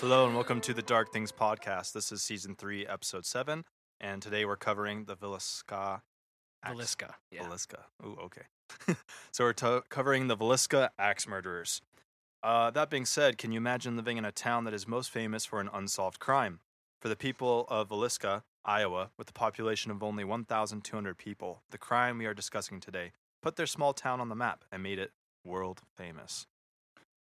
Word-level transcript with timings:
Hello 0.00 0.26
and 0.26 0.34
welcome 0.34 0.60
to 0.60 0.72
the 0.72 0.82
Dark 0.82 1.12
Things 1.12 1.32
podcast. 1.32 1.92
This 1.92 2.12
is 2.12 2.22
season 2.22 2.54
three, 2.54 2.86
episode 2.86 3.26
seven, 3.26 3.64
and 4.00 4.20
today 4.22 4.44
we're 4.44 4.56
covering 4.56 5.04
the 5.04 5.16
Villisca. 5.16 6.00
axe- 6.62 6.76
Velisca. 6.76 7.14
Yeah. 7.30 7.42
Villisca. 7.44 7.78
Ooh, 8.04 8.16
okay. 8.24 8.42
so 9.32 9.44
we're 9.44 9.52
to- 9.54 9.82
covering 9.88 10.28
the 10.28 10.36
Villisca 10.36 10.90
axe 10.98 11.26
murderers. 11.26 11.80
Uh, 12.42 12.70
that 12.70 12.90
being 12.90 13.04
said, 13.06 13.38
can 13.38 13.50
you 13.52 13.56
imagine 13.58 13.96
living 13.96 14.16
in 14.18 14.24
a 14.24 14.32
town 14.32 14.64
that 14.64 14.74
is 14.74 14.86
most 14.86 15.10
famous 15.10 15.44
for 15.44 15.60
an 15.60 15.68
unsolved 15.72 16.18
crime? 16.20 16.60
For 17.00 17.08
the 17.08 17.16
people 17.16 17.66
of 17.68 17.88
Villisca, 17.88 18.42
Iowa, 18.64 19.10
with 19.16 19.30
a 19.30 19.32
population 19.32 19.90
of 19.90 20.02
only 20.02 20.24
1,200 20.24 21.18
people, 21.18 21.62
the 21.70 21.78
crime 21.78 22.18
we 22.18 22.26
are 22.26 22.34
discussing 22.34 22.80
today 22.80 23.12
put 23.42 23.56
their 23.56 23.66
small 23.66 23.92
town 23.92 24.20
on 24.20 24.28
the 24.28 24.34
map 24.34 24.64
and 24.72 24.82
made 24.82 24.98
it 24.98 25.12
world 25.44 25.82
famous. 25.96 26.46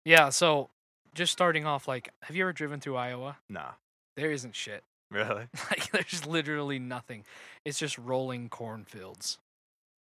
Yeah. 0.04 0.30
So, 0.30 0.70
just 1.14 1.32
starting 1.32 1.66
off, 1.66 1.86
like, 1.86 2.10
have 2.22 2.34
you 2.36 2.44
ever 2.44 2.52
driven 2.52 2.80
through 2.80 2.96
Iowa? 2.96 3.36
Nah, 3.48 3.72
There 4.16 4.30
isn't 4.30 4.54
shit. 4.54 4.84
Really? 5.14 5.46
Like, 5.70 5.90
there's 5.92 6.26
literally 6.26 6.78
nothing. 6.78 7.24
It's 7.64 7.78
just 7.78 7.96
rolling 7.96 8.48
cornfields. 8.48 9.38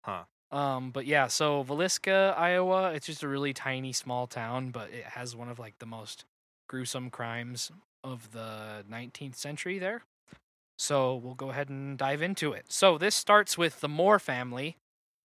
Huh. 0.04 0.24
Um, 0.52 0.92
but 0.92 1.06
yeah, 1.06 1.28
so 1.28 1.64
Villisca, 1.64 2.38
Iowa, 2.38 2.92
it's 2.94 3.08
just 3.08 3.24
a 3.24 3.28
really 3.28 3.54
tiny, 3.54 3.94
small 3.94 4.28
town, 4.28 4.70
but 4.70 4.92
it 4.92 5.04
has 5.04 5.36
one 5.36 5.50
of 5.50 5.58
like 5.58 5.80
the 5.80 5.86
most 5.86 6.26
gruesome 6.68 7.10
crimes 7.10 7.72
of 8.04 8.32
the 8.32 8.84
19th 8.92 9.36
century 9.36 9.80
there. 9.80 10.04
So 10.78 11.16
we'll 11.16 11.36
go 11.36 11.50
ahead 11.52 11.70
and 11.70 11.98
dive 11.98 12.22
into 12.22 12.52
it. 12.52 12.66
So 12.68 12.98
this 12.98 13.16
starts 13.16 13.58
with 13.58 13.82
the 13.82 13.88
Moore 13.88 14.20
family. 14.20 14.78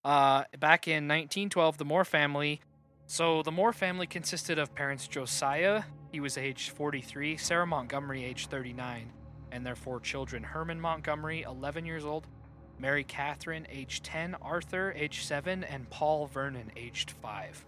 Uh, 0.05 0.45
back 0.59 0.87
in 0.87 1.09
1912, 1.09 1.79
the 1.79 1.85
Moore 1.85 2.05
family. 2.05 2.61
So 3.07 3.43
the 3.43 3.53
Moore 3.53 3.73
family 3.73 4.07
consisted 4.07 4.59
of 4.59 4.75
parents 4.75 5.09
Josiah, 5.09 5.83
he 6.13 6.21
was 6.21 6.39
age 6.39 6.71
43, 6.71 7.37
Sarah 7.37 7.67
Montgomery, 7.67 8.25
age 8.25 8.47
39, 8.47 9.11
and 9.53 9.65
their 9.65 9.77
four 9.77 10.01
children 10.01 10.43
Herman 10.43 10.81
Montgomery, 10.81 11.43
11 11.43 11.87
years 11.87 12.05
old, 12.05 12.27
Mary 12.79 13.05
Catherine, 13.05 13.67
age 13.71 14.03
10, 14.03 14.37
Arthur, 14.41 14.93
age 14.97 15.25
7, 15.25 15.65
and 15.65 15.91
Paul 15.91 16.27
Vernon, 16.27 16.71
aged 16.77 17.11
5. 17.11 17.65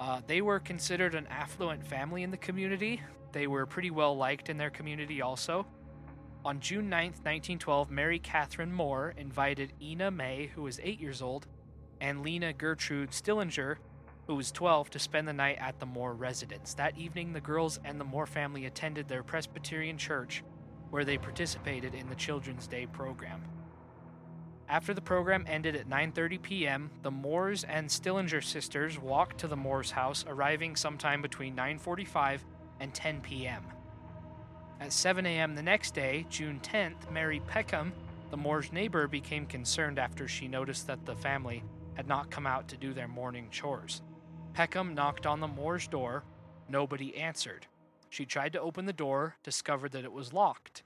Uh, 0.00 0.20
they 0.26 0.40
were 0.40 0.58
considered 0.58 1.14
an 1.14 1.28
affluent 1.28 1.86
family 1.86 2.24
in 2.24 2.32
the 2.32 2.36
community. 2.36 3.00
They 3.30 3.46
were 3.46 3.66
pretty 3.66 3.90
well 3.90 4.16
liked 4.16 4.48
in 4.48 4.56
their 4.56 4.70
community 4.70 5.22
also. 5.22 5.66
On 6.44 6.58
June 6.58 6.86
9th, 6.86 7.22
1912, 7.22 7.88
Mary 7.88 8.18
Catherine 8.18 8.72
Moore 8.72 9.14
invited 9.16 9.72
Ina 9.80 10.10
May, 10.10 10.50
who 10.54 10.62
was 10.62 10.80
8 10.82 10.98
years 10.98 11.22
old, 11.22 11.46
and 12.00 12.24
Lena 12.24 12.52
Gertrude 12.52 13.10
Stillinger, 13.10 13.78
who 14.26 14.34
was 14.34 14.50
12, 14.50 14.90
to 14.90 14.98
spend 14.98 15.28
the 15.28 15.32
night 15.32 15.58
at 15.60 15.78
the 15.78 15.86
Moore 15.86 16.14
residence. 16.14 16.74
That 16.74 16.98
evening, 16.98 17.32
the 17.32 17.40
girls 17.40 17.78
and 17.84 18.00
the 18.00 18.04
Moore 18.04 18.26
family 18.26 18.66
attended 18.66 19.06
their 19.06 19.22
Presbyterian 19.22 19.98
church, 19.98 20.42
where 20.92 21.06
they 21.06 21.16
participated 21.16 21.94
in 21.94 22.06
the 22.10 22.14
Children's 22.14 22.66
Day 22.66 22.84
program. 22.84 23.42
After 24.68 24.92
the 24.92 25.00
program 25.00 25.46
ended 25.48 25.74
at 25.74 25.88
9:30 25.88 26.42
p.m., 26.42 26.90
the 27.00 27.10
Moores 27.10 27.64
and 27.64 27.90
Stillinger 27.90 28.42
sisters 28.42 28.98
walked 28.98 29.38
to 29.38 29.48
the 29.48 29.56
Moores 29.56 29.90
house, 29.90 30.22
arriving 30.28 30.76
sometime 30.76 31.22
between 31.22 31.56
9:45 31.56 32.40
and 32.78 32.92
10 32.92 33.22
p.m. 33.22 33.64
At 34.80 34.92
7 34.92 35.24
a.m. 35.24 35.54
the 35.54 35.62
next 35.62 35.94
day, 35.94 36.26
June 36.28 36.60
10th, 36.62 37.10
Mary 37.10 37.40
Peckham, 37.46 37.94
the 38.30 38.36
Moores' 38.36 38.70
neighbor, 38.70 39.08
became 39.08 39.46
concerned 39.46 39.98
after 39.98 40.28
she 40.28 40.46
noticed 40.46 40.86
that 40.88 41.06
the 41.06 41.16
family 41.16 41.64
had 41.94 42.06
not 42.06 42.30
come 42.30 42.46
out 42.46 42.68
to 42.68 42.76
do 42.76 42.92
their 42.92 43.08
morning 43.08 43.48
chores. 43.50 44.02
Peckham 44.52 44.94
knocked 44.94 45.24
on 45.24 45.40
the 45.40 45.48
Moores' 45.48 45.88
door. 45.88 46.22
Nobody 46.68 47.16
answered. 47.16 47.66
She 48.12 48.26
tried 48.26 48.52
to 48.52 48.60
open 48.60 48.84
the 48.84 48.92
door, 48.92 49.36
discovered 49.42 49.92
that 49.92 50.04
it 50.04 50.12
was 50.12 50.34
locked. 50.34 50.82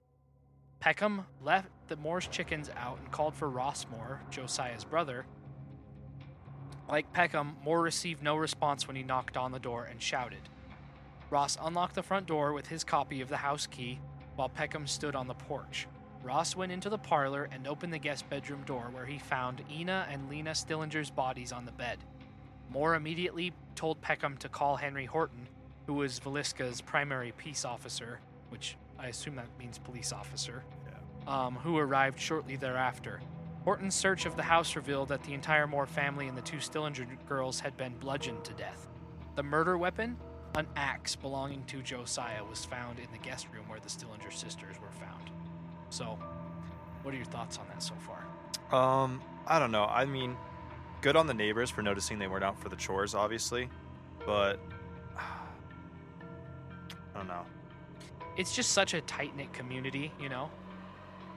Peckham 0.79 1.27
left 1.43 1.67
the 1.89 1.97
Moore's 1.97 2.29
chickens 2.29 2.71
out 2.77 3.01
and 3.01 3.11
called 3.11 3.35
for 3.35 3.51
Ross 3.51 3.85
Moore, 3.91 4.21
Josiah's 4.31 4.85
brother. 4.85 5.27
Like 6.89 7.13
Peckham, 7.13 7.57
Moore 7.65 7.83
received 7.83 8.23
no 8.23 8.37
response 8.37 8.87
when 8.87 8.95
he 8.95 9.03
knocked 9.03 9.37
on 9.37 9.51
the 9.51 9.59
door 9.59 9.87
and 9.87 10.01
shouted. 10.01 10.49
Ross 11.29 11.59
unlocked 11.61 11.97
the 11.97 12.03
front 12.05 12.29
door 12.29 12.53
with 12.53 12.69
his 12.69 12.85
copy 12.85 13.21
of 13.21 13.29
the 13.29 13.39
house 13.39 13.67
key 13.67 13.99
while 14.37 14.49
Peckham 14.49 14.87
stood 14.87 15.17
on 15.17 15.27
the 15.27 15.35
porch. 15.35 15.89
Ross 16.23 16.55
went 16.55 16.71
into 16.71 16.89
the 16.89 16.97
parlor 16.97 17.49
and 17.51 17.67
opened 17.67 17.93
the 17.93 17.99
guest 17.99 18.31
bedroom 18.31 18.63
door 18.63 18.89
where 18.93 19.07
he 19.07 19.19
found 19.19 19.65
Ina 19.69 20.07
and 20.09 20.31
Lena 20.31 20.55
Stillinger's 20.55 21.11
bodies 21.11 21.51
on 21.51 21.65
the 21.65 21.73
bed. 21.73 21.99
Moore 22.71 22.95
immediately 22.95 23.53
told 23.75 24.01
Peckham 24.01 24.37
to 24.37 24.49
call 24.49 24.77
Henry 24.77 25.07
Horton, 25.07 25.49
who 25.87 25.95
was 25.95 26.21
Villisca's 26.21 26.81
primary 26.81 27.33
peace 27.37 27.65
officer, 27.65 28.19
which 28.51 28.77
I 28.99 29.09
assume 29.09 29.37
that 29.37 29.47
means 29.59 29.79
police 29.79 30.13
officer, 30.13 30.65
um, 31.27 31.57
who 31.57 31.79
arrived 31.79 32.21
shortly 32.21 32.57
thereafter. 32.57 33.21
Horton's 33.65 33.95
search 33.95 34.27
of 34.27 34.37
the 34.37 34.43
house 34.43 34.77
revealed 34.77 35.09
that 35.09 35.23
the 35.25 35.35
entire 35.35 35.67
Moore 35.67 35.87
family 35.87 36.29
and 36.29 36.39
the 36.39 36.43
two 36.43 36.59
Stillinger 36.59 37.07
girls 37.29 37.61
had 37.61 37.77
been 37.77 37.95
bludgeoned 37.99 38.45
to 38.45 38.53
death. 38.53 38.87
The 39.35 39.43
murder 39.43 39.77
weapon, 39.77 40.17
an 40.55 40.67
axe 40.77 41.17
belonging 41.17 41.65
to 41.65 41.83
Josiah, 41.83 42.45
was 42.45 42.65
found 42.65 42.99
in 42.99 43.07
the 43.13 43.19
guest 43.19 43.49
room 43.53 43.69
where 43.69 43.81
the 43.81 43.89
Stillinger 43.89 44.31
sisters 44.31 44.77
were 44.81 44.93
found. 44.93 45.31
So, 45.91 46.19
what 47.03 47.13
are 47.13 47.17
your 47.17 47.27
thoughts 47.27 47.59
on 47.59 47.67
that 47.69 47.83
so 47.83 47.95
far? 48.07 48.25
Um, 48.73 49.21
I 49.47 49.59
don't 49.59 49.73
know. 49.73 49.85
I 49.85 50.05
mean, 50.05 50.37
good 51.01 51.17
on 51.17 51.27
the 51.27 51.35
neighbors 51.35 51.71
for 51.71 51.83
noticing 51.83 52.19
they 52.19 52.29
weren't 52.29 52.45
out 52.45 52.61
for 52.61 52.69
the 52.69 52.77
chores, 52.77 53.15
obviously, 53.15 53.69
but 54.25 54.61
I 57.17 57.21
don't 57.21 57.29
know. 57.29 57.47
it's 58.37 58.55
just 58.55 58.73
such 58.73 58.93
a 58.93 59.01
tight 59.01 59.35
knit 59.35 59.51
community, 59.55 60.13
you 60.21 60.29
know? 60.29 60.51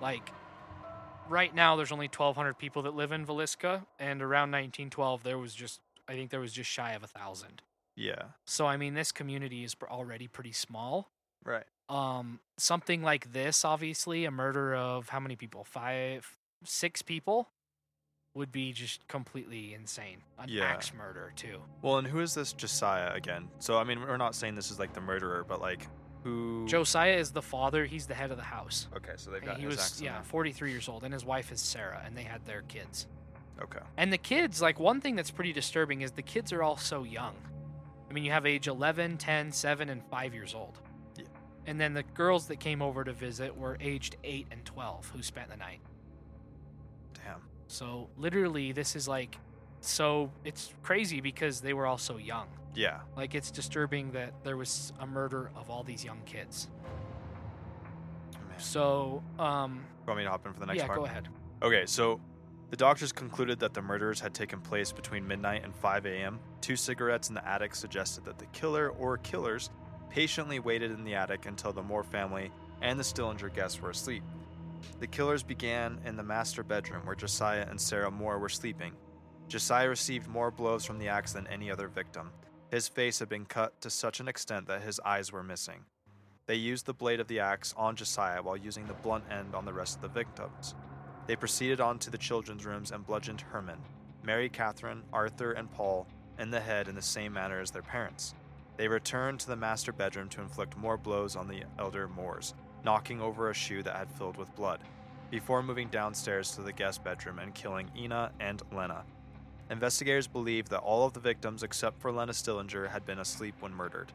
Like, 0.01 0.29
right 1.29 1.56
now, 1.56 1.78
there's 1.78 1.94
only 1.94 2.07
1,200 2.07 2.57
people 2.57 2.81
that 2.81 2.95
live 2.95 3.13
in 3.13 3.25
Villisca, 3.25 3.85
and 3.97 4.22
around 4.22 4.51
1912, 4.51 5.23
there 5.23 5.38
was 5.38 5.56
just, 5.56 5.79
I 6.07 6.13
think 6.13 6.31
there 6.31 6.41
was 6.41 6.51
just 6.51 6.69
shy 6.69 6.91
of 6.94 7.03
a 7.03 7.07
thousand. 7.07 7.62
Yeah, 7.95 8.23
So, 8.45 8.66
I 8.66 8.75
mean, 8.78 8.94
this 8.94 9.12
community 9.13 9.63
is 9.63 9.75
already 9.90 10.28
pretty 10.28 10.51
small. 10.53 11.09
right. 11.44 11.66
Um, 11.90 12.40
something 12.57 13.01
like 13.01 13.34
this, 13.34 13.66
obviously, 13.66 14.25
a 14.25 14.31
murder 14.31 14.75
of 14.75 15.09
how 15.09 15.19
many 15.19 15.35
people? 15.35 15.63
Five, 15.63 16.38
six 16.63 17.01
people 17.01 17.50
would 18.39 18.51
be 18.51 18.73
just 18.73 19.07
completely 19.07 19.73
insane. 19.75 20.23
An 20.39 20.50
Yeah. 20.50 20.63
axe 20.66 20.94
murder, 20.94 21.31
too. 21.35 21.61
Well, 21.83 21.97
and 22.00 22.07
who 22.07 22.19
is 22.22 22.33
this 22.33 22.53
Josiah 22.53 23.13
again? 23.13 23.50
So, 23.59 23.77
I 23.77 23.83
mean, 23.83 24.00
we're 24.01 24.17
not 24.17 24.33
saying 24.33 24.55
this 24.55 24.72
is 24.72 24.79
like 24.79 24.94
the 24.94 25.01
murderer, 25.01 25.44
but 25.47 25.61
like 25.61 25.88
who? 26.23 26.66
Josiah 26.67 27.16
is 27.17 27.31
the 27.31 27.41
father, 27.41 27.85
he's 27.85 28.07
the 28.07 28.13
head 28.16 28.31
of 28.31 28.38
the 28.38 28.44
house. 28.44 28.88
Okay, 28.95 29.13
so 29.16 29.29
they've 29.31 29.41
And 29.41 29.51
got 29.51 29.57
he 29.57 29.63
his 29.66 29.75
was 29.78 30.01
yeah, 30.01 30.22
43 30.23 30.72
years 30.72 30.89
old, 30.89 31.03
and 31.03 31.13
his 31.13 31.23
wife 31.23 31.51
is 31.51 31.61
Sarah, 31.61 32.01
and 32.05 32.17
they 32.17 32.23
had 32.23 32.44
their 32.45 32.63
kids. 32.63 33.07
Okay. 33.61 33.79
And 33.97 34.11
the 34.11 34.17
kids, 34.17 34.61
like 34.61 34.79
one 34.79 34.99
thing 35.01 35.16
that's 35.16 35.31
pretty 35.31 35.53
disturbing 35.53 36.01
is 36.01 36.11
the 36.11 36.22
kids 36.22 36.51
are 36.51 36.63
all 36.63 36.78
so 36.78 37.03
young. 37.03 37.35
I 38.09 38.13
mean, 38.13 38.23
you 38.23 38.31
have 38.31 38.45
age 38.45 38.67
11, 38.67 39.17
10, 39.17 39.51
7, 39.51 39.89
and 39.89 40.03
5 40.09 40.33
years 40.33 40.55
old. 40.55 40.79
Yeah. 41.17 41.25
And 41.67 41.79
then 41.79 41.94
the 41.94 42.03
girls 42.03 42.47
that 42.47 42.59
came 42.59 42.81
over 42.81 43.03
to 43.03 43.11
visit 43.13 43.55
were 43.55 43.78
aged 43.79 44.16
8 44.23 44.47
and 44.51 44.66
12 44.66 45.09
who 45.09 45.22
spent 45.22 45.49
the 45.49 45.57
night. 45.57 45.81
So 47.69 48.09
literally, 48.18 48.72
this 48.72 48.96
is 48.96 49.08
like, 49.08 49.38
so 49.79 50.32
it's 50.43 50.73
crazy 50.82 51.22
because 51.22 51.61
they 51.61 51.73
were 51.73 51.85
all 51.85 51.99
so 51.99 52.17
young. 52.17 52.47
Yeah. 52.73 52.99
Like, 53.16 53.35
it's 53.35 53.52
disturbing 53.52 54.11
that 54.11 54.34
there 54.43 54.58
was 54.58 54.91
a 54.99 55.05
murder 55.05 55.52
of 55.55 55.70
all 55.70 55.84
these 55.84 56.03
young 56.03 56.20
kids. 56.26 56.67
Man. 58.34 58.59
So, 58.59 59.23
um, 59.38 59.85
You 60.02 60.08
Want 60.08 60.17
me 60.17 60.23
to 60.23 60.32
hop 60.32 60.47
in 60.47 60.53
for 60.53 60.59
the 60.59 60.66
next 60.66 60.79
yeah, 60.79 60.88
part? 60.88 60.99
go 60.99 61.05
ahead. 61.05 61.29
Okay, 61.61 61.85
so 61.85 62.20
the 62.72 62.76
doctors 62.76 63.11
concluded 63.11 63.59
that 63.59 63.76
the 63.76 63.82
murders 63.84 64.20
had 64.20 64.34
taken 64.34 64.61
place 64.61 64.91
between 64.91 65.28
midnight 65.28 65.64
and 65.64 65.76
5 65.76 66.08
a.m. 66.08 66.40
Two 66.61 66.76
cigarettes 66.76 67.29
in 67.29 67.35
the 67.35 67.47
attic 67.47 67.76
suggested 67.76 68.26
that 68.26 68.40
the 68.40 68.46
killer 68.47 68.90
or 68.90 69.17
killers 69.20 69.70
patiently 70.09 70.59
waited 70.59 70.90
in 70.90 71.03
the 71.03 71.14
attic 71.14 71.46
until 71.46 71.72
the 71.72 71.84
Moore 71.84 72.03
family 72.03 72.52
and 72.82 72.99
the 72.99 73.03
Stillinger 73.03 73.49
guests 73.53 73.79
were 73.79 73.91
asleep. 73.91 74.23
The 74.99 75.08
killers 75.08 75.43
began 75.43 75.99
in 76.05 76.16
the 76.16 76.23
master 76.23 76.64
bedroom 76.64 77.05
where 77.05 77.16
Josiah 77.16 77.66
and 77.70 77.79
Sarah 77.79 78.11
Moore 78.11 78.40
were 78.40 78.49
sleeping. 78.49 78.93
Josiah 79.47 79.90
received 79.90 80.28
more 80.28 80.52
blows 80.52 80.85
from 80.85 80.99
the 80.99 81.08
axe 81.08 81.34
than 81.34 81.47
any 81.47 81.72
other 81.72 81.87
victim. 81.87 82.31
His 82.70 82.87
face 82.87 83.20
had 83.20 83.29
been 83.29 83.46
cut 83.46 83.81
to 83.81 83.90
such 83.90 84.20
an 84.20 84.28
extent 84.28 84.67
that 84.67 84.84
his 84.84 84.99
eyes 85.03 85.31
were 85.31 85.43
missing. 85.43 85.85
They 86.46 86.55
used 86.55 86.85
the 86.85 86.93
blade 86.93 87.20
of 87.20 87.28
the 87.28 87.40
axe 87.40 87.73
on 87.78 87.96
Josiah 87.96 88.41
while 88.41 88.58
using 88.58 88.87
the 88.87 88.93
blunt 88.93 89.23
end 89.31 89.55
on 89.55 89.66
the 89.66 89.73
rest 89.73 89.96
of 89.96 90.02
the 90.02 90.08
victims. 90.08 90.76
They 91.28 91.35
proceeded 91.35 91.79
on 91.79 91.99
to 91.99 92.09
the 92.09 92.17
children's 92.17 92.66
rooms 92.66 92.91
and 92.91 93.05
bludgeoned 93.05 93.41
Herman, 93.41 93.79
Mary 94.23 94.49
Catherine, 94.49 95.03
Arthur, 95.14 95.52
and 95.52 95.72
Paul 95.72 96.08
in 96.40 96.52
the 96.52 96.59
head 96.59 96.87
in 96.87 96.96
the 96.96 97.02
same 97.02 97.34
manner 97.34 97.59
as 97.59 97.72
their 97.72 97.81
parents. 97.81 98.34
They 98.78 98.87
returned 98.87 99.40
to 99.41 99.47
the 99.47 99.55
master 99.55 99.91
bedroom 99.91 100.29
to 100.29 100.41
inflict 100.41 100.78
more 100.78 100.97
blows 100.97 101.35
on 101.35 101.47
the 101.47 101.64
elder 101.78 102.08
Moores, 102.08 102.53
knocking 102.84 103.22
over 103.22 103.49
a 103.49 103.53
shoe 103.53 103.84
that 103.84 103.96
had 103.96 104.11
filled 104.11 104.37
with 104.37 104.55
blood, 104.55 104.79
before 105.31 105.61
moving 105.61 105.87
downstairs 105.90 106.52
to 106.52 106.61
the 106.61 106.73
guest 106.73 107.03
bedroom 107.03 107.40
and 107.40 107.53
killing 107.53 107.90
Ina 107.97 108.31
and 108.40 108.61
Lena. 108.72 109.03
Investigators 109.70 110.28
believe 110.28 110.70
that 110.70 110.79
all 110.79 111.05
of 111.05 111.14
the 111.14 111.20
victims 111.20 111.61
except 111.61 112.02
for 112.02 112.11
Lena 112.11 112.34
Stillinger 112.34 112.87
had 112.87 113.05
been 113.05 113.20
asleep 113.20 113.53
when 113.59 113.73
murdered. 113.73 114.11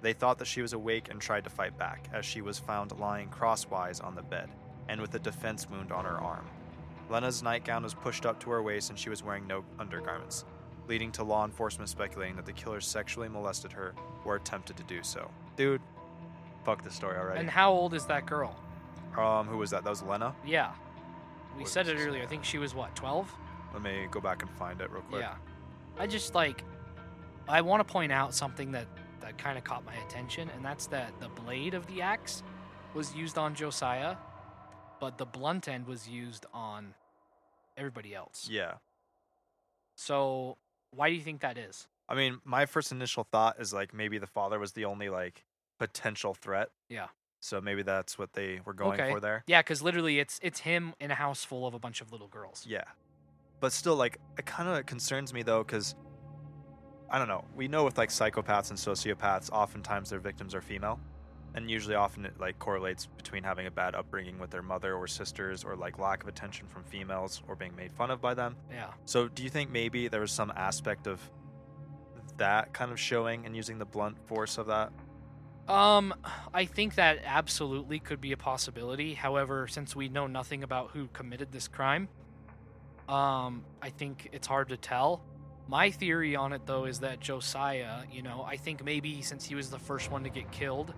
They 0.00 0.12
thought 0.12 0.38
that 0.38 0.48
she 0.48 0.62
was 0.62 0.72
awake 0.72 1.08
and 1.10 1.20
tried 1.20 1.44
to 1.44 1.50
fight 1.50 1.78
back, 1.78 2.08
as 2.12 2.26
she 2.26 2.40
was 2.40 2.58
found 2.58 2.98
lying 2.98 3.28
crosswise 3.28 4.00
on 4.00 4.16
the 4.16 4.22
bed 4.22 4.48
and 4.88 5.00
with 5.00 5.14
a 5.14 5.20
defense 5.20 5.70
wound 5.70 5.92
on 5.92 6.04
her 6.04 6.18
arm. 6.18 6.44
Lena's 7.08 7.42
nightgown 7.42 7.84
was 7.84 7.94
pushed 7.94 8.26
up 8.26 8.40
to 8.40 8.50
her 8.50 8.62
waist 8.62 8.90
and 8.90 8.98
she 8.98 9.10
was 9.10 9.22
wearing 9.22 9.46
no 9.46 9.64
undergarments, 9.78 10.44
leading 10.88 11.12
to 11.12 11.22
law 11.22 11.44
enforcement 11.44 11.88
speculating 11.88 12.34
that 12.34 12.46
the 12.46 12.52
killers 12.52 12.86
sexually 12.86 13.28
molested 13.28 13.70
her 13.70 13.94
or 14.24 14.36
attempted 14.36 14.76
to 14.76 14.82
do 14.84 15.02
so. 15.02 15.30
Dude, 15.56 15.80
fuck 16.64 16.82
this 16.82 16.94
story 16.94 17.16
already. 17.16 17.40
And 17.40 17.50
how 17.50 17.72
old 17.72 17.94
is 17.94 18.06
that 18.06 18.26
girl? 18.26 18.56
um, 19.18 19.46
who 19.46 19.58
was 19.58 19.70
that? 19.70 19.84
That 19.84 19.90
was 19.90 20.02
Lena. 20.02 20.34
Yeah. 20.44 20.72
We 21.56 21.64
said 21.66 21.86
it 21.88 21.96
earlier. 21.98 22.22
I 22.22 22.26
think 22.26 22.44
she 22.44 22.58
was 22.58 22.74
what, 22.74 22.94
12? 22.96 23.30
Let 23.74 23.82
me 23.82 24.06
go 24.10 24.20
back 24.20 24.42
and 24.42 24.50
find 24.52 24.80
it 24.80 24.90
real 24.90 25.02
quick. 25.02 25.20
Yeah. 25.20 25.34
I 25.98 26.06
just 26.06 26.34
like 26.34 26.64
I 27.48 27.60
want 27.60 27.86
to 27.86 27.92
point 27.92 28.12
out 28.12 28.34
something 28.34 28.72
that 28.72 28.86
that 29.20 29.38
kind 29.38 29.58
of 29.58 29.64
caught 29.64 29.84
my 29.84 29.94
attention 30.06 30.50
and 30.54 30.64
that's 30.64 30.86
that 30.86 31.12
the 31.20 31.28
blade 31.28 31.74
of 31.74 31.86
the 31.86 32.02
axe 32.02 32.42
was 32.94 33.14
used 33.14 33.38
on 33.38 33.54
Josiah, 33.54 34.16
but 35.00 35.18
the 35.18 35.26
blunt 35.26 35.68
end 35.68 35.86
was 35.86 36.08
used 36.08 36.46
on 36.52 36.94
everybody 37.76 38.14
else. 38.14 38.48
Yeah. 38.50 38.74
So, 39.96 40.58
why 40.90 41.08
do 41.08 41.14
you 41.14 41.22
think 41.22 41.40
that 41.40 41.56
is? 41.56 41.86
I 42.08 42.14
mean, 42.14 42.40
my 42.44 42.66
first 42.66 42.92
initial 42.92 43.24
thought 43.24 43.60
is 43.60 43.72
like 43.72 43.94
maybe 43.94 44.18
the 44.18 44.26
father 44.26 44.58
was 44.58 44.72
the 44.72 44.84
only 44.84 45.08
like 45.08 45.44
potential 45.86 46.32
threat. 46.34 46.68
Yeah. 46.88 47.08
So 47.40 47.60
maybe 47.60 47.82
that's 47.82 48.16
what 48.18 48.34
they 48.34 48.60
were 48.64 48.72
going 48.72 49.00
Okay. 49.00 49.10
for 49.10 49.18
there. 49.18 49.42
Yeah, 49.48 49.62
cuz 49.62 49.82
literally 49.82 50.20
it's 50.20 50.38
it's 50.42 50.60
him 50.60 50.94
in 51.00 51.10
a 51.10 51.16
house 51.16 51.42
full 51.44 51.66
of 51.66 51.74
a 51.74 51.78
bunch 51.78 52.00
of 52.00 52.12
little 52.12 52.28
girls. 52.28 52.64
Yeah. 52.66 52.84
But 53.60 53.72
still, 53.72 53.96
like, 53.96 54.18
it 54.38 54.46
kind 54.46 54.68
of 54.68 54.86
concerns 54.86 55.32
me 55.32 55.42
though, 55.42 55.62
because 55.64 55.94
I 57.10 57.18
don't 57.18 57.28
know. 57.28 57.44
We 57.54 57.66
know 57.68 57.84
with 57.84 57.98
like 57.98 58.10
psychopaths 58.10 58.70
and 58.70 58.78
sociopaths, 58.78 59.50
oftentimes 59.50 60.10
their 60.10 60.20
victims 60.20 60.54
are 60.54 60.60
female. 60.62 60.98
And 61.54 61.70
usually, 61.70 61.94
often 61.96 62.24
it 62.24 62.38
like 62.40 62.58
correlates 62.58 63.06
between 63.06 63.42
having 63.44 63.66
a 63.66 63.70
bad 63.70 63.94
upbringing 63.94 64.38
with 64.38 64.50
their 64.50 64.62
mother 64.62 64.94
or 64.94 65.06
sisters, 65.06 65.64
or 65.64 65.76
like 65.76 65.98
lack 65.98 66.22
of 66.22 66.28
attention 66.28 66.66
from 66.68 66.82
females, 66.84 67.42
or 67.48 67.54
being 67.56 67.74
made 67.76 67.92
fun 67.92 68.10
of 68.10 68.20
by 68.20 68.34
them. 68.34 68.56
Yeah. 68.70 68.92
So, 69.04 69.28
do 69.28 69.42
you 69.42 69.50
think 69.50 69.70
maybe 69.70 70.08
there 70.08 70.20
was 70.22 70.32
some 70.32 70.50
aspect 70.56 71.06
of 71.06 71.18
that 72.38 72.72
kind 72.72 72.90
of 72.92 72.98
showing 72.98 73.44
and 73.46 73.54
using 73.54 73.78
the 73.78 73.84
blunt 73.84 74.16
force 74.28 74.56
of 74.58 74.66
that? 74.68 74.90
Um, 75.68 76.14
I 76.52 76.64
think 76.64 76.96
that 76.96 77.20
absolutely 77.24 77.98
could 77.98 78.20
be 78.20 78.32
a 78.32 78.36
possibility. 78.36 79.14
However, 79.14 79.68
since 79.68 79.94
we 79.94 80.08
know 80.08 80.26
nothing 80.26 80.62
about 80.62 80.90
who 80.90 81.08
committed 81.08 81.52
this 81.52 81.68
crime, 81.68 82.08
um, 83.08 83.64
I 83.80 83.90
think 83.90 84.28
it's 84.32 84.46
hard 84.46 84.68
to 84.70 84.76
tell. 84.76 85.22
My 85.68 85.90
theory 85.90 86.34
on 86.34 86.52
it, 86.52 86.62
though, 86.66 86.84
is 86.84 87.00
that 87.00 87.20
Josiah, 87.20 88.00
you 88.10 88.22
know, 88.22 88.44
I 88.46 88.56
think 88.56 88.84
maybe 88.84 89.22
since 89.22 89.44
he 89.44 89.54
was 89.54 89.70
the 89.70 89.78
first 89.78 90.10
one 90.10 90.24
to 90.24 90.30
get 90.30 90.50
killed, 90.50 90.92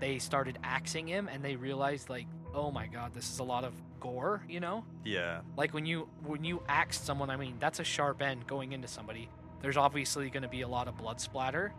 they 0.00 0.18
started 0.18 0.58
axing 0.64 1.06
him 1.06 1.28
and 1.28 1.44
they 1.44 1.56
realized, 1.56 2.10
like, 2.10 2.26
oh 2.54 2.70
my 2.70 2.86
god, 2.86 3.14
this 3.14 3.30
is 3.30 3.38
a 3.38 3.44
lot 3.44 3.64
of 3.64 3.72
gore, 4.00 4.42
you 4.48 4.60
know? 4.60 4.84
Yeah. 5.04 5.40
Like 5.56 5.72
when 5.72 5.86
you 5.86 6.08
when 6.24 6.42
you 6.42 6.62
axe 6.68 7.00
someone, 7.00 7.30
I 7.30 7.36
mean, 7.36 7.56
that's 7.60 7.78
a 7.78 7.84
sharp 7.84 8.22
end 8.22 8.46
going 8.46 8.72
into 8.72 8.88
somebody. 8.88 9.28
There's 9.62 9.76
obviously 9.76 10.30
going 10.30 10.42
to 10.42 10.48
be 10.48 10.62
a 10.62 10.68
lot 10.68 10.88
of 10.88 10.96
blood 10.96 11.20
splatter. 11.20 11.72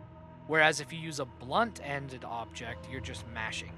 Whereas 0.46 0.80
if 0.80 0.92
you 0.92 0.98
use 0.98 1.20
a 1.20 1.24
blunt-ended 1.24 2.24
object, 2.24 2.88
you're 2.90 3.00
just 3.00 3.26
mashing. 3.28 3.72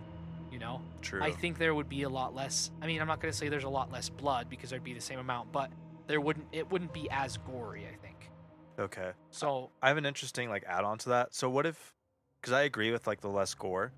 You 0.50 0.60
know, 0.60 0.80
True. 1.02 1.20
I 1.20 1.32
think 1.32 1.58
there 1.58 1.74
would 1.74 1.88
be 1.88 2.02
a 2.02 2.08
lot 2.08 2.34
less. 2.34 2.70
I 2.80 2.86
mean, 2.86 3.00
I'm 3.00 3.08
not 3.08 3.20
going 3.20 3.32
to 3.32 3.36
say 3.36 3.48
there's 3.48 3.64
a 3.64 3.68
lot 3.68 3.90
less 3.90 4.08
blood 4.08 4.48
because 4.48 4.70
there'd 4.70 4.84
be 4.84 4.94
the 4.94 5.00
same 5.00 5.18
amount, 5.18 5.50
but 5.50 5.70
there 6.06 6.20
wouldn't. 6.20 6.46
It 6.52 6.70
wouldn't 6.70 6.92
be 6.92 7.10
as 7.10 7.38
gory. 7.38 7.86
I 7.92 7.96
think. 7.96 8.30
okay. 8.78 9.10
So 9.30 9.70
I 9.82 9.88
have 9.88 9.96
an 9.96 10.06
interesting 10.06 10.48
like 10.48 10.62
add 10.68 10.84
on 10.84 10.98
to 10.98 11.08
that. 11.08 11.34
So 11.34 11.50
what 11.50 11.66
if 11.66 11.94
because 12.44 12.52
I 12.52 12.64
agree 12.64 12.92
with 12.92 13.06
like 13.06 13.22
the 13.22 13.30
less 13.30 13.54
gore. 13.54 13.90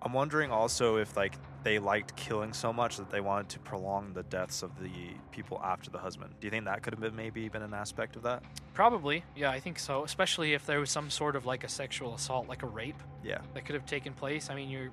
I'm 0.00 0.12
wondering 0.12 0.50
also 0.50 0.96
if 0.96 1.16
like 1.16 1.34
they 1.64 1.78
liked 1.78 2.14
killing 2.16 2.52
so 2.52 2.72
much 2.72 2.96
that 2.98 3.10
they 3.10 3.20
wanted 3.20 3.48
to 3.50 3.58
prolong 3.58 4.12
the 4.12 4.22
deaths 4.22 4.62
of 4.62 4.80
the 4.80 4.90
people 5.32 5.60
after 5.62 5.90
the 5.90 5.98
husband. 5.98 6.34
Do 6.40 6.46
you 6.46 6.50
think 6.50 6.66
that 6.66 6.82
could 6.82 6.92
have 6.92 7.00
been 7.00 7.16
maybe 7.16 7.48
been 7.48 7.62
an 7.62 7.74
aspect 7.74 8.16
of 8.16 8.22
that? 8.22 8.42
probably, 8.74 9.24
yeah, 9.34 9.50
I 9.50 9.58
think 9.58 9.76
so. 9.76 10.04
Especially 10.04 10.54
if 10.54 10.64
there 10.64 10.78
was 10.78 10.88
some 10.88 11.10
sort 11.10 11.34
of 11.34 11.46
like 11.46 11.64
a 11.64 11.68
sexual 11.68 12.14
assault, 12.14 12.48
like 12.48 12.62
a 12.62 12.66
rape. 12.66 13.02
Yeah. 13.24 13.38
that 13.54 13.64
could 13.64 13.74
have 13.74 13.86
taken 13.86 14.12
place. 14.12 14.50
I 14.50 14.54
mean, 14.54 14.70
you're. 14.70 14.90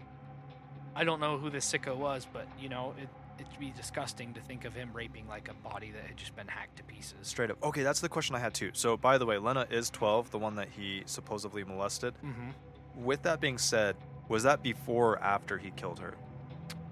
I 0.95 1.03
don't 1.03 1.19
know 1.19 1.37
who 1.37 1.51
this 1.51 1.71
sicko 1.71 1.95
was, 1.95 2.25
but 2.33 2.47
you 2.59 2.67
know, 2.67 2.95
it 2.99 3.09
it'd 3.39 3.59
be 3.59 3.71
disgusting 3.71 4.33
to 4.33 4.41
think 4.41 4.65
of 4.65 4.73
him 4.73 4.89
raping 4.93 5.27
like 5.27 5.49
a 5.49 5.53
body 5.69 5.91
that 5.91 6.03
had 6.03 6.17
just 6.17 6.35
been 6.35 6.47
hacked 6.47 6.77
to 6.77 6.83
pieces. 6.83 7.15
Straight 7.21 7.51
up. 7.51 7.63
Okay, 7.63 7.83
that's 7.83 7.99
the 7.99 8.09
question 8.09 8.35
I 8.35 8.39
had 8.39 8.53
too. 8.53 8.71
So 8.73 8.97
by 8.97 9.17
the 9.17 9.25
way, 9.25 9.37
Lena 9.37 9.67
is 9.69 9.89
12, 9.89 10.31
the 10.31 10.39
one 10.39 10.55
that 10.55 10.69
he 10.69 11.03
supposedly 11.05 11.63
molested. 11.63 12.13
Mm-hmm. 12.25 13.03
With 13.03 13.23
that 13.23 13.41
being 13.41 13.57
said, 13.57 13.95
was 14.29 14.43
that 14.43 14.63
before 14.63 15.13
or 15.13 15.19
after 15.23 15.57
he 15.57 15.71
killed 15.71 15.99
her? 15.99 16.15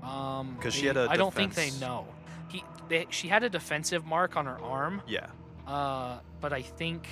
Um, 0.07 0.57
'Cause 0.59 0.73
she 0.73 0.85
had 0.85 0.97
a 0.97 1.07
I 1.09 1.17
don't 1.17 1.33
think 1.33 1.53
they 1.53 1.65
defense- 1.65 1.81
know. 1.81 2.07
He, 2.49 2.63
they, 2.89 3.07
she 3.09 3.27
had 3.29 3.43
a 3.43 3.49
defensive 3.49 4.05
mark 4.05 4.35
on 4.35 4.45
her 4.45 4.59
arm. 4.61 5.01
Yeah. 5.07 5.27
Uh, 5.65 6.19
but 6.41 6.51
I 6.53 6.61
think 6.61 7.07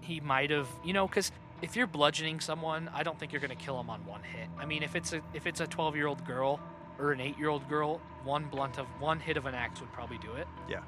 he 0.00 0.20
might 0.20 0.50
have, 0.50 0.68
you 0.84 0.92
know, 0.92 1.06
because 1.06 1.30
if 1.62 1.76
you're 1.76 1.86
bludgeoning 1.86 2.40
someone, 2.40 2.90
I 2.92 3.02
don't 3.04 3.18
think 3.18 3.32
you're 3.32 3.40
gonna 3.40 3.54
kill 3.54 3.76
them 3.76 3.88
on 3.88 4.04
one 4.04 4.22
hit. 4.24 4.48
I 4.58 4.66
mean, 4.66 4.82
if 4.82 4.96
it's 4.96 5.12
a 5.12 5.22
if 5.32 5.46
it's 5.46 5.60
a 5.60 5.66
12 5.66 5.94
year 5.96 6.08
old 6.08 6.24
girl 6.26 6.58
or 6.98 7.12
an 7.12 7.20
8 7.20 7.38
year 7.38 7.48
old 7.48 7.68
girl, 7.68 8.00
one 8.24 8.44
blunt 8.46 8.78
of 8.78 8.86
one 9.00 9.20
hit 9.20 9.36
of 9.36 9.46
an 9.46 9.54
axe 9.54 9.80
would 9.80 9.92
probably 9.92 10.18
do 10.18 10.32
it. 10.34 10.48
Yeah. 10.68 10.80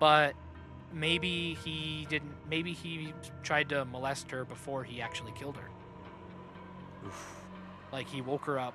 But 0.00 0.34
maybe 0.92 1.54
he 1.64 2.06
didn't. 2.10 2.34
Maybe 2.48 2.72
he 2.72 3.14
tried 3.44 3.68
to 3.68 3.84
molest 3.84 4.30
her 4.32 4.44
before 4.44 4.82
he 4.82 5.00
actually 5.00 5.32
killed 5.32 5.56
her. 5.56 5.68
Oof. 7.06 7.39
Like 7.92 8.08
he 8.08 8.20
woke 8.20 8.44
her 8.46 8.58
up, 8.58 8.74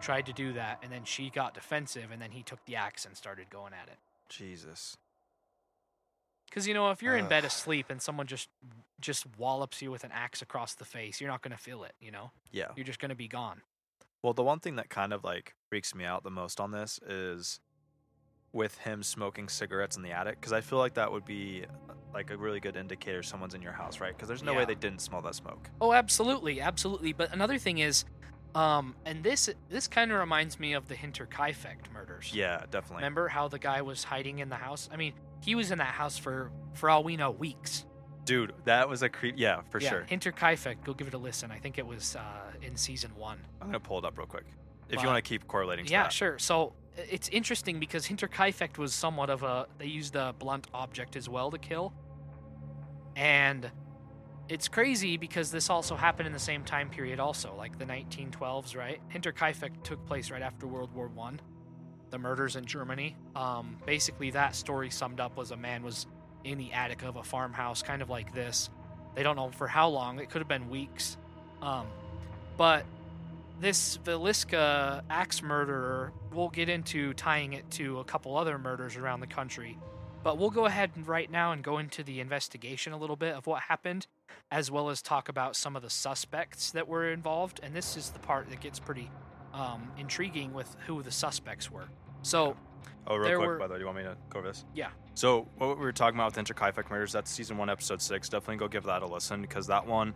tried 0.00 0.26
to 0.26 0.32
do 0.32 0.52
that, 0.54 0.78
and 0.82 0.90
then 0.92 1.04
she 1.04 1.30
got 1.30 1.54
defensive, 1.54 2.10
and 2.10 2.20
then 2.20 2.30
he 2.30 2.42
took 2.42 2.64
the 2.66 2.76
axe 2.76 3.04
and 3.04 3.16
started 3.16 3.48
going 3.50 3.72
at 3.72 3.88
it. 3.88 3.98
Jesus. 4.28 4.96
Because 6.48 6.66
you 6.66 6.74
know, 6.74 6.90
if 6.90 7.02
you're 7.02 7.16
in 7.16 7.28
bed 7.28 7.44
asleep 7.44 7.86
and 7.90 8.00
someone 8.00 8.26
just 8.26 8.48
just 9.00 9.26
wallops 9.36 9.82
you 9.82 9.90
with 9.90 10.04
an 10.04 10.10
axe 10.12 10.40
across 10.42 10.74
the 10.74 10.84
face, 10.84 11.20
you're 11.20 11.30
not 11.30 11.42
gonna 11.42 11.56
feel 11.56 11.84
it. 11.84 11.92
You 12.00 12.10
know, 12.10 12.30
Yeah. 12.50 12.68
you're 12.76 12.84
just 12.84 12.98
gonna 12.98 13.14
be 13.14 13.28
gone. 13.28 13.62
Well, 14.22 14.32
the 14.32 14.42
one 14.42 14.58
thing 14.60 14.76
that 14.76 14.88
kind 14.88 15.12
of 15.12 15.22
like 15.22 15.54
freaks 15.68 15.94
me 15.94 16.04
out 16.04 16.22
the 16.24 16.30
most 16.30 16.58
on 16.60 16.70
this 16.70 16.98
is 17.06 17.60
with 18.52 18.78
him 18.78 19.02
smoking 19.02 19.48
cigarettes 19.48 19.96
in 19.96 20.02
the 20.02 20.12
attic 20.12 20.40
because 20.40 20.52
I 20.52 20.62
feel 20.62 20.78
like 20.78 20.94
that 20.94 21.12
would 21.12 21.26
be 21.26 21.66
like 22.14 22.30
a 22.30 22.36
really 22.38 22.58
good 22.58 22.74
indicator 22.74 23.22
someone's 23.22 23.54
in 23.54 23.60
your 23.60 23.72
house, 23.72 24.00
right? 24.00 24.16
Because 24.16 24.28
there's 24.28 24.42
no 24.42 24.54
way 24.54 24.60
Yeah. 24.60 24.64
they 24.66 24.74
didn't 24.76 25.00
smell 25.02 25.20
that 25.22 25.34
smoke. 25.34 25.68
Oh, 25.80 25.92
absolutely, 25.92 26.60
absolutely. 26.62 27.12
But 27.12 27.32
another 27.34 27.58
thing 27.58 27.78
is, 27.78 28.06
um, 28.54 28.94
and 29.04 29.22
this 29.22 29.50
this 29.68 29.88
kind 29.88 30.10
of 30.12 30.18
reminds 30.18 30.58
me 30.58 30.72
of 30.72 30.88
the 30.88 30.94
Hinterkaifeck 30.94 31.92
murders. 31.92 32.32
Yeah, 32.34 32.64
definitely. 32.70 32.96
Remember 32.96 33.28
how 33.28 33.48
the 33.48 33.58
guy 33.58 33.82
was 33.82 34.04
hiding 34.04 34.38
in 34.38 34.48
the 34.48 34.56
house? 34.56 34.88
I 34.92 34.96
mean, 34.96 35.12
he 35.40 35.54
was 35.54 35.70
in 35.70 35.78
that 35.78 35.94
house 35.94 36.16
for, 36.18 36.50
for 36.74 36.88
all 36.88 37.04
we 37.04 37.16
know, 37.16 37.30
weeks. 37.30 37.84
Dude, 38.24 38.52
that 38.64 38.88
was 38.88 39.02
a 39.02 39.08
creep. 39.08 39.34
Yeah, 39.38 39.60
for 39.70 39.80
yeah, 39.80 39.88
sure. 39.90 40.06
Hinterkaifeck. 40.10 40.82
Go 40.84 40.94
give 40.94 41.06
it 41.06 41.14
a 41.14 41.18
listen. 41.18 41.50
I 41.50 41.58
think 41.58 41.78
it 41.78 41.86
was 41.86 42.16
uh, 42.16 42.22
in 42.62 42.76
season 42.76 43.10
one. 43.16 43.38
I'm 43.60 43.68
gonna 43.68 43.78
pull 43.80 43.98
it 43.98 44.04
up 44.04 44.18
real 44.18 44.26
quick 44.26 44.44
if 44.88 44.96
But- 44.96 45.02
you 45.02 45.08
want 45.08 45.22
to 45.24 45.28
keep 45.28 45.46
correlating. 45.46 45.84
To 45.86 45.92
Yeah, 45.92 46.04
that. 46.04 46.12
sure. 46.12 46.38
So 46.38 46.72
it's 46.96 47.28
interesting 47.28 47.78
because 47.78 48.06
Hinterkaifeck 48.08 48.78
was 48.78 48.94
somewhat 48.94 49.30
of 49.30 49.42
a 49.42 49.66
they 49.78 49.86
used 49.86 50.16
a 50.16 50.34
blunt 50.38 50.66
object 50.72 51.14
as 51.14 51.28
well 51.28 51.50
to 51.50 51.58
kill, 51.58 51.92
and 53.14 53.70
it's 54.48 54.68
crazy 54.68 55.16
because 55.16 55.50
this 55.50 55.70
also 55.70 55.96
happened 55.96 56.26
in 56.26 56.32
the 56.32 56.38
same 56.38 56.62
time 56.62 56.88
period, 56.88 57.18
also 57.18 57.54
like 57.56 57.78
the 57.78 57.84
1912s, 57.84 58.76
right? 58.76 59.00
Hinterkaifeck 59.12 59.82
took 59.82 60.04
place 60.06 60.30
right 60.30 60.42
after 60.42 60.66
World 60.66 60.94
War 60.94 61.08
One, 61.08 61.40
the 62.10 62.18
murders 62.18 62.56
in 62.56 62.64
Germany. 62.64 63.16
Um, 63.34 63.76
basically, 63.86 64.30
that 64.30 64.54
story 64.54 64.90
summed 64.90 65.20
up 65.20 65.36
was 65.36 65.50
a 65.50 65.56
man 65.56 65.82
was 65.82 66.06
in 66.44 66.58
the 66.58 66.72
attic 66.72 67.02
of 67.02 67.16
a 67.16 67.24
farmhouse, 67.24 67.82
kind 67.82 68.02
of 68.02 68.08
like 68.08 68.32
this. 68.34 68.70
They 69.14 69.22
don't 69.22 69.36
know 69.36 69.50
for 69.50 69.66
how 69.66 69.88
long. 69.88 70.20
It 70.20 70.30
could 70.30 70.40
have 70.40 70.48
been 70.48 70.70
weeks, 70.70 71.16
um, 71.60 71.86
but 72.56 72.84
this 73.58 73.98
Villisca 74.04 75.02
axe 75.10 75.42
murderer, 75.42 76.12
we'll 76.32 76.50
get 76.50 76.68
into 76.68 77.14
tying 77.14 77.54
it 77.54 77.68
to 77.72 77.98
a 77.98 78.04
couple 78.04 78.36
other 78.36 78.58
murders 78.58 78.96
around 78.96 79.20
the 79.20 79.26
country. 79.26 79.78
But 80.22 80.38
we'll 80.38 80.50
go 80.50 80.66
ahead 80.66 80.90
right 81.06 81.30
now 81.30 81.52
and 81.52 81.62
go 81.62 81.78
into 81.78 82.02
the 82.02 82.20
investigation 82.20 82.92
a 82.92 82.98
little 82.98 83.16
bit 83.16 83.34
of 83.34 83.46
what 83.46 83.62
happened, 83.62 84.06
as 84.50 84.70
well 84.70 84.90
as 84.90 85.02
talk 85.02 85.28
about 85.28 85.56
some 85.56 85.74
of 85.76 85.82
the 85.82 85.90
suspects 85.90 86.70
that 86.72 86.86
were 86.86 87.10
involved. 87.10 87.60
And 87.62 87.74
this 87.74 87.96
is 87.96 88.10
the 88.10 88.18
part 88.18 88.48
that 88.50 88.60
gets 88.60 88.78
pretty 88.78 89.10
um, 89.52 89.90
intriguing 89.98 90.52
with 90.52 90.76
who 90.86 91.02
the 91.02 91.10
suspects 91.10 91.70
were. 91.70 91.88
So, 92.22 92.56
Oh, 93.08 93.16
real 93.16 93.38
quick, 93.38 93.48
were- 93.48 93.58
by 93.58 93.66
the 93.68 93.74
way, 93.74 93.78
do 93.78 93.82
you 93.82 93.86
want 93.86 93.98
me 93.98 94.04
to 94.04 94.16
go 94.30 94.40
over 94.40 94.48
this? 94.48 94.64
Yeah. 94.74 94.88
So, 95.14 95.46
what 95.58 95.78
we 95.78 95.84
were 95.84 95.92
talking 95.92 96.18
about 96.18 96.34
with 96.36 96.44
Hinterkaifeck 96.44 96.90
murders, 96.90 97.12
that's 97.12 97.30
season 97.30 97.56
one, 97.56 97.70
episode 97.70 98.02
six. 98.02 98.28
Definitely 98.28 98.56
go 98.56 98.68
give 98.68 98.82
that 98.84 99.02
a 99.02 99.06
listen 99.06 99.40
because 99.40 99.66
that 99.68 99.86
one, 99.86 100.12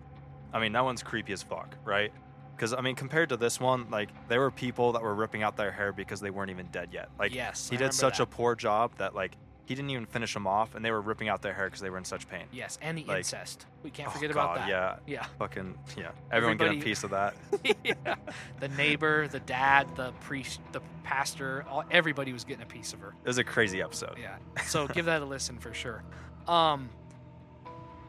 I 0.53 0.59
mean, 0.61 0.73
that 0.73 0.85
one's 0.85 1.03
creepy 1.03 1.33
as 1.33 1.43
fuck, 1.43 1.77
right? 1.85 2.13
Because, 2.57 2.73
I 2.75 2.81
mean, 2.81 2.97
compared 2.97 3.29
to 3.31 3.37
this 3.37 3.61
one, 3.61 3.89
like, 3.91 4.11
there 4.29 4.41
were 4.41 4.51
people 4.51 4.93
that 4.93 5.03
were 5.03 5.15
ripping 5.15 5.43
out 5.45 5.57
their 5.57 5.71
hair 5.71 5.93
because 5.93 6.21
they 6.21 6.31
weren't 6.31 6.51
even 6.51 6.67
dead 6.67 6.89
yet. 6.93 7.09
Like, 7.19 7.33
yes, 7.35 7.69
he 7.71 7.77
I 7.77 7.79
did 7.79 7.95
such 7.95 8.19
that. 8.19 8.25
a 8.25 8.27
poor 8.27 8.55
job 8.57 8.93
that, 8.99 9.15
like, 9.15 9.37
he 9.71 9.77
didn't 9.77 9.91
even 9.91 10.05
finish 10.05 10.35
them 10.35 10.49
off 10.49 10.75
and 10.75 10.85
they 10.85 10.91
were 10.91 11.01
ripping 11.01 11.29
out 11.29 11.43
their 11.43 11.55
hair 11.55 11.67
because 11.67 11.81
they 11.81 11.91
were 11.91 11.97
in 11.99 12.05
such 12.05 12.29
pain. 12.29 12.43
yes, 12.51 12.77
and 12.83 12.99
the 12.99 13.05
like- 13.05 13.19
incest. 13.19 13.67
We 13.85 13.91
can't 13.91 14.09
Oh, 14.09 14.13
forget 14.13 14.33
God, 14.35 14.43
about 14.43 14.57
that. 14.57 14.69
Yeah. 14.69 14.97
Yeah. 15.07 15.27
Fucking, 15.39 15.79
yeah. 15.97 16.11
Everyone 16.33 16.57
get 16.57 16.73
a 16.73 16.81
piece 16.81 17.05
of 17.05 17.11
that. 17.11 17.35
yeah. 17.85 18.17
The 18.59 18.67
neighbor, 18.71 19.29
the 19.29 19.39
dad, 19.39 19.87
the 19.95 20.11
priest, 20.23 20.61
the 20.73 20.81
pastor, 21.05 21.65
all, 21.71 21.85
everybody 21.93 22.33
was 22.33 22.43
getting 22.43 22.65
a 22.65 22.67
piece 22.67 22.93
of 22.93 22.99
her. 22.99 23.15
It 23.25 23.29
was 23.29 23.39
a 23.39 23.45
crazy 23.45 23.81
episode. 23.81 24.17
Yeah. 24.21 24.37
So 24.65 24.89
give 24.89 25.05
that 25.05 25.23
a 25.23 25.25
listen 25.25 25.57
for 25.59 25.73
sure. 25.73 26.03
Um, 26.49 26.91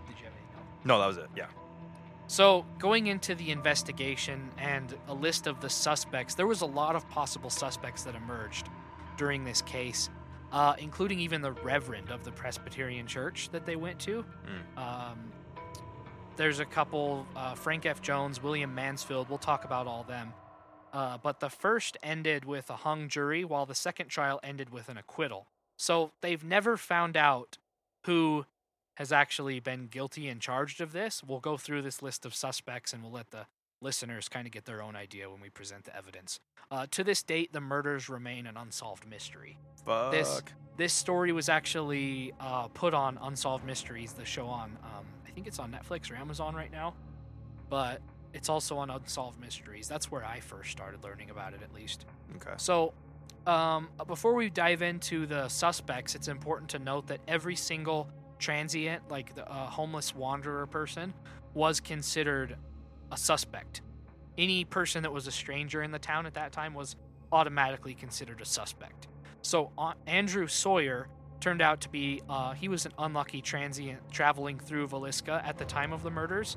did 0.08 0.18
you 0.18 0.25
have 0.25 0.34
anything? 0.34 0.65
No, 0.84 0.98
that 1.00 1.06
was 1.06 1.18
it. 1.18 1.27
Yeah. 1.38 1.46
So, 2.27 2.65
going 2.80 3.08
into 3.08 3.36
the 3.36 3.51
investigation 3.51 4.50
and 4.58 4.96
a 5.10 5.13
list 5.13 5.48
of 5.48 5.60
the 5.60 5.70
suspects, 5.70 6.34
there 6.34 6.48
was 6.48 6.62
a 6.62 6.65
lot 6.65 6.96
of 6.96 7.08
possible 7.10 7.50
suspects 7.50 8.03
that 8.03 8.15
emerged 8.15 8.70
during 9.18 9.44
this 9.44 9.62
case, 9.62 10.10
uh, 10.51 10.75
including 10.77 11.20
even 11.20 11.41
the 11.41 11.51
reverend 11.51 12.12
of 12.12 12.24
the 12.24 12.31
Presbyterian 12.31 13.08
church 13.08 13.50
that 13.51 13.65
they 13.65 13.75
went 13.75 14.00
to. 14.00 14.25
Um, 14.77 15.31
there's 16.38 16.60
a 16.60 16.65
couple 16.65 17.25
uh, 17.36 17.55
Frank 17.55 17.86
F. 17.86 18.01
Jones, 18.01 18.41
William 18.41 18.74
Mansfield. 18.74 19.29
We'll 19.29 19.38
talk 19.38 19.65
about 19.65 19.88
all 19.88 20.03
them. 20.03 20.34
Uh, 20.93 21.17
but 21.22 21.39
the 21.39 21.50
first 21.50 21.98
ended 22.03 22.46
with 22.46 22.70
a 22.70 22.77
hung 22.77 23.08
jury, 23.08 23.46
while 23.46 23.65
the 23.65 23.75
second 23.75 24.08
trial 24.08 24.39
ended 24.43 24.72
with 24.72 24.89
an 24.89 24.98
acquittal. 24.98 25.48
So 25.77 26.12
they've 26.22 26.43
never 26.43 26.77
found 26.77 27.15
out 27.15 27.58
who 28.05 28.46
has 28.96 29.12
actually 29.12 29.60
been 29.60 29.88
guilty 29.88 30.27
and 30.27 30.41
charged 30.41 30.81
of 30.81 30.91
this. 30.91 31.24
We'll 31.24 31.39
go 31.39 31.58
through 31.58 31.81
this 31.81 32.01
list 32.01 32.25
of 32.25 32.36
suspects 32.36 32.91
and 32.93 33.01
we'll 33.01 33.13
let 33.13 33.31
the 33.31 33.46
listeners 33.85 34.29
kind 34.29 34.45
of 34.47 34.53
get 34.53 34.65
their 34.65 34.81
own 34.81 34.95
idea 34.95 35.29
when 35.29 35.41
we 35.41 35.50
present 35.50 35.83
the 35.85 35.95
evidence. 35.95 36.39
Uh, 36.69 36.85
to 36.91 37.03
this 37.03 37.23
date, 37.23 37.51
the 37.51 37.59
murders 37.61 38.07
remain 38.09 38.47
an 38.47 38.55
unsolved 38.57 39.07
mystery. 39.07 39.57
Fuck. 39.85 40.11
This- 40.11 40.41
This 40.77 40.93
story 40.93 41.31
was 41.33 41.50
actually 41.50 42.31
uh, 42.39 42.67
put 42.69 42.93
on 42.93 43.19
Unsolved 43.21 43.65
Mysteries, 43.65 44.13
the 44.13 44.25
show 44.25 44.47
on, 44.47 44.77
um, 44.83 45.05
I 45.27 45.29
think 45.31 45.45
it's 45.45 45.59
on 45.59 45.71
Netflix 45.71 46.09
or 46.09 46.15
Amazon 46.15 46.55
right 46.55 46.71
now, 46.71 46.95
but 47.69 48.01
it's 48.33 48.47
also 48.50 48.77
on 48.77 48.89
Unsolved 48.89 49.39
Mysteries. 49.39 49.88
That's 49.88 50.09
where 50.09 50.25
I 50.25 50.39
first 50.39 50.71
started 50.71 51.03
learning 51.03 51.29
about 51.29 51.53
it, 51.53 51.59
at 51.61 51.73
least. 51.73 52.05
Okay. 52.38 52.53
So, 52.57 52.93
um, 53.45 53.89
before 54.07 54.33
we 54.33 54.50
dive 54.50 54.81
into 54.81 55.25
the 55.27 55.50
suspects, 55.50 56.15
it's 56.15 56.29
important 56.29 56.69
to 56.71 56.79
note 56.79 57.05
that 57.07 57.19
every 57.27 57.55
single 57.57 58.09
transient, 58.39 59.07
like 59.09 59.35
the 59.35 59.47
uh, 59.51 59.67
homeless 59.69 60.15
wanderer 60.15 60.65
person, 60.67 61.13
was 61.53 61.79
considered 61.79 62.55
a 63.12 63.18
suspect. 63.18 63.82
Any 64.38 64.63
person 64.65 65.03
that 65.03 65.12
was 65.12 65.27
a 65.27 65.32
stranger 65.32 65.84
in 65.84 65.91
the 65.91 66.00
town 66.00 66.25
at 66.25 66.34
that 66.36 66.51
time 66.51 66.74
was 66.74 66.96
automatically 67.32 67.94
considered 67.94 68.41
a 68.41 68.46
suspect. 68.46 69.08
So, 69.41 69.72
uh, 69.77 69.94
Andrew 70.08 70.48
Sawyer 70.48 71.08
turned 71.39 71.62
out 71.62 71.82
to 71.82 71.89
be, 71.89 72.22
uh, 72.30 72.53
he 72.53 72.68
was 72.68 72.86
an 72.86 72.94
unlucky 73.00 73.41
transient 73.41 74.00
traveling 74.12 74.60
through 74.60 74.88
Villisca 74.88 75.44
at 75.46 75.58
the 75.58 75.65
time 75.65 75.91
of 75.91 76.03
the 76.03 76.12
murders. 76.12 76.56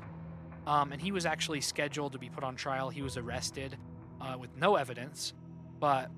Um, 0.67 0.91
and 0.91 1.01
he 1.01 1.11
was 1.11 1.25
actually 1.25 1.61
scheduled 1.61 2.13
to 2.13 2.19
be 2.19 2.29
put 2.29 2.43
on 2.43 2.55
trial. 2.55 2.89
He 2.89 3.01
was 3.01 3.17
arrested 3.17 3.77
uh, 4.21 4.35
with 4.39 4.55
no 4.57 4.75
evidence, 4.75 5.33
but 5.79 6.09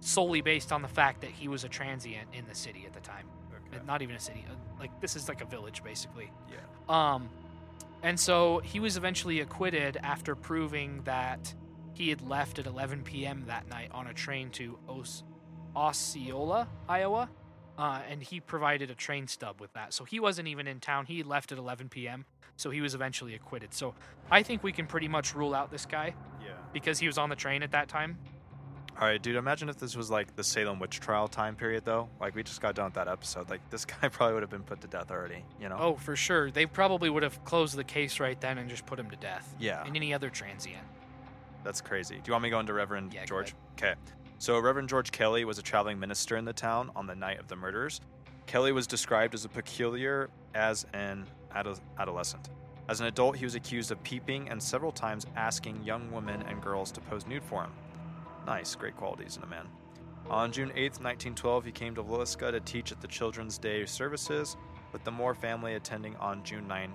solely 0.00 0.40
based 0.40 0.72
on 0.72 0.82
the 0.82 0.88
fact 0.88 1.20
that 1.22 1.30
he 1.30 1.48
was 1.48 1.64
a 1.64 1.68
transient 1.68 2.28
in 2.32 2.44
the 2.46 2.54
city 2.54 2.84
at 2.86 2.92
the 2.92 3.00
time. 3.00 3.26
okay. 3.72 3.84
Not 3.86 4.02
even 4.02 4.16
a 4.16 4.20
city. 4.20 4.44
uh, 4.48 4.54
Like 4.78 5.00
this 5.00 5.16
is 5.16 5.28
like 5.28 5.40
a 5.40 5.44
village 5.46 5.82
basically. 5.82 6.30
Yeah. 6.50 6.58
Um, 6.88 7.28
and 8.02 8.18
so 8.18 8.60
he 8.64 8.80
was 8.80 8.96
eventually 8.96 9.40
acquitted 9.40 9.98
after 10.02 10.34
proving 10.34 11.02
that 11.04 11.54
he 11.94 12.08
had 12.08 12.22
left 12.22 12.58
at 12.58 12.66
11 12.66 13.02
p.m. 13.02 13.44
that 13.46 13.68
night 13.68 13.90
on 13.92 14.06
a 14.06 14.14
train 14.14 14.50
to 14.50 14.78
Os- 14.88 15.22
Osceola, 15.76 16.68
Iowa, 16.88 17.28
uh, 17.78 18.00
and 18.08 18.22
he 18.22 18.40
provided 18.40 18.90
a 18.90 18.94
train 18.94 19.26
stub 19.26 19.60
with 19.60 19.72
that. 19.74 19.92
So 19.94 20.04
he 20.04 20.20
wasn't 20.20 20.48
even 20.48 20.66
in 20.66 20.80
town. 20.80 21.06
He 21.06 21.22
left 21.22 21.52
at 21.52 21.58
11 21.58 21.88
p.m. 21.88 22.24
So 22.56 22.70
he 22.70 22.80
was 22.80 22.94
eventually 22.94 23.34
acquitted. 23.34 23.72
So 23.72 23.94
I 24.30 24.42
think 24.42 24.62
we 24.62 24.72
can 24.72 24.86
pretty 24.86 25.08
much 25.08 25.34
rule 25.34 25.54
out 25.54 25.70
this 25.70 25.86
guy 25.86 26.14
Yeah. 26.44 26.52
because 26.72 26.98
he 26.98 27.06
was 27.06 27.16
on 27.18 27.28
the 27.30 27.36
train 27.36 27.62
at 27.62 27.72
that 27.72 27.88
time. 27.88 28.18
All 28.98 29.06
right, 29.06 29.22
dude. 29.22 29.36
Imagine 29.36 29.68
if 29.70 29.78
this 29.78 29.96
was 29.96 30.10
like 30.10 30.36
the 30.36 30.44
Salem 30.44 30.78
witch 30.78 31.00
trial 31.00 31.26
time 31.26 31.56
period, 31.56 31.84
though. 31.86 32.08
Like 32.20 32.34
we 32.34 32.42
just 32.42 32.60
got 32.60 32.74
done 32.74 32.86
with 32.86 32.94
that 32.94 33.08
episode. 33.08 33.48
Like 33.48 33.60
this 33.70 33.84
guy 34.02 34.08
probably 34.08 34.34
would 34.34 34.42
have 34.42 34.50
been 34.50 34.62
put 34.62 34.80
to 34.82 34.88
death 34.88 35.10
already. 35.10 35.44
You 35.60 35.68
know? 35.70 35.76
Oh, 35.78 35.94
for 35.94 36.16
sure. 36.16 36.50
They 36.50 36.66
probably 36.66 37.08
would 37.08 37.22
have 37.22 37.42
closed 37.44 37.76
the 37.76 37.84
case 37.84 38.20
right 38.20 38.38
then 38.40 38.58
and 38.58 38.68
just 38.68 38.84
put 38.86 38.98
him 38.98 39.08
to 39.10 39.16
death. 39.16 39.54
Yeah. 39.58 39.84
And 39.86 39.96
any 39.96 40.12
other 40.12 40.28
transient. 40.28 40.82
That's 41.64 41.80
crazy. 41.80 42.16
Do 42.16 42.22
you 42.26 42.32
want 42.32 42.42
me 42.44 42.48
to 42.50 42.54
go 42.56 42.60
into 42.60 42.72
Reverend 42.74 43.14
Yeah, 43.14 43.24
George? 43.24 43.54
Okay. 43.78 43.94
So 44.38 44.58
Reverend 44.58 44.88
George 44.88 45.12
Kelly 45.12 45.44
was 45.44 45.58
a 45.58 45.62
traveling 45.62 45.98
minister 45.98 46.36
in 46.36 46.44
the 46.44 46.52
town 46.52 46.90
on 46.96 47.06
the 47.06 47.14
night 47.14 47.38
of 47.40 47.48
the 47.48 47.56
murders. 47.56 48.00
Kelly 48.46 48.72
was 48.72 48.86
described 48.86 49.34
as 49.34 49.44
a 49.44 49.48
peculiar 49.48 50.28
as 50.54 50.86
an 50.92 51.26
ado- 51.54 51.76
adolescent. 51.98 52.48
As 52.88 53.00
an 53.00 53.06
adult, 53.06 53.36
he 53.36 53.44
was 53.44 53.54
accused 53.54 53.92
of 53.92 54.02
peeping 54.02 54.48
and 54.48 54.60
several 54.62 54.90
times 54.92 55.26
asking 55.36 55.82
young 55.84 56.10
women 56.10 56.42
and 56.48 56.60
girls 56.60 56.90
to 56.92 57.00
pose 57.02 57.26
nude 57.26 57.44
for 57.44 57.62
him. 57.62 57.70
Nice, 58.50 58.74
great 58.74 58.96
qualities 58.96 59.36
in 59.36 59.44
a 59.44 59.46
man. 59.46 59.66
On 60.28 60.50
June 60.50 60.70
8th, 60.70 61.00
1912, 61.00 61.64
he 61.66 61.70
came 61.72 61.94
to 61.94 62.02
Villisca 62.02 62.50
to 62.50 62.58
teach 62.60 62.90
at 62.90 63.00
the 63.00 63.06
Children's 63.06 63.58
Day 63.58 63.86
services, 63.86 64.56
with 64.92 65.04
the 65.04 65.10
Moore 65.12 65.34
family 65.36 65.74
attending 65.74 66.16
on 66.16 66.42
June 66.42 66.66
9, 66.66 66.90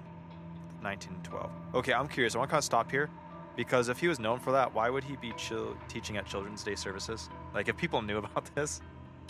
1912. 0.81 1.50
Okay, 1.75 1.93
I'm 1.93 2.09
curious. 2.09 2.35
I 2.35 2.39
want 2.39 2.50
to 2.50 2.51
kind 2.51 2.59
of 2.59 2.65
stop 2.65 2.91
here 2.91 3.09
because 3.55 3.88
if 3.88 4.00
he 4.00 4.09
was 4.09 4.19
known 4.19 4.38
for 4.38 4.51
that, 4.51 4.74
why 4.74 4.89
would 4.89 5.05
he 5.05 5.15
be 5.15 5.31
chil- 5.38 5.77
teaching 5.88 6.17
at 6.17 6.25
Children's 6.25 6.62
Day 6.62 6.75
services? 6.75 7.29
Like, 7.53 7.69
if 7.69 7.77
people 7.77 8.01
knew 8.01 8.17
about 8.24 8.53
this, 8.53 8.81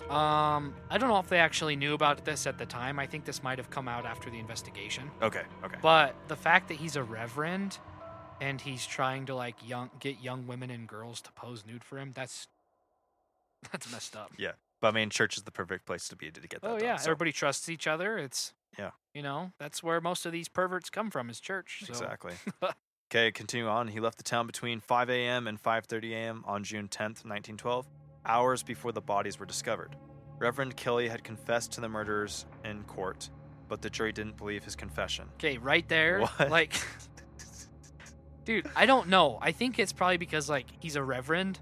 Um, 0.09 0.73
I 0.89 0.97
don't 0.97 1.09
know 1.09 1.19
if 1.19 1.29
they 1.29 1.37
actually 1.39 1.75
knew 1.75 1.93
about 1.93 2.25
this 2.25 2.47
at 2.47 2.57
the 2.57 2.65
time. 2.65 2.97
I 2.99 3.05
think 3.05 3.23
this 3.23 3.43
might 3.43 3.59
have 3.59 3.69
come 3.69 3.87
out 3.87 4.05
after 4.05 4.31
the 4.31 4.39
investigation. 4.39 5.11
okay, 5.21 5.43
okay, 5.63 5.77
But 5.81 6.15
the 6.27 6.35
fact 6.35 6.69
that 6.69 6.77
he's 6.77 6.95
a 6.95 7.03
reverend 7.03 7.77
and 8.41 8.61
he's 8.61 8.85
trying 8.85 9.25
to 9.27 9.35
like 9.35 9.55
young 9.67 9.89
get 9.99 10.21
young 10.21 10.47
women 10.47 10.69
and 10.69 10.87
girls 10.87 11.21
to 11.21 11.31
pose 11.33 11.63
nude 11.65 11.83
for 11.83 11.97
him, 11.97 12.11
that's 12.13 12.47
that's 13.71 13.91
messed 13.91 14.15
up. 14.15 14.31
Yeah, 14.37 14.51
but 14.81 14.89
I 14.89 14.91
mean, 14.91 15.09
church 15.09 15.37
is 15.37 15.43
the 15.43 15.51
perfect 15.51 15.85
place 15.85 16.07
to 16.09 16.15
be 16.15 16.31
to 16.31 16.39
get 16.41 16.61
that. 16.61 16.67
Oh 16.67 16.77
done, 16.77 16.83
yeah, 16.87 16.95
so- 16.97 17.11
everybody 17.11 17.31
trusts 17.31 17.69
each 17.69 17.87
other. 17.87 18.17
It's 18.17 18.53
Yeah. 18.77 18.91
You 19.13 19.21
know, 19.23 19.53
that's 19.59 19.81
where 19.81 20.01
most 20.01 20.25
of 20.25 20.31
these 20.33 20.49
perverts 20.49 20.89
come 20.89 21.09
from 21.09 21.29
is 21.29 21.39
church. 21.39 21.83
So. 21.85 21.91
Exactly. 21.91 22.33
okay, 23.09 23.31
continue 23.31 23.67
on. 23.67 23.87
He 23.87 23.99
left 24.01 24.17
the 24.17 24.23
town 24.23 24.45
between 24.45 24.81
5 24.81 25.09
a.m. 25.09 25.47
and 25.47 25.61
5:30 25.61 26.11
a.m. 26.11 26.43
on 26.45 26.63
June 26.63 26.87
10th, 26.89 27.23
1912, 27.23 27.87
hours 28.25 28.61
before 28.63 28.91
the 28.91 29.01
bodies 29.01 29.39
were 29.39 29.45
discovered. 29.45 29.95
Reverend 30.37 30.75
Kelly 30.75 31.07
had 31.07 31.23
confessed 31.23 31.71
to 31.73 31.81
the 31.81 31.87
murders 31.87 32.45
in 32.65 32.83
court, 32.83 33.29
but 33.69 33.81
the 33.81 33.89
jury 33.89 34.11
didn't 34.11 34.35
believe 34.35 34.65
his 34.65 34.75
confession. 34.75 35.29
Okay, 35.35 35.57
right 35.57 35.87
there. 35.87 36.19
What? 36.37 36.49
Like 36.49 36.73
Dude, 38.45 38.69
I 38.75 38.85
don't 38.85 39.09
know. 39.09 39.39
I 39.41 39.51
think 39.51 39.79
it's 39.79 39.91
probably 39.91 40.17
because 40.17 40.49
like 40.49 40.67
he's 40.79 40.95
a 40.95 41.03
reverend 41.03 41.59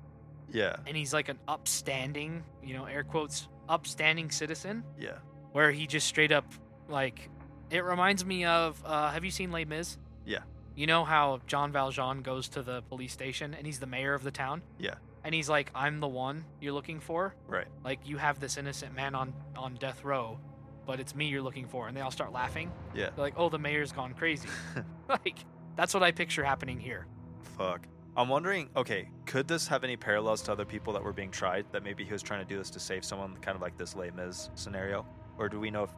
Yeah, 0.51 0.75
and 0.85 0.95
he's 0.95 1.13
like 1.13 1.29
an 1.29 1.39
upstanding, 1.47 2.43
you 2.63 2.73
know, 2.73 2.85
air 2.85 3.03
quotes, 3.03 3.47
upstanding 3.69 4.29
citizen 4.31 4.83
yeah. 4.99 5.17
where 5.53 5.71
he 5.71 5.87
just 5.87 6.05
straight 6.07 6.31
up 6.31 6.45
like 6.89 7.29
it 7.71 7.83
reminds 7.83 8.25
me 8.25 8.43
of 8.45 8.81
uh 8.85 9.11
have 9.11 9.23
you 9.23 9.31
seen 9.31 9.51
Les 9.51 9.65
Mis? 9.65 9.97
Yeah. 10.25 10.39
You 10.75 10.87
know 10.87 11.05
how 11.05 11.39
John 11.47 11.71
Valjean 11.71 12.21
goes 12.21 12.49
to 12.49 12.63
the 12.63 12.81
police 12.83 13.13
station 13.13 13.53
and 13.53 13.65
he's 13.65 13.79
the 13.79 13.87
mayor 13.87 14.13
of 14.13 14.23
the 14.23 14.31
town? 14.31 14.61
Yeah. 14.77 14.95
And 15.23 15.33
he's 15.33 15.47
like, 15.47 15.71
I'm 15.73 15.99
the 16.01 16.07
one 16.07 16.43
you're 16.59 16.73
looking 16.73 16.99
for. 16.99 17.33
Right. 17.47 17.67
Like 17.85 17.99
you 18.05 18.17
have 18.17 18.39
this 18.39 18.57
innocent 18.57 18.93
man 18.93 19.15
on 19.15 19.33
on 19.55 19.75
death 19.75 20.03
row, 20.03 20.37
but 20.85 20.99
it's 20.99 21.15
me 21.15 21.27
you're 21.27 21.41
looking 21.41 21.67
for. 21.67 21.87
And 21.87 21.95
they 21.95 22.01
all 22.01 22.11
start 22.11 22.33
laughing. 22.33 22.71
Yeah. 22.93 23.09
They're 23.15 23.23
like, 23.23 23.35
oh, 23.37 23.47
the 23.49 23.59
mayor's 23.59 23.93
gone 23.93 24.13
crazy. 24.15 24.49
like 25.07 25.37
that's 25.75 25.93
what 25.93 26.03
I 26.03 26.11
picture 26.11 26.43
happening 26.43 26.79
here. 26.79 27.05
Fuck. 27.57 27.87
I'm 28.15 28.29
wondering, 28.29 28.69
okay, 28.75 29.09
could 29.25 29.47
this 29.47 29.67
have 29.67 29.83
any 29.83 29.97
parallels 29.97 30.43
to 30.43 30.51
other 30.51 30.65
people 30.65 30.93
that 30.93 31.03
were 31.03 31.13
being 31.13 31.31
tried? 31.31 31.65
That 31.71 31.83
maybe 31.83 32.03
he 32.03 32.13
was 32.13 32.21
trying 32.21 32.41
to 32.41 32.47
do 32.47 32.57
this 32.57 32.69
to 32.71 32.79
save 32.79 33.03
someone, 33.03 33.35
kind 33.37 33.55
of 33.55 33.61
like 33.61 33.75
this 33.77 33.95
Les 33.95 34.11
Mis 34.11 34.49
scenario? 34.53 35.05
Or 35.37 35.49
do 35.49 35.59
we 35.59 35.71
know 35.71 35.83
if, 35.83 35.89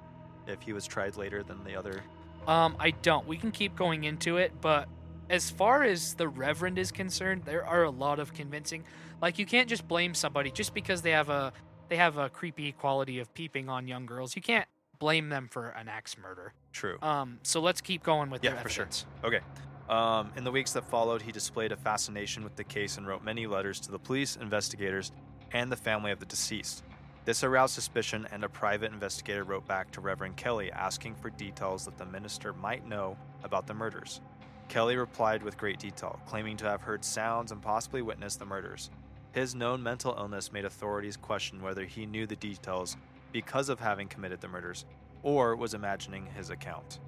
if 0.48 0.62
he 0.62 0.72
was 0.72 0.88
tried 0.88 1.18
later 1.18 1.44
than 1.44 1.62
the 1.66 1.76
other? 1.76 2.04
Um, 2.48 2.78
I 2.80 2.92
don't. 2.92 3.28
We 3.28 3.38
can 3.38 3.52
keep 3.52 3.76
going 3.76 4.06
into 4.06 4.38
it, 4.38 4.54
but 4.62 4.88
as 5.30 5.50
far 5.50 5.84
as 5.84 6.14
the 6.14 6.28
Reverend 6.28 6.78
is 6.78 6.92
concerned, 6.92 7.44
there 7.44 7.66
are 7.66 7.84
a 7.84 7.90
lot 7.90 8.20
of 8.20 8.34
convincing. 8.34 8.84
Like 9.22 9.40
you 9.40 9.46
can't 9.46 9.68
just 9.68 9.88
blame 9.88 10.14
somebody 10.14 10.52
just 10.52 10.74
because 10.74 11.02
they 11.02 11.12
have 11.12 11.30
a 11.30 11.52
they 11.90 11.98
have 11.98 12.18
a 12.18 12.30
creepy 12.30 12.72
quality 12.72 13.20
of 13.20 13.34
peeping 13.34 13.70
on 13.70 13.88
young 13.88 14.06
girls. 14.06 14.36
You 14.36 14.42
can't 14.42 14.68
blame 15.06 15.30
them 15.30 15.48
for 15.48 15.68
an 15.68 15.88
axe 15.88 16.18
murder. 16.18 16.52
True. 16.74 16.98
Um, 17.04 17.38
so 17.44 17.62
let's 17.62 17.80
keep 17.80 18.02
going 18.02 18.32
with 18.32 18.44
Yeah, 18.44 18.54
their 18.54 18.64
for 18.64 18.70
sure. 18.70 18.88
Okay. 19.24 19.40
Um, 19.88 20.32
in 20.36 20.44
the 20.44 20.52
weeks 20.52 20.74
that 20.74 20.90
followed, 20.90 21.22
he 21.22 21.32
displayed 21.32 21.72
a 21.72 21.76
fascination 21.76 22.44
with 22.44 22.56
the 22.56 22.64
case 22.64 22.98
and 22.98 23.06
wrote 23.06 23.24
many 23.24 23.46
letters 23.46 23.80
to 23.82 23.92
the 23.92 24.00
police, 24.00 24.36
investigators, 24.36 25.12
and 25.52 25.72
the 25.72 25.76
family 25.76 26.10
of 26.10 26.20
the 26.20 26.26
deceased. 26.26 26.84
This 27.24 27.44
aroused 27.44 27.76
suspicion, 27.76 28.28
and 28.32 28.44
a 28.44 28.50
private 28.50 28.92
investigator 28.92 29.44
wrote 29.44 29.68
back 29.68 29.92
to 29.92 30.02
Reverend 30.02 30.38
Kelly 30.38 30.72
asking 30.72 31.14
for 31.14 31.30
details 31.30 31.86
that 31.86 32.00
the 32.00 32.06
minister 32.08 32.54
might 32.54 32.88
know 32.88 33.16
about 33.44 33.68
the 33.68 33.76
murders. 33.76 34.22
Kelly 34.70 34.96
replied 34.96 35.44
with 35.44 35.56
great 35.56 35.78
detail, 35.78 36.20
claiming 36.26 36.58
to 36.58 36.66
have 36.66 36.82
heard 36.82 37.06
sounds 37.06 37.52
and 37.52 37.62
possibly 37.62 38.02
witnessed 38.02 38.40
the 38.40 38.46
murders. 38.46 38.90
His 39.34 39.54
known 39.54 39.84
mental 39.84 40.16
illness 40.18 40.52
made 40.52 40.66
authorities 40.66 41.16
question 41.16 41.62
whether 41.62 41.86
he 41.86 42.08
knew 42.08 42.26
the 42.26 42.38
details 42.38 42.98
because 43.36 43.68
of 43.68 43.82
having 43.82 44.08
committed 44.08 44.40
the 44.40 44.48
murders 44.48 44.86
or 45.22 45.58
was 45.58 45.74
imagining 45.74 46.26
his 46.38 46.52
account. 46.52 47.00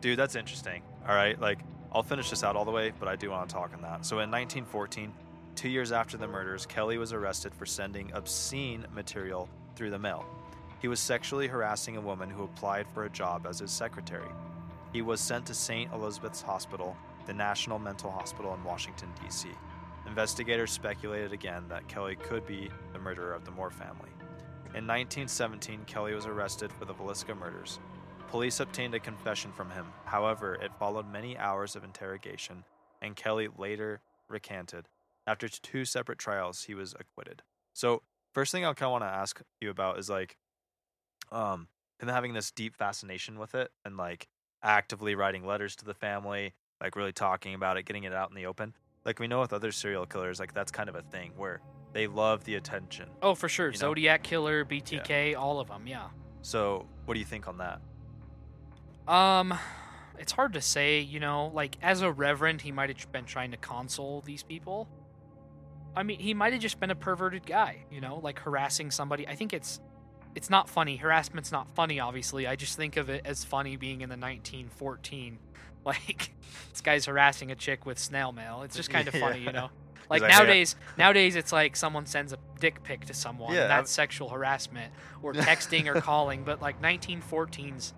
Dude, 0.00 0.18
that's 0.18 0.34
interesting. 0.34 0.82
All 1.08 1.14
right, 1.14 1.40
like 1.40 1.60
I'll 1.92 2.02
finish 2.02 2.30
this 2.30 2.42
out 2.42 2.56
all 2.56 2.64
the 2.64 2.72
way, 2.72 2.92
but 2.98 3.06
I 3.06 3.14
do 3.14 3.30
want 3.30 3.48
to 3.48 3.54
talk 3.54 3.72
on 3.72 3.82
that. 3.82 4.04
So 4.04 4.16
in 4.16 4.28
1914, 4.28 5.12
two 5.54 5.68
years 5.68 5.92
after 5.92 6.16
the 6.16 6.26
murders, 6.26 6.66
Kelly 6.66 6.98
was 6.98 7.12
arrested 7.12 7.54
for 7.54 7.64
sending 7.64 8.10
obscene 8.12 8.86
material 8.92 9.48
through 9.76 9.90
the 9.90 10.00
mail. 10.00 10.24
He 10.82 10.88
was 10.88 10.98
sexually 10.98 11.46
harassing 11.46 11.96
a 11.96 12.00
woman 12.00 12.28
who 12.28 12.42
applied 12.42 12.88
for 12.88 13.04
a 13.04 13.10
job 13.10 13.46
as 13.48 13.60
his 13.60 13.70
secretary. 13.70 14.32
He 14.92 15.00
was 15.00 15.20
sent 15.20 15.46
to 15.46 15.54
St. 15.54 15.92
Elizabeth's 15.92 16.42
Hospital, 16.42 16.96
the 17.26 17.34
National 17.34 17.78
Mental 17.78 18.10
Hospital 18.10 18.52
in 18.52 18.64
Washington, 18.64 19.10
D.C. 19.22 19.48
Investigators 20.08 20.72
speculated 20.72 21.32
again 21.32 21.62
that 21.68 21.86
Kelly 21.86 22.16
could 22.16 22.44
be 22.48 22.68
the 22.92 22.98
murderer 22.98 23.32
of 23.32 23.44
the 23.44 23.52
Moore 23.52 23.70
family. 23.70 24.10
In 24.74 24.88
1917, 24.88 25.84
Kelly 25.86 26.14
was 26.14 26.26
arrested 26.26 26.72
for 26.72 26.84
the 26.84 26.94
Villisca 26.94 27.38
murders. 27.38 27.78
Police 28.26 28.58
obtained 28.58 28.92
a 28.96 28.98
confession 28.98 29.52
from 29.52 29.70
him. 29.70 29.86
However, 30.04 30.56
it 30.56 30.74
followed 30.80 31.08
many 31.08 31.38
hours 31.38 31.76
of 31.76 31.84
interrogation, 31.84 32.64
and 33.00 33.14
Kelly 33.14 33.48
later 33.56 34.00
recanted. 34.28 34.88
After 35.28 35.46
two 35.46 35.84
separate 35.84 36.18
trials, 36.18 36.64
he 36.64 36.74
was 36.74 36.92
acquitted. 36.98 37.42
So, 37.72 38.02
first 38.32 38.50
thing 38.50 38.64
I 38.64 38.72
kind 38.72 38.88
of 38.88 38.90
want 38.90 39.04
to 39.04 39.08
ask 39.08 39.40
you 39.60 39.70
about 39.70 40.00
is 40.00 40.10
like, 40.10 40.38
um, 41.30 41.68
him 42.00 42.08
having 42.08 42.34
this 42.34 42.50
deep 42.50 42.74
fascination 42.74 43.38
with 43.38 43.54
it, 43.54 43.70
and 43.84 43.96
like 43.96 44.26
actively 44.60 45.14
writing 45.14 45.46
letters 45.46 45.76
to 45.76 45.84
the 45.84 45.94
family, 45.94 46.52
like 46.80 46.96
really 46.96 47.12
talking 47.12 47.54
about 47.54 47.76
it, 47.76 47.84
getting 47.84 48.02
it 48.02 48.12
out 48.12 48.28
in 48.28 48.34
the 48.34 48.46
open. 48.46 48.74
Like 49.04 49.20
we 49.20 49.28
know 49.28 49.38
with 49.38 49.52
other 49.52 49.70
serial 49.70 50.04
killers, 50.04 50.40
like 50.40 50.52
that's 50.52 50.72
kind 50.72 50.88
of 50.88 50.96
a 50.96 51.02
thing 51.02 51.30
where 51.36 51.60
they 51.94 52.06
love 52.06 52.44
the 52.44 52.56
attention. 52.56 53.08
Oh, 53.22 53.34
for 53.34 53.48
sure. 53.48 53.68
You 53.68 53.72
know? 53.72 53.78
Zodiac 53.78 54.22
Killer, 54.22 54.64
BTK, 54.64 55.36
all 55.36 55.60
of 55.60 55.68
them. 55.68 55.86
Yeah. 55.86 56.08
So, 56.42 56.84
what 57.06 57.14
do 57.14 57.20
you 57.20 57.26
think 57.26 57.48
on 57.48 57.58
that? 57.58 57.80
Um, 59.10 59.54
it's 60.18 60.32
hard 60.32 60.52
to 60.54 60.60
say. 60.60 61.00
You 61.00 61.20
know, 61.20 61.50
like 61.54 61.76
as 61.80 62.02
a 62.02 62.12
reverend, 62.12 62.60
he 62.60 62.72
might 62.72 62.90
have 62.90 63.12
been 63.12 63.24
trying 63.24 63.52
to 63.52 63.56
console 63.56 64.20
these 64.26 64.42
people. 64.42 64.88
I 65.96 66.02
mean, 66.02 66.18
he 66.18 66.34
might 66.34 66.52
have 66.52 66.60
just 66.60 66.80
been 66.80 66.90
a 66.90 66.94
perverted 66.96 67.46
guy. 67.46 67.84
You 67.90 68.00
know, 68.00 68.18
like 68.22 68.40
harassing 68.40 68.90
somebody. 68.90 69.26
I 69.28 69.36
think 69.36 69.52
it's 69.52 69.80
it's 70.34 70.50
not 70.50 70.68
funny. 70.68 70.96
Harassment's 70.96 71.52
not 71.52 71.68
funny. 71.74 72.00
Obviously, 72.00 72.46
I 72.46 72.56
just 72.56 72.76
think 72.76 72.96
of 72.96 73.08
it 73.08 73.22
as 73.24 73.44
funny 73.44 73.76
being 73.76 74.00
in 74.00 74.08
the 74.08 74.16
1914. 74.16 75.38
Like 75.86 76.30
this 76.70 76.80
guy's 76.80 77.04
harassing 77.04 77.50
a 77.50 77.54
chick 77.54 77.84
with 77.84 77.98
snail 77.98 78.32
mail. 78.32 78.62
It's 78.62 78.74
just 78.74 78.88
kind 78.88 79.06
of 79.06 79.12
funny, 79.20 79.40
Yeah. 79.40 79.44
you 79.46 79.52
know. 79.52 79.70
Like 80.10 80.22
like, 80.22 80.30
nowadays, 80.30 80.76
nowadays 80.98 81.36
it's 81.36 81.52
like 81.52 81.76
someone 81.76 82.06
sends 82.06 82.32
a 82.32 82.38
dick 82.60 82.82
pic 82.82 83.06
to 83.06 83.14
someone. 83.14 83.54
Yeah, 83.54 83.64
and 83.64 83.72
I've- 83.72 83.80
that's 83.82 83.90
sexual 83.90 84.28
harassment, 84.28 84.92
or 85.22 85.32
texting 85.34 85.86
or 85.86 86.00
calling. 86.00 86.44
But 86.44 86.60
like 86.62 86.80
1914's 86.82 87.94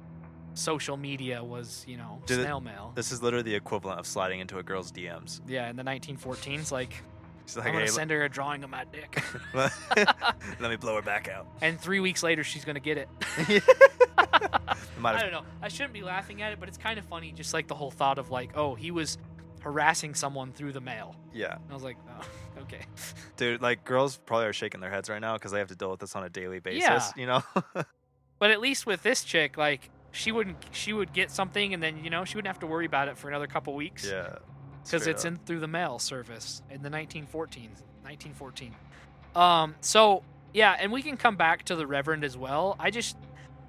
social 0.55 0.97
media 0.97 1.45
was, 1.45 1.85
you 1.87 1.97
know, 1.99 2.23
Dude, 2.27 2.41
snail 2.43 2.61
mail. 2.61 2.93
This 2.95 3.13
is 3.13 3.23
literally 3.23 3.43
the 3.43 3.55
equivalent 3.55 3.99
of 4.01 4.07
sliding 4.07 4.41
into 4.41 4.59
a 4.59 4.63
girl's 4.63 4.91
DMs. 4.91 5.41
yeah, 5.47 5.69
in 5.69 5.77
the 5.77 5.83
1914s, 5.83 6.73
like 6.73 6.91
She's 7.47 7.57
I'm 7.59 7.65
gonna 7.67 7.81
hey, 7.81 7.87
send 7.87 8.11
her 8.11 8.25
a 8.25 8.29
drawing 8.29 8.65
of 8.65 8.71
my 8.71 8.85
dick, 8.93 9.23
let 9.55 9.73
let 10.61 10.69
me 10.71 10.75
blow 10.77 10.97
her 10.97 11.03
back 11.03 11.29
out. 11.29 11.47
and 11.63 11.79
three 11.81 12.01
weeks 12.01 12.25
later 12.25 12.43
she's 12.43 12.65
gonna 12.65 12.81
get 12.81 12.99
it. 12.99 13.09
I 14.19 15.21
don't 15.21 15.31
know. 15.31 15.43
I 15.63 15.69
shouldn't 15.69 15.93
be 15.93 16.03
laughing 16.03 16.43
at 16.43 16.53
it, 16.53 16.59
but 16.61 16.69
it's 16.69 16.79
kind 16.79 16.99
of 16.99 17.05
funny, 17.05 17.33
just 17.33 17.55
like 17.55 17.69
the 17.69 17.75
whole 17.75 17.91
thought 17.93 18.19
of 18.19 18.31
like, 18.31 18.57
oh, 18.57 18.75
he 18.75 18.91
was 18.91 19.19
harassing 19.67 20.15
someone 20.15 20.53
through 20.53 20.73
the 20.73 20.81
mail. 20.81 21.17
yeah, 21.35 21.55
And 21.57 21.71
I 21.71 21.75
was 21.75 21.83
like, 21.83 21.97
oh, 22.09 22.27
okay. 22.63 22.81
dude. 23.37 23.61
Like 23.61 23.85
girls 23.85 24.17
probably 24.25 24.47
are 24.47 24.53
shaking 24.53 24.81
their 24.81 24.91
heads 24.91 25.11
right 25.11 25.21
now 25.21 25.35
because 25.35 25.51
they 25.53 25.59
have 25.59 25.69
to 25.69 25.75
deal 25.75 25.91
with 25.91 25.99
this 26.01 26.15
on 26.15 26.23
a 26.25 26.29
daily 26.31 26.61
basis. 26.61 26.83
Yeah. 26.89 27.11
You 27.17 27.27
know. 27.27 27.43
But 28.39 28.51
at 28.51 28.61
least 28.61 28.85
with 28.85 29.03
this 29.03 29.25
chick, 29.25 29.57
like 29.57 29.89
she 30.13 30.31
wouldn't, 30.31 30.59
she 30.71 30.93
would 30.93 31.13
get 31.15 31.31
something, 31.31 31.73
and 31.73 31.83
then 31.83 32.05
you 32.05 32.11
know 32.11 32.25
she 32.27 32.37
wouldn't 32.37 32.49
have 32.53 32.59
to 32.61 32.67
worry 32.67 32.85
about 32.85 33.09
it 33.09 33.17
for 33.17 33.29
another 33.29 33.47
couple 33.47 33.75
weeks. 33.75 34.07
yeah. 34.07 34.37
because 34.85 35.07
it's 35.07 35.25
up. 35.25 35.33
in 35.33 35.37
through 35.39 35.61
the 35.61 35.67
mail 35.69 35.99
service 35.99 36.61
in 36.71 36.83
the 36.83 36.91
1914 36.91 37.71
1914 38.03 38.75
um 39.35 39.75
so 39.81 40.23
yeah 40.55 40.77
and 40.79 40.93
we 40.93 41.03
can 41.03 41.17
come 41.17 41.37
back 41.37 41.65
to 41.65 41.75
the 41.75 41.87
reverend 41.87 42.23
as 42.25 42.37
well 42.37 42.77
i 42.79 42.89
just 42.91 43.17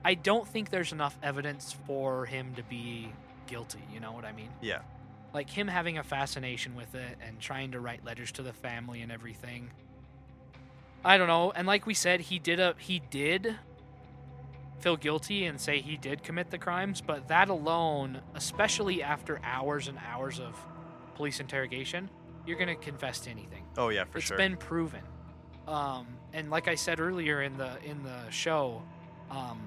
i 0.05 0.13
don't 0.13 0.47
think 0.47 0.69
there's 0.69 0.91
enough 0.91 1.17
evidence 1.23 1.75
for 1.87 2.25
him 2.25 2.53
to 2.55 2.61
be 2.63 3.11
guilty 3.47 3.79
you 3.91 3.99
know 3.99 4.11
what 4.11 4.25
i 4.25 4.31
mean 4.31 4.49
Yeah. 4.61 4.81
Like 5.37 5.51
him 5.51 5.67
having 5.67 5.99
a 5.99 6.03
fascination 6.03 6.75
with 6.75 6.95
it 6.95 7.15
and 7.21 7.39
trying 7.39 7.69
to 7.73 7.79
write 7.79 8.03
letters 8.03 8.31
to 8.31 8.41
the 8.41 8.51
family 8.51 9.03
and 9.03 9.11
everything. 9.11 9.69
I 11.05 11.19
don't 11.19 11.27
know. 11.27 11.51
And 11.51 11.67
like 11.67 11.85
we 11.85 11.93
said 11.93 12.21
he 12.21 12.39
did 12.39 12.59
a 12.59 12.73
he 12.79 13.03
did 13.11 13.55
feel 14.79 14.97
guilty 14.97 15.45
and 15.45 15.61
say 15.61 15.79
he 15.79 15.95
did 15.95 16.23
commit 16.23 16.49
the 16.49 16.57
crimes 16.57 17.01
but 17.01 17.27
that 17.27 17.49
alone 17.49 18.19
especially 18.33 19.03
after 19.03 19.39
hours 19.43 19.87
and 19.87 19.99
hours 20.07 20.39
of 20.39 20.55
police 21.15 21.39
interrogation 21.39 22.09
you're 22.47 22.57
going 22.57 22.67
to 22.67 22.75
confess 22.75 23.19
to 23.21 23.29
anything. 23.29 23.63
Oh 23.77 23.89
yeah, 23.89 24.05
for 24.05 24.19
It's 24.19 24.27
sure. 24.27 24.37
It's 24.37 24.43
been 24.43 24.57
proven. 24.57 25.01
Um 25.67 26.07
and 26.33 26.49
like 26.49 26.67
i 26.67 26.73
said 26.73 26.99
earlier 26.99 27.43
in 27.43 27.57
the 27.57 27.77
in 27.83 28.01
the 28.01 28.29
show 28.31 28.81
um 29.29 29.59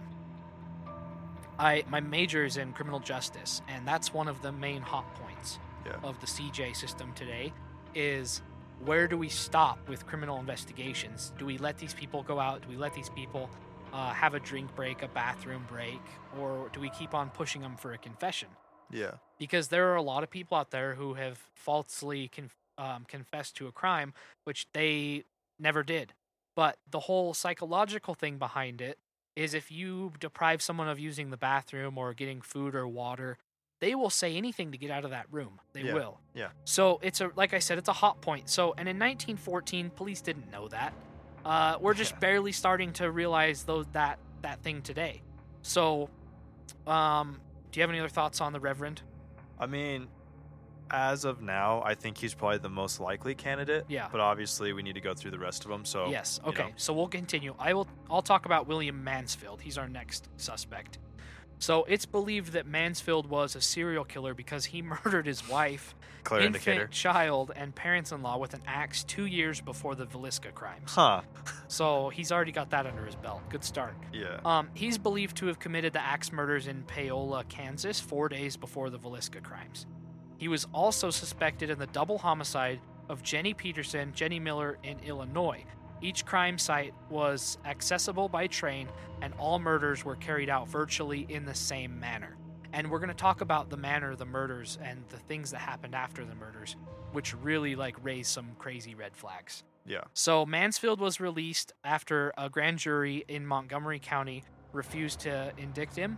i 1.61 1.85
my 1.89 2.01
major 2.01 2.45
is 2.45 2.57
in 2.57 2.73
criminal 2.73 2.99
justice 2.99 3.63
and 3.69 3.87
that's 3.87 4.13
one 4.13 4.27
of 4.29 4.41
the 4.43 4.51
main 4.53 4.83
hot 4.83 5.07
points 5.17 5.59
Yeah. 5.87 5.97
of 6.03 6.21
the 6.21 6.27
cj 6.27 6.75
system 6.77 7.13
today 7.15 7.53
is 7.95 8.43
where 8.85 9.07
do 9.07 9.17
we 9.19 9.29
stop 9.29 9.79
with 9.89 10.07
criminal 10.07 10.39
investigations 10.41 11.33
do 11.39 11.45
we 11.47 11.59
let 11.59 11.79
these 11.79 11.95
people 11.95 12.23
go 12.23 12.41
out 12.41 12.63
do 12.63 12.69
we 12.69 12.77
let 12.77 12.95
these 12.95 13.11
people 13.11 13.49
uh, 13.93 14.13
have 14.13 14.35
a 14.35 14.41
drink 14.41 14.75
break 14.77 15.03
a 15.03 15.09
bathroom 15.09 15.65
break 15.69 16.01
or 16.39 16.69
do 16.73 16.81
we 16.81 16.89
keep 16.91 17.13
on 17.15 17.29
pushing 17.31 17.61
them 17.61 17.77
for 17.77 17.93
a 17.93 17.99
confession 17.99 18.49
yeah. 18.93 19.13
because 19.39 19.69
there 19.69 19.91
are 19.91 19.97
a 19.97 20.03
lot 20.03 20.23
of 20.23 20.31
people 20.31 20.57
out 20.57 20.71
there 20.71 20.95
who 20.95 21.15
have 21.15 21.39
falsely 21.55 22.29
conf- 22.29 22.57
um, 22.79 23.05
confessed 23.09 23.57
to 23.57 23.67
a 23.67 23.73
crime 23.73 24.13
which 24.45 24.67
they 24.73 25.25
never 25.59 25.83
did 25.83 26.13
but 26.55 26.77
the 26.91 27.01
whole 27.01 27.35
psychological 27.35 28.15
thing 28.15 28.39
behind 28.39 28.81
it 28.81 28.99
is 29.41 29.55
if 29.55 29.71
you 29.73 30.13
deprive 30.21 30.61
someone 30.61 30.87
of 30.89 30.99
using 30.99 31.31
the 31.31 31.37
bathroom 31.37 31.97
or 31.97 32.13
getting 32.13 32.41
food 32.43 32.75
or 32.75 32.87
water 32.87 33.39
they 33.81 33.95
will 33.95 34.11
say 34.11 34.37
anything 34.37 34.73
to 34.73 34.77
get 34.77 34.91
out 34.91 35.05
of 35.07 35.11
that 35.11 35.25
room. 35.31 35.59
They 35.73 35.83
Yeah, 35.85 35.95
will. 35.95 36.21
yeah. 36.35 36.49
so 36.65 37.01
it's 37.03 37.23
a 37.23 37.31
like 37.35 37.55
i 37.55 37.59
said 37.59 37.79
it's 37.79 37.89
a 37.89 37.95
hot 37.95 38.21
point. 38.21 38.51
So 38.51 38.75
and 38.77 38.87
in 38.87 38.99
1914 38.99 39.89
police 39.97 40.21
didn't 40.21 40.51
know 40.53 40.69
that. 40.69 40.93
Uh, 41.47 41.79
we're 41.81 41.95
just 41.95 42.13
Yeah. 42.13 42.19
barely 42.19 42.53
starting 42.53 42.93
to 42.95 43.11
realize 43.11 43.65
those 43.65 43.87
that 43.93 44.19
that 44.43 44.63
thing 44.63 44.83
today. 44.83 45.23
So 45.63 46.11
um 46.87 47.41
do 47.73 47.81
you 47.81 47.83
have 47.83 47.91
any 47.91 48.01
other 48.01 48.09
thoughts 48.11 48.43
on 48.43 48.53
the 48.53 48.61
reverend? 48.61 49.01
I 49.59 49.65
mean, 49.67 50.09
as 50.91 51.25
of 51.25 51.41
now, 51.43 51.83
I 51.85 51.95
think 51.95 52.19
he's 52.19 52.35
probably 52.35 52.59
the 52.59 52.69
most 52.69 53.01
likely 53.01 53.35
candidate. 53.35 53.85
Yeah. 53.89 54.09
But 54.11 54.21
obviously, 54.21 54.73
we 54.73 54.83
need 54.83 54.95
to 54.95 55.01
go 55.01 55.15
through 55.15 55.31
the 55.31 55.39
rest 55.39 55.65
of 55.65 55.71
them. 55.71 55.85
So 55.85 56.09
yes. 56.09 56.41
you 56.45 56.51
Okay. 56.51 56.63
know. 56.65 56.71
So 56.77 56.93
we'll 56.93 57.09
continue. 57.09 57.55
I 57.59 57.75
will. 57.75 57.87
I'll 58.11 58.23
talk 58.23 58.47
about 58.47 58.67
William 58.67 59.03
Mansfield. 59.05 59.61
He's 59.63 59.79
our 59.79 59.89
next 59.89 60.29
suspect. 60.37 60.99
So 61.59 61.85
it's 61.85 62.07
believed 62.07 62.53
that 62.55 62.67
Mansfield 62.67 63.29
was 63.29 63.55
a 63.55 63.61
serial 63.61 64.05
killer 64.05 64.33
because 64.33 64.65
he 64.65 64.81
murdered 65.05 65.27
his 65.27 65.47
wife, 65.47 65.95
clear 66.25 66.41
infant, 66.41 66.67
indicator. 66.67 66.87
child, 66.87 67.53
and 67.55 67.75
parents-in-law 67.75 68.39
with 68.39 68.55
an 68.55 68.63
axe 68.67 69.05
two 69.05 69.27
years 69.27 69.61
before 69.61 69.95
the 69.95 70.07
Villisca 70.07 70.55
crimes. 70.55 70.95
Huh. 70.95 71.21
So 71.69 72.09
he's 72.09 72.33
already 72.33 72.53
got 72.53 72.71
that 72.71 72.87
under 72.87 73.05
his 73.05 73.15
belt. 73.15 73.43
Good 73.51 73.63
start. 73.63 73.95
Yeah. 74.11 74.41
Um, 74.43 74.71
he's 74.73 74.97
believed 74.97 75.37
to 75.37 75.47
have 75.49 75.59
committed 75.59 75.93
the 75.93 76.01
axe 76.03 76.33
murders 76.33 76.67
in 76.67 76.83
Paola, 76.85 77.45
Kansas, 77.45 78.01
four 78.01 78.31
days 78.31 78.57
before 78.57 78.89
the 78.89 78.99
Villisca 78.99 79.43
crimes. 79.43 79.85
He 80.41 80.49
was 80.49 80.67
also 80.73 81.11
suspected 81.11 81.69
in 81.69 81.79
the 81.79 81.87
double 81.89 82.17
homicide 82.17 82.81
of 83.11 83.23
Jenny 83.23 83.53
Peterson, 83.53 84.11
Jenny 84.15 84.41
Miller 84.41 84.79
in 84.83 84.99
Illinois. 85.01 85.63
Each 86.01 86.25
crime 86.25 86.57
site 86.57 86.95
was 87.11 87.59
accessible 87.67 88.27
by 88.27 88.47
train, 88.47 88.89
and 89.21 89.35
all 89.39 89.59
murders 89.59 90.03
were 90.03 90.17
carried 90.17 90.49
out 90.49 90.67
virtually 90.67 91.27
in 91.29 91.45
the 91.45 91.55
same 91.55 92.01
manner. 92.01 92.39
And 92.73 92.91
we're 92.91 93.01
going 93.01 93.11
to 93.11 93.15
talk 93.15 93.43
about 93.43 93.69
the 93.69 93.77
manner 93.77 94.13
of 94.13 94.19
the 94.19 94.25
murders 94.25 94.79
and 94.83 95.05
the 95.11 95.19
things 95.19 95.51
that 95.51 95.59
happened 95.59 95.95
after 95.95 96.25
the 96.25 96.35
murders, 96.35 96.75
which 97.13 97.35
really 97.35 97.77
like 97.77 98.03
raised 98.03 98.31
some 98.31 98.53
crazy 98.59 98.95
red 98.95 99.15
flags. 99.15 99.63
Yeah. 99.85 100.05
So 100.15 100.47
Mansfield 100.47 101.01
was 101.01 101.21
released 101.21 101.75
after 101.85 102.33
a 102.39 102.49
grand 102.49 102.79
jury 102.79 103.27
in 103.29 103.45
Montgomery 103.45 103.99
County 103.99 104.45
refused 104.73 105.21
to 105.21 105.53
indict 105.59 105.95
him 105.95 106.17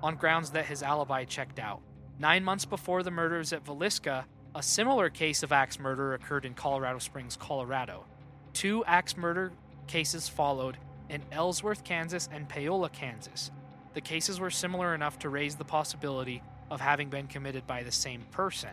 on 0.00 0.14
grounds 0.14 0.50
that 0.50 0.66
his 0.66 0.84
alibi 0.84 1.24
checked 1.24 1.58
out. 1.58 1.80
Nine 2.18 2.44
months 2.44 2.64
before 2.64 3.02
the 3.02 3.10
murders 3.10 3.52
at 3.52 3.64
Villisca, 3.64 4.24
a 4.54 4.62
similar 4.62 5.10
case 5.10 5.42
of 5.42 5.50
axe 5.50 5.80
murder 5.80 6.14
occurred 6.14 6.44
in 6.44 6.54
Colorado 6.54 7.00
Springs, 7.00 7.36
Colorado. 7.36 8.04
Two 8.52 8.84
axe 8.84 9.16
murder 9.16 9.52
cases 9.88 10.28
followed, 10.28 10.78
in 11.10 11.22
Ellsworth, 11.32 11.82
Kansas, 11.82 12.28
and 12.32 12.48
Paola, 12.48 12.88
Kansas. 12.88 13.50
The 13.94 14.00
cases 14.00 14.38
were 14.38 14.50
similar 14.50 14.94
enough 14.94 15.18
to 15.20 15.28
raise 15.28 15.56
the 15.56 15.64
possibility 15.64 16.40
of 16.70 16.80
having 16.80 17.10
been 17.10 17.26
committed 17.26 17.66
by 17.66 17.82
the 17.82 17.92
same 17.92 18.22
person. 18.30 18.70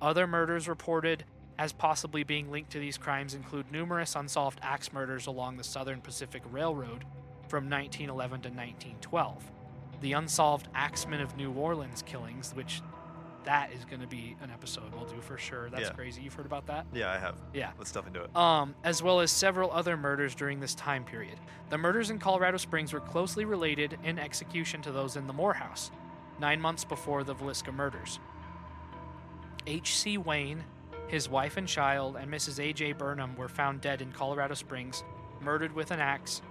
Other 0.00 0.26
murders 0.26 0.68
reported 0.68 1.24
as 1.58 1.72
possibly 1.72 2.22
being 2.22 2.50
linked 2.50 2.70
to 2.70 2.78
these 2.78 2.98
crimes 2.98 3.34
include 3.34 3.70
numerous 3.72 4.14
unsolved 4.14 4.60
axe 4.62 4.92
murders 4.92 5.26
along 5.26 5.56
the 5.56 5.64
Southern 5.64 6.00
Pacific 6.00 6.42
Railroad 6.50 7.04
from 7.48 7.68
1911 7.68 8.42
to 8.42 8.48
1912. 8.48 9.42
The 10.06 10.12
unsolved 10.12 10.68
Axemen 10.72 11.20
of 11.20 11.36
New 11.36 11.50
Orleans 11.50 12.00
killings, 12.06 12.52
which 12.54 12.80
that 13.42 13.72
is 13.72 13.84
going 13.84 14.02
to 14.02 14.06
be 14.06 14.36
an 14.40 14.52
episode 14.52 14.94
we'll 14.94 15.04
do 15.04 15.20
for 15.20 15.36
sure. 15.36 15.68
That's 15.68 15.88
Yeah. 15.88 15.94
crazy. 15.94 16.22
You've 16.22 16.34
heard 16.34 16.46
about 16.46 16.66
that? 16.66 16.86
Yeah, 16.94 17.10
I 17.10 17.18
have. 17.18 17.34
Yeah. 17.52 17.72
Let's 17.76 17.90
stuff 17.90 18.06
into 18.06 18.22
it. 18.22 18.36
um, 18.36 18.76
as 18.84 19.02
well 19.02 19.18
as 19.18 19.32
several 19.32 19.72
other 19.72 19.96
murders 19.96 20.36
during 20.36 20.60
this 20.60 20.76
time 20.76 21.02
period. 21.02 21.40
The 21.70 21.78
murders 21.78 22.10
in 22.10 22.20
Colorado 22.20 22.56
Springs 22.56 22.92
were 22.92 23.00
closely 23.00 23.44
related 23.44 23.98
in 24.04 24.16
execution 24.20 24.80
to 24.82 24.92
those 24.92 25.16
in 25.16 25.26
the 25.26 25.32
Moore 25.32 25.54
house, 25.54 25.90
nine 26.38 26.60
months 26.60 26.84
before 26.84 27.24
the 27.24 27.34
Villisca 27.34 27.74
murders. 27.74 28.20
H.C. 29.66 30.18
Wayne, 30.18 30.62
his 31.08 31.28
wife 31.28 31.56
and 31.56 31.66
child, 31.66 32.14
and 32.14 32.30
Mrs. 32.32 32.62
A.J. 32.64 32.92
Burnham 32.92 33.34
were 33.34 33.48
found 33.48 33.80
dead 33.80 34.00
in 34.00 34.12
Colorado 34.12 34.54
Springs, 34.54 35.02
murdered 35.40 35.72
with 35.72 35.90
an 35.90 35.98
axe. 35.98 36.42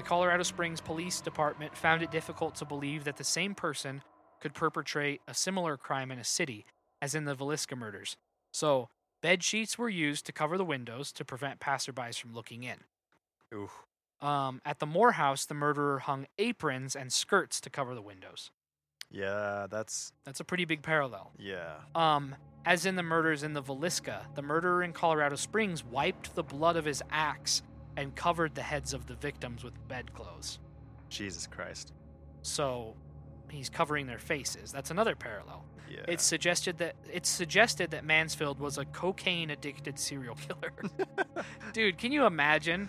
The 0.00 0.06
Colorado 0.06 0.44
Springs 0.44 0.80
Police 0.80 1.20
Department 1.20 1.76
found 1.76 2.02
it 2.02 2.10
difficult 2.10 2.54
to 2.54 2.64
believe 2.64 3.04
that 3.04 3.18
the 3.18 3.22
same 3.22 3.54
person 3.54 4.02
could 4.40 4.54
perpetrate 4.54 5.20
a 5.28 5.34
similar 5.34 5.76
crime 5.76 6.10
in 6.10 6.18
a 6.18 6.24
city, 6.24 6.64
as 7.02 7.14
in 7.14 7.26
the 7.26 7.36
Villisca 7.36 7.76
murders. 7.76 8.16
So, 8.50 8.88
bed 9.20 9.44
sheets 9.44 9.76
were 9.76 9.90
used 9.90 10.24
to 10.24 10.32
cover 10.32 10.56
the 10.56 10.64
windows 10.64 11.12
to 11.12 11.22
prevent 11.22 11.60
passerbys 11.60 12.18
from 12.18 12.32
looking 12.32 12.62
in. 12.64 12.78
Ooh. 13.52 13.68
Um, 14.26 14.62
at 14.64 14.78
the 14.78 14.86
Moore 14.86 15.12
house, 15.12 15.44
the 15.44 15.52
murderer 15.52 15.98
hung 15.98 16.26
aprons 16.38 16.96
and 16.96 17.12
skirts 17.12 17.60
to 17.60 17.68
cover 17.68 17.94
the 17.94 18.00
windows. 18.00 18.50
Yeah, 19.10 19.66
that's 19.70 20.14
That's 20.24 20.40
a 20.40 20.44
pretty 20.44 20.64
big 20.64 20.80
parallel. 20.80 21.32
yeah. 21.38 21.74
Um, 21.94 22.36
as 22.64 22.86
in 22.86 22.96
the 22.96 23.02
murders 23.02 23.42
in 23.42 23.52
the 23.52 23.62
Villisca, 23.62 24.34
the 24.34 24.42
murderer 24.42 24.82
in 24.82 24.94
Colorado 24.94 25.36
Springs 25.36 25.84
wiped 25.84 26.34
the 26.34 26.42
blood 26.42 26.76
of 26.76 26.86
his 26.86 27.02
axe 27.10 27.62
and 28.00 28.16
covered 28.16 28.54
the 28.54 28.62
heads 28.62 28.94
of 28.94 29.06
the 29.06 29.14
victims 29.14 29.62
with 29.62 29.74
bedclothes. 29.86 30.58
Jesus 31.10 31.46
Christ. 31.46 31.92
So 32.40 32.94
he's 33.50 33.68
covering 33.68 34.06
their 34.06 34.18
faces. 34.18 34.72
That's 34.72 34.90
another 34.90 35.14
parallel. 35.14 35.64
Yeah. 35.90 35.98
It's 36.08 36.24
suggested 36.24 36.78
that 36.78 36.96
it's 37.12 37.28
suggested 37.28 37.90
that 37.90 38.04
Mansfield 38.04 38.58
was 38.58 38.78
a 38.78 38.86
cocaine 38.86 39.50
addicted 39.50 39.98
serial 39.98 40.36
killer. 40.36 40.72
Dude, 41.74 41.98
can 41.98 42.10
you 42.10 42.24
imagine? 42.24 42.88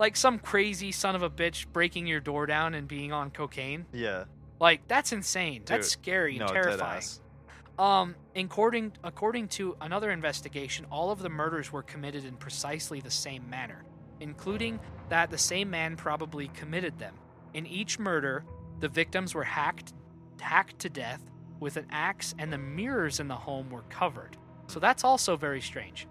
Like 0.00 0.16
some 0.16 0.38
crazy 0.38 0.92
son 0.92 1.14
of 1.14 1.22
a 1.22 1.30
bitch 1.30 1.66
breaking 1.68 2.06
your 2.06 2.20
door 2.20 2.46
down 2.46 2.74
and 2.74 2.88
being 2.88 3.12
on 3.12 3.30
cocaine? 3.30 3.86
yeah. 3.92 4.24
Like 4.58 4.86
that's 4.88 5.12
insane. 5.12 5.62
that's 5.64 5.88
scary 5.88 6.36
and 6.36 6.46
no, 6.46 6.52
terrifying. 6.52 7.02
Um, 7.78 8.14
according 8.36 8.92
according 9.02 9.48
to 9.48 9.76
another 9.80 10.10
investigation, 10.10 10.86
all 10.90 11.10
of 11.10 11.22
the 11.22 11.30
murders 11.30 11.72
were 11.72 11.82
committed 11.82 12.26
in 12.26 12.36
precisely 12.36 13.00
the 13.00 13.10
same 13.10 13.48
manner, 13.48 13.84
including 14.20 14.78
that 15.08 15.30
the 15.30 15.38
same 15.38 15.70
man 15.70 15.96
probably 15.96 16.48
committed 16.48 16.98
them. 16.98 17.14
In 17.54 17.66
each 17.66 17.98
murder, 17.98 18.44
the 18.78 18.88
victims 18.88 19.34
were 19.34 19.44
hacked 19.44 19.92
hacked 20.40 20.78
to 20.78 20.88
death 20.88 21.22
with 21.58 21.76
an 21.76 21.86
axe 21.90 22.34
and 22.38 22.50
the 22.50 22.58
mirrors 22.58 23.20
in 23.20 23.28
the 23.28 23.34
home 23.34 23.68
were 23.68 23.82
covered. 23.90 24.38
So 24.68 24.80
that's 24.80 25.04
also 25.04 25.36
very 25.36 25.60
strange. 25.60 26.06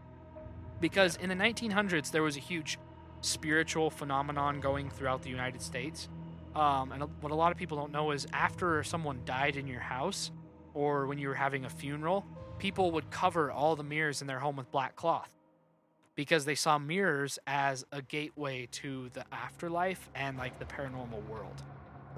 Because 0.80 1.16
in 1.16 1.30
the 1.30 1.36
1900s 1.36 2.12
there 2.12 2.22
was 2.22 2.38
a 2.38 2.42
huge 2.42 2.78
spiritual 3.22 3.90
phenomenon 3.90 4.60
going 4.60 4.90
throughout 4.90 5.24
the 5.24 5.30
United 5.30 5.62
States. 5.62 6.10
Um, 6.56 6.92
and 6.92 7.04
what 7.22 7.32
a 7.32 7.36
lot 7.36 7.52
of 7.52 7.58
people 7.58 7.78
don't 7.78 7.92
know 7.92 8.12
is 8.12 8.28
after 8.34 8.84
someone 8.84 9.22
died 9.26 9.56
in 9.56 9.68
your 9.68 9.80
house, 9.80 10.32
or 10.74 11.08
when 11.08 11.18
you 11.18 11.28
were 11.28 11.36
having 11.36 11.66
a 11.66 11.70
funeral, 11.70 12.26
people 12.60 12.92
would 12.92 13.10
cover 13.10 13.52
all 13.52 13.76
the 13.76 13.84
mirrors 13.84 14.22
in 14.22 14.28
their 14.28 14.40
home 14.40 14.56
with 14.56 14.72
black 14.72 14.96
cloth 14.96 15.39
because 16.20 16.44
they 16.44 16.54
saw 16.54 16.78
mirrors 16.78 17.40
as 17.48 17.86
a 17.94 18.02
gateway 18.02 18.68
to 18.74 19.10
the 19.14 19.24
afterlife 19.32 20.10
and 20.14 20.38
like 20.38 20.60
the 20.60 20.66
paranormal 20.66 21.26
world. 21.30 21.64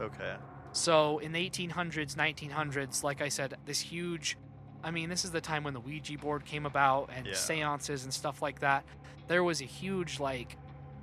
Okay. 0.02 0.34
So 0.72 1.20
in 1.20 1.34
the 1.34 1.48
1800s, 1.48 2.16
1900s, 2.16 3.04
like 3.04 3.22
I 3.22 3.30
said, 3.30 3.54
this 3.68 3.80
huge 3.80 4.38
I 4.84 4.90
mean, 4.90 5.10
this 5.12 5.24
is 5.24 5.30
the 5.30 5.40
time 5.40 5.64
when 5.64 5.76
the 5.76 5.80
Ouija 5.80 6.18
board 6.18 6.46
came 6.46 6.66
about 6.66 7.12
and 7.16 7.28
Yeah. 7.28 7.34
seances 7.34 8.04
and 8.04 8.12
stuff 8.12 8.42
like 8.42 8.62
that. 8.62 8.86
There 9.28 9.44
was 9.44 9.62
a 9.62 9.66
huge 9.66 10.20
like 10.20 10.58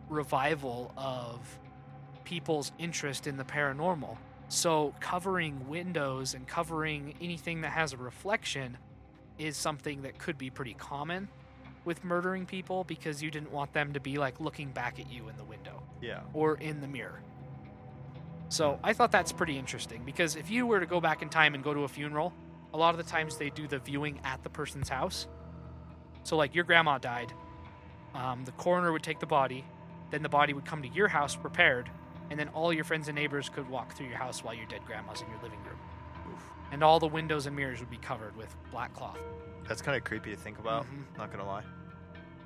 revival 0.09 0.93
of 0.97 1.57
people's 2.25 2.73
interest 2.81 3.29
in 3.29 3.37
the 3.37 3.45
paranormal. 3.45 4.17
So 4.49 4.93
covering 4.99 5.69
windows 5.69 6.35
and 6.35 6.49
covering 6.49 7.15
anything 7.21 7.61
that 7.61 7.71
has 7.71 7.93
a 7.93 7.97
reflection 7.97 8.77
is 9.39 9.57
something 9.57 10.03
that 10.03 10.19
could 10.19 10.37
be 10.37 10.51
pretty 10.51 10.75
common 10.75 11.29
with 11.85 12.05
murdering 12.05 12.47
people 12.47 12.85
because 12.85 13.23
you 13.23 13.31
didn't 13.31 13.51
want 13.53 13.73
them 13.73 13.93
to 13.93 14.01
be 14.01 14.19
like 14.19 14.41
looking 14.41 14.71
back 14.71 14.99
at 15.01 15.11
you 15.11 15.29
in 15.29 15.37
the 15.37 15.45
window 15.45 15.83
Yeah. 16.01 16.21
or 16.33 16.57
in 16.57 16.81
the 16.81 16.89
mirror. 16.89 17.21
So 18.51 18.79
I 18.83 18.93
thought 18.93 19.13
that's 19.13 19.33
pretty 19.33 19.59
interesting 19.59 20.03
because 20.05 20.37
if 20.37 20.51
you 20.51 20.67
were 20.67 20.81
to 20.81 20.87
go 20.87 21.01
back 21.01 21.23
in 21.23 21.29
time 21.29 21.55
and 21.55 21.63
go 21.63 21.75
to 21.75 21.81
a 21.85 21.89
funeral, 21.89 22.33
a 22.73 22.79
lot 22.79 22.91
of 22.99 23.05
the 23.05 23.11
times 23.11 23.37
they 23.37 23.51
do 23.51 23.67
the 23.67 23.79
viewing 23.79 24.21
at 24.25 24.43
the 24.43 24.51
person's 24.51 24.89
house. 24.89 25.27
So 26.25 26.37
like 26.37 26.55
your 26.55 26.65
grandma 26.65 26.99
died, 26.99 27.33
um, 28.15 28.45
the 28.45 28.53
coroner 28.53 28.93
would 28.93 29.03
take 29.03 29.21
the 29.21 29.27
body, 29.27 29.65
then 30.11 30.23
the 30.23 30.29
body 30.29 30.53
would 30.55 30.65
come 30.65 30.83
to 30.83 30.89
your 30.89 31.09
house 31.09 31.37
prepared, 31.37 31.91
and 32.31 32.39
then 32.39 32.49
all 32.49 32.73
your 32.73 32.85
friends 32.85 33.09
and 33.09 33.15
neighbors 33.17 33.49
could 33.49 33.69
walk 33.69 33.95
through 33.95 34.07
your 34.09 34.17
house 34.19 34.43
while 34.45 34.55
your 34.55 34.67
dead 34.67 34.81
grandma's 34.87 35.21
in 35.23 35.29
your 35.29 35.43
living 35.43 35.63
room, 35.65 35.79
Oof. 36.33 36.43
and 36.73 36.83
all 36.83 36.99
the 36.99 37.07
windows 37.07 37.47
and 37.47 37.55
mirrors 37.57 37.81
would 37.81 37.91
be 37.91 37.97
covered 37.99 38.37
with 38.37 38.55
black 38.71 38.93
cloth. 38.95 39.19
That's 39.69 39.83
kind 39.83 39.97
of 39.97 40.05
creepy 40.05 40.31
to 40.31 40.37
think 40.37 40.59
about. 40.59 40.87
Mhm. 40.87 41.17
Not 41.19 41.31
gonna 41.31 41.47
lie. 41.47 41.65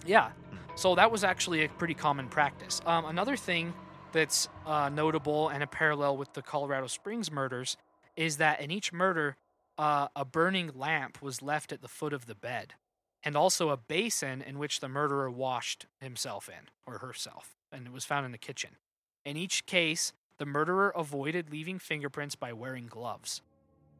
Yeah. 0.04 0.32
So 0.74 0.94
that 0.96 1.10
was 1.10 1.22
actually 1.22 1.64
a 1.64 1.68
pretty 1.68 1.94
common 1.94 2.28
practice. 2.28 2.80
Um, 2.84 3.04
another 3.04 3.36
thing 3.36 3.74
that's 4.12 4.48
uh, 4.66 4.88
notable 4.88 5.48
and 5.48 5.62
a 5.62 5.66
parallel 5.66 6.16
with 6.16 6.32
the 6.32 6.42
Colorado 6.42 6.86
Springs 6.86 7.30
murders 7.30 7.76
is 8.16 8.38
that 8.38 8.60
in 8.60 8.70
each 8.70 8.92
murder, 8.92 9.36
uh, 9.78 10.08
a 10.16 10.24
burning 10.24 10.70
lamp 10.74 11.22
was 11.22 11.40
left 11.40 11.72
at 11.72 11.80
the 11.80 11.88
foot 11.88 12.12
of 12.12 12.26
the 12.26 12.34
bed, 12.34 12.74
and 13.22 13.36
also 13.36 13.70
a 13.70 13.76
basin 13.76 14.42
in 14.42 14.58
which 14.58 14.80
the 14.80 14.88
murderer 14.88 15.30
washed 15.30 15.86
himself 16.00 16.48
in 16.48 16.68
or 16.86 16.98
herself, 16.98 17.56
and 17.70 17.86
it 17.86 17.92
was 17.92 18.04
found 18.04 18.26
in 18.26 18.32
the 18.32 18.38
kitchen. 18.38 18.76
In 19.24 19.36
each 19.36 19.64
case, 19.64 20.12
the 20.38 20.44
murderer 20.46 20.92
avoided 20.96 21.50
leaving 21.50 21.78
fingerprints 21.78 22.34
by 22.34 22.52
wearing 22.52 22.86
gloves. 22.86 23.40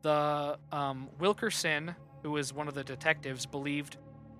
The 0.02 0.58
um, 0.70 1.08
Wilkerson, 1.18 1.94
who 2.22 2.32
was 2.32 2.52
one 2.52 2.68
of 2.68 2.74
the 2.74 2.84
detectives, 2.84 3.46
believed 3.46 3.96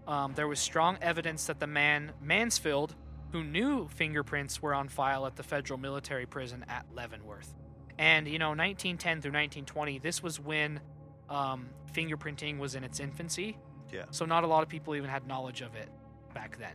um, 0.07 0.33
there 0.35 0.49
was 0.49 0.59
strong 0.59 0.99
evidence 1.01 1.47
that 1.47 1.61
the 1.61 1.67
man 1.67 2.13
Mansfield, 2.21 2.95
who 3.31 3.43
knew 3.43 3.89
fingerprints 3.89 4.61
were 4.61 4.75
on 4.75 4.89
file 4.89 5.27
at 5.27 5.37
the 5.37 5.43
federal 5.43 5.79
military 5.79 6.27
prison 6.27 6.65
at 6.69 6.85
Leavenworth. 6.95 7.55
And, 7.99 8.27
you 8.27 8.39
know, 8.39 8.49
1910 8.49 9.23
through 9.23 9.31
1920, 9.31 9.99
this 10.01 10.23
was 10.23 10.41
when 10.41 10.81
um, 11.29 11.69
fingerprinting 11.95 12.59
was 12.59 12.75
in 12.75 12.85
its 12.85 13.01
infancy. 13.01 13.57
Yeah. 13.93 14.05
So 14.11 14.25
not 14.25 14.45
a 14.45 14.47
lot 14.47 14.63
of 14.63 14.69
people 14.69 14.97
even 14.97 15.09
had 15.09 15.27
knowledge 15.27 15.61
of 15.61 15.75
it 15.77 15.89
back 16.35 16.59
then. 16.59 16.75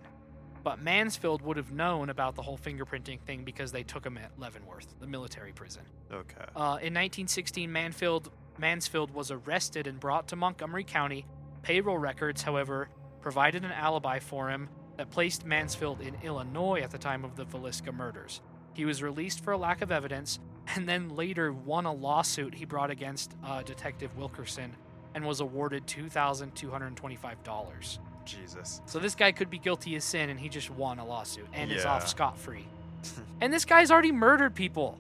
But 0.64 0.82
Mansfield 0.82 1.42
would 1.44 1.58
have 1.58 1.72
known 1.72 2.10
about 2.10 2.36
the 2.36 2.42
whole 2.42 2.58
fingerprinting 2.58 3.22
thing 3.22 3.44
because 3.44 3.72
they 3.72 3.84
took 3.84 4.06
him 4.06 4.18
at 4.18 4.32
Leavenworth, 4.38 5.00
the 5.00 5.08
military 5.08 5.54
prison. 5.54 5.84
Okay. 6.12 6.46
Uh, 6.56 6.78
in 6.82 6.94
1916, 6.94 7.72
Mansfield, 7.72 8.32
Mansfield 8.60 9.14
was 9.14 9.32
arrested 9.32 9.88
and 9.88 10.00
brought 10.00 10.28
to 10.30 10.36
Montgomery 10.36 10.84
County. 10.84 11.26
Payroll 11.62 11.98
records, 11.98 12.44
however, 12.44 12.90
provided 13.22 13.66
an 13.66 13.72
alibi 13.72 14.20
for 14.20 14.50
him 14.50 14.70
that 14.98 15.10
placed 15.10 15.46
Mansfield 15.46 16.02
in 16.02 16.16
Illinois 16.24 16.82
at 16.82 16.92
the 16.92 16.98
time 16.98 17.24
of 17.24 17.36
the 17.36 17.46
Villisca 17.46 17.94
murders. 17.94 18.42
He 18.74 18.86
was 18.86 19.04
released 19.04 19.44
for 19.44 19.54
a 19.54 19.58
lack 19.58 19.82
of 19.82 19.92
evidence 19.92 20.40
and 20.76 20.88
then 20.88 21.10
later 21.10 21.52
won 21.52 21.86
a 21.86 21.94
lawsuit 21.94 22.54
he 22.56 22.66
brought 22.66 22.92
against 22.92 23.36
uh, 23.44 23.64
Detective 23.64 24.16
Wilkerson 24.18 24.76
and 25.16 25.26
was 25.26 25.40
awarded 25.40 25.88
$2,225. 25.88 28.00
Jesus. 28.26 28.82
So 28.86 29.00
this 29.00 29.16
guy 29.16 29.32
could 29.32 29.50
be 29.50 29.58
guilty 29.58 29.96
of 29.96 30.04
sin 30.04 30.30
and 30.30 30.40
he 30.40 30.50
just 30.50 30.70
won 30.70 31.00
a 31.00 31.06
lawsuit 31.06 31.48
and 31.54 31.72
is 31.72 31.86
off 31.86 32.08
scot 32.08 32.38
free. 32.38 32.68
and 33.42 33.52
this 33.54 33.66
guy's 33.66 33.90
already 33.90 34.12
murdered 34.12 34.54
people. 34.54 35.00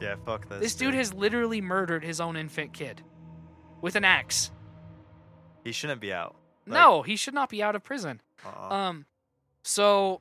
Yeah. 0.00 0.16
Fuck 0.24 0.48
this. 0.48 0.60
This 0.60 0.74
dude 0.74 0.94
has 0.94 1.12
literally 1.12 1.60
murdered 1.60 2.04
his 2.04 2.20
own 2.20 2.36
infant 2.36 2.72
kid 2.72 3.02
with 3.80 3.96
an 3.96 4.04
axe. 4.04 4.50
He 5.64 5.72
shouldn't 5.72 6.00
be 6.00 6.12
out. 6.12 6.34
Like- 6.66 6.80
no, 6.80 7.02
he 7.02 7.16
should 7.16 7.34
not 7.34 7.48
be 7.48 7.62
out 7.62 7.74
of 7.76 7.82
prison. 7.82 8.20
Uh-uh. 8.44 8.74
Um, 8.74 9.06
so, 9.62 10.20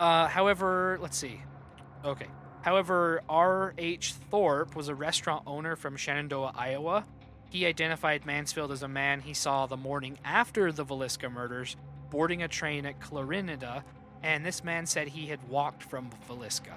uh, 0.00 0.28
however, 0.28 0.98
let's 1.00 1.16
see. 1.16 1.40
Okay. 2.04 2.26
However, 2.62 3.22
R.H. 3.28 4.14
Thorpe 4.30 4.74
was 4.74 4.88
a 4.88 4.94
restaurant 4.94 5.42
owner 5.46 5.76
from 5.76 5.96
Shenandoah, 5.96 6.52
Iowa. 6.56 7.04
He 7.50 7.66
identified 7.66 8.24
Mansfield 8.26 8.72
as 8.72 8.82
a 8.82 8.88
man 8.88 9.20
he 9.20 9.34
saw 9.34 9.66
the 9.66 9.76
morning 9.76 10.18
after 10.24 10.72
the 10.72 10.84
Villisca 10.84 11.30
murders 11.30 11.76
boarding 12.10 12.42
a 12.42 12.48
train 12.48 12.86
at 12.86 13.00
Clarinda, 13.00 13.84
and 14.22 14.44
this 14.46 14.64
man 14.64 14.86
said 14.86 15.08
he 15.08 15.26
had 15.26 15.46
walked 15.48 15.82
from 15.82 16.10
Villisca. 16.28 16.72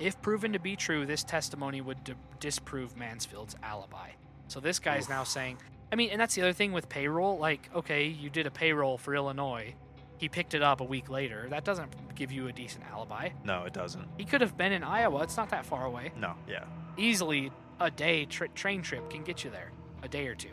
If 0.00 0.20
proven 0.22 0.52
to 0.54 0.58
be 0.58 0.76
true, 0.76 1.04
this 1.06 1.22
testimony 1.22 1.80
would 1.80 2.02
d- 2.04 2.14
disprove 2.40 2.96
Mansfield's 2.96 3.54
alibi. 3.62 4.10
So 4.48 4.58
this 4.60 4.78
guy's 4.78 5.08
now 5.08 5.24
saying, 5.24 5.58
I 5.92 5.96
mean, 5.96 6.10
and 6.10 6.20
that's 6.20 6.34
the 6.34 6.42
other 6.42 6.52
thing 6.52 6.72
with 6.72 6.88
payroll. 6.88 7.38
Like, 7.38 7.68
okay, 7.74 8.06
you 8.06 8.30
did 8.30 8.46
a 8.46 8.50
payroll 8.50 8.96
for 8.98 9.14
Illinois. 9.14 9.74
He 10.18 10.28
picked 10.28 10.54
it 10.54 10.62
up 10.62 10.80
a 10.80 10.84
week 10.84 11.08
later. 11.10 11.46
That 11.50 11.64
doesn't 11.64 11.92
give 12.14 12.30
you 12.32 12.48
a 12.48 12.52
decent 12.52 12.84
alibi. 12.92 13.30
No, 13.44 13.64
it 13.64 13.72
doesn't. 13.72 14.06
He 14.18 14.24
could 14.24 14.40
have 14.40 14.56
been 14.56 14.72
in 14.72 14.82
Iowa. 14.82 15.22
It's 15.22 15.36
not 15.36 15.50
that 15.50 15.64
far 15.66 15.84
away. 15.86 16.12
No, 16.16 16.34
yeah, 16.48 16.64
Easily 16.96 17.50
a 17.78 17.90
day 17.90 18.24
tra- 18.26 18.48
train 18.50 18.82
trip 18.82 19.08
can 19.10 19.22
get 19.22 19.44
you 19.44 19.50
there, 19.50 19.70
a 20.02 20.08
day 20.08 20.26
or 20.26 20.34
two. 20.34 20.50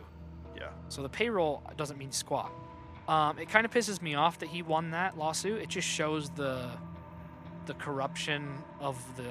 yeah. 0.56 0.68
So 0.88 1.02
the 1.02 1.08
payroll 1.08 1.62
doesn't 1.76 1.98
mean 1.98 2.12
squat. 2.12 2.50
Um, 3.06 3.38
it 3.38 3.48
kind 3.48 3.64
of 3.66 3.70
pisses 3.72 4.00
me 4.02 4.14
off 4.14 4.38
that 4.38 4.48
he 4.48 4.62
won 4.62 4.90
that 4.92 5.16
lawsuit. 5.18 5.60
It 5.62 5.68
just 5.68 5.86
shows 5.88 6.30
the 6.30 6.68
the 7.68 7.74
corruption 7.74 8.48
of 8.80 8.96
the 9.16 9.30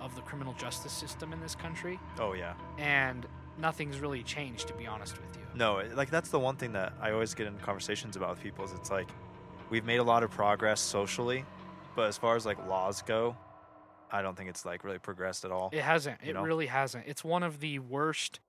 of 0.00 0.14
the 0.16 0.22
criminal 0.22 0.54
justice 0.54 0.92
system 0.92 1.32
in 1.32 1.40
this 1.40 1.54
country, 1.54 2.00
Oh 2.18 2.32
yeah. 2.32 2.54
and 2.78 3.26
nothing's 3.58 4.00
really 4.00 4.22
changed, 4.24 4.66
to 4.68 4.74
be 4.74 4.86
honest 4.86 5.16
with 5.20 5.36
you. 5.36 5.42
No, 5.54 5.82
like 5.94 6.10
that's 6.10 6.30
the 6.30 6.40
one 6.40 6.56
thing 6.56 6.72
that 6.72 6.94
I 7.00 7.12
always 7.12 7.34
get 7.34 7.46
in 7.46 7.56
conversations 7.58 8.16
about 8.16 8.30
with 8.30 8.40
people 8.40 8.64
is 8.64 8.72
it's 8.72 8.90
like 8.90 9.08
we've 9.70 9.84
made 9.84 9.98
a 9.98 10.02
lot 10.02 10.22
of 10.22 10.30
progress 10.30 10.80
socially, 10.80 11.44
but 11.94 12.08
as 12.08 12.16
far 12.16 12.34
as 12.34 12.46
like 12.46 12.58
laws 12.66 13.02
go, 13.02 13.36
I 14.10 14.22
don't 14.22 14.36
think 14.36 14.48
it's 14.50 14.64
like 14.64 14.82
really 14.84 14.98
progressed 14.98 15.44
at 15.44 15.52
all. 15.52 15.70
It 15.72 15.82
hasn't. 15.82 16.18
It 16.24 16.34
know? 16.34 16.42
really 16.42 16.66
hasn't. 16.66 17.04
It's 17.06 17.22
one 17.22 17.42
of 17.42 17.60
the 17.60 17.78
worst. 17.78 18.40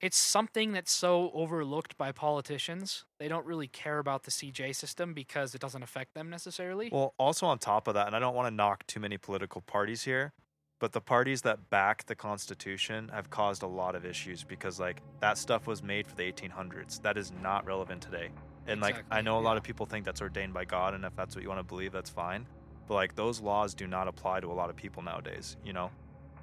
It's 0.00 0.16
something 0.16 0.72
that's 0.72 0.92
so 0.92 1.32
overlooked 1.34 1.98
by 1.98 2.12
politicians. 2.12 3.04
They 3.18 3.26
don't 3.26 3.44
really 3.44 3.66
care 3.66 3.98
about 3.98 4.22
the 4.22 4.30
CJ 4.30 4.76
system 4.76 5.12
because 5.12 5.56
it 5.56 5.60
doesn't 5.60 5.82
affect 5.82 6.14
them 6.14 6.30
necessarily. 6.30 6.88
Well, 6.92 7.14
also 7.18 7.46
on 7.46 7.58
top 7.58 7.88
of 7.88 7.94
that, 7.94 8.06
and 8.06 8.14
I 8.14 8.20
don't 8.20 8.34
want 8.34 8.46
to 8.46 8.54
knock 8.54 8.86
too 8.86 9.00
many 9.00 9.18
political 9.18 9.60
parties 9.60 10.04
here, 10.04 10.32
but 10.78 10.92
the 10.92 11.00
parties 11.00 11.42
that 11.42 11.68
back 11.68 12.06
the 12.06 12.14
Constitution 12.14 13.10
have 13.12 13.30
caused 13.30 13.64
a 13.64 13.66
lot 13.66 13.96
of 13.96 14.06
issues 14.06 14.44
because 14.44 14.78
like 14.78 15.02
that 15.18 15.36
stuff 15.36 15.66
was 15.66 15.82
made 15.82 16.06
for 16.06 16.14
the 16.14 16.30
1800s. 16.30 17.02
That 17.02 17.18
is 17.18 17.32
not 17.42 17.66
relevant 17.66 18.00
today. 18.00 18.28
And 18.68 18.80
like 18.80 19.02
I 19.10 19.20
know 19.20 19.38
a 19.38 19.40
lot 19.40 19.56
of 19.56 19.64
people 19.64 19.84
think 19.84 20.04
that's 20.04 20.22
ordained 20.22 20.54
by 20.54 20.64
God, 20.64 20.94
and 20.94 21.04
if 21.04 21.16
that's 21.16 21.34
what 21.34 21.42
you 21.42 21.48
want 21.48 21.58
to 21.58 21.64
believe, 21.64 21.90
that's 21.90 22.10
fine. 22.10 22.46
But 22.86 22.94
like 22.94 23.16
those 23.16 23.40
laws 23.40 23.74
do 23.74 23.88
not 23.88 24.06
apply 24.06 24.40
to 24.40 24.52
a 24.52 24.54
lot 24.54 24.70
of 24.70 24.76
people 24.76 25.02
nowadays. 25.02 25.56
You 25.64 25.72
know? 25.72 25.90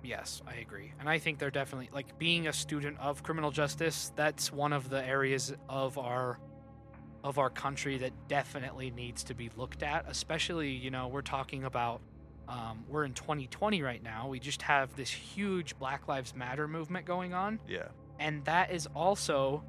Yes, 0.05 0.41
I 0.47 0.55
agree. 0.55 0.93
And 0.99 1.09
I 1.09 1.17
think 1.19 1.39
they're 1.39 1.51
definitely 1.51 1.89
like 1.93 2.17
being 2.19 2.47
a 2.47 2.53
student 2.53 2.97
of 2.99 3.23
criminal 3.23 3.51
justice, 3.51 4.11
that's 4.15 4.51
one 4.53 4.71
of 4.73 4.89
the 4.89 5.03
areas 5.05 5.53
of 5.67 5.97
our 5.97 6.39
of 7.23 7.39
our 7.39 7.49
country 7.49 7.97
that 7.97 8.11
definitely 8.27 8.91
needs 8.91 9.23
to 9.23 9.33
be 9.33 9.49
looked 9.57 9.81
at, 9.81 10.05
especially, 10.07 10.69
you 10.69 10.91
know, 10.91 11.07
we're 11.07 11.23
talking 11.23 11.63
about 11.63 12.01
um, 12.47 12.83
we're 12.87 13.03
in 13.03 13.13
2020 13.13 13.81
right 13.81 14.03
now. 14.03 14.27
We 14.27 14.39
just 14.39 14.61
have 14.61 14.95
this 14.95 15.09
huge 15.09 15.75
Black 15.79 16.07
Lives 16.07 16.35
Matter 16.35 16.67
movement 16.67 17.07
going 17.07 17.33
on, 17.33 17.59
Yeah. 17.67 17.87
and 18.19 18.45
that 18.45 18.71
is 18.71 18.87
also 18.93 19.63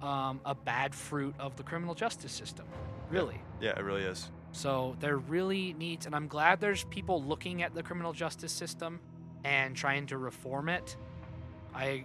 um, 0.00 0.40
a 0.46 0.54
bad 0.54 0.94
fruit 0.94 1.34
of 1.38 1.56
the 1.56 1.62
criminal 1.62 1.94
justice 1.94 2.32
system. 2.32 2.64
Really. 3.10 3.38
Yeah, 3.60 3.78
it 3.78 3.82
really 3.84 4.02
is. 4.04 4.30
So 4.52 4.96
there 5.00 5.18
really 5.18 5.74
needs, 5.74 6.06
and 6.06 6.14
I'm 6.14 6.26
glad 6.26 6.58
there's 6.60 6.84
people 6.84 7.22
looking 7.22 7.62
at 7.62 7.74
the 7.74 7.82
criminal 7.82 8.14
justice 8.14 8.52
system 8.52 8.98
and 9.44 9.76
trying 9.76 10.06
to 10.06 10.18
reform 10.18 10.68
it. 10.68 10.96
I, 11.74 12.04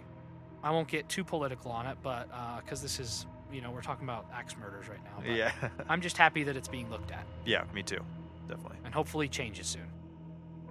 I 0.62 0.70
won't 0.70 0.88
get 0.88 1.08
too 1.08 1.24
political 1.24 1.70
on 1.70 1.86
it, 1.86 1.96
but 2.02 2.28
because 2.62 2.82
this 2.82 3.00
is, 3.00 3.26
you 3.52 3.60
know, 3.60 3.70
we're 3.70 3.82
talking 3.82 4.04
about 4.04 4.26
axe 4.32 4.56
murders 4.56 4.88
right 4.88 5.00
now. 5.04 5.32
Yeah. 5.32 5.52
I'm 5.88 6.00
just 6.00 6.16
happy 6.16 6.42
that 6.44 6.56
it's 6.56 6.68
being 6.68 6.90
looked 6.90 7.10
at, 7.10 7.26
yeah, 7.44 7.64
me 7.74 7.82
too. 7.82 8.00
Definitely. 8.48 8.78
and 8.84 8.92
hopefully 8.92 9.28
changes 9.28 9.66
soon. 9.68 9.86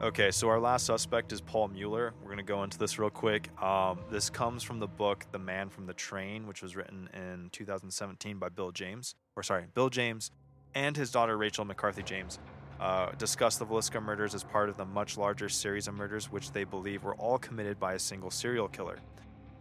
Okay, 0.02 0.32
so 0.32 0.48
our 0.48 0.60
last 0.62 0.86
suspect 0.86 1.34
is 1.34 1.42
Paul 1.42 1.68
Mueller. 1.70 2.14
We're 2.22 2.28
going 2.28 2.38
to 2.38 2.44
go 2.44 2.64
into 2.64 2.78
this 2.78 2.98
real 2.98 3.10
quick. 3.10 3.50
Um, 3.62 4.00
this 4.10 4.30
comes 4.30 4.64
from 4.64 4.80
the 4.80 4.88
book 4.88 5.26
The 5.34 5.40
Man 5.40 5.68
from 5.70 5.88
the 5.88 5.94
Train, 5.94 6.48
which 6.48 6.62
was 6.62 6.76
written 6.78 7.10
in 7.14 7.50
2017 7.52 8.38
by 8.38 8.48
Bill 8.48 8.72
James. 8.72 9.16
Or, 9.36 9.44
sorry, 9.44 9.66
Bill 9.74 9.90
James 9.90 10.32
and 10.74 10.96
his 10.96 11.12
daughter 11.12 11.38
Rachel 11.38 11.66
McCarthy 11.66 12.04
James 12.04 12.40
uh, 12.80 13.12
discuss 13.18 13.58
the 13.58 13.66
Villisca 13.66 14.02
murders 14.02 14.34
as 14.34 14.44
part 14.44 14.70
of 14.70 14.78
the 14.78 14.86
much 14.86 15.18
larger 15.18 15.50
series 15.50 15.88
of 15.88 15.94
murders 15.94 16.32
which 16.32 16.52
they 16.52 16.64
believe 16.64 17.04
were 17.04 17.16
all 17.16 17.38
committed 17.38 17.80
by 17.80 17.94
a 17.94 18.00
single 18.00 18.32
serial 18.32 18.68
killer. 18.68 19.00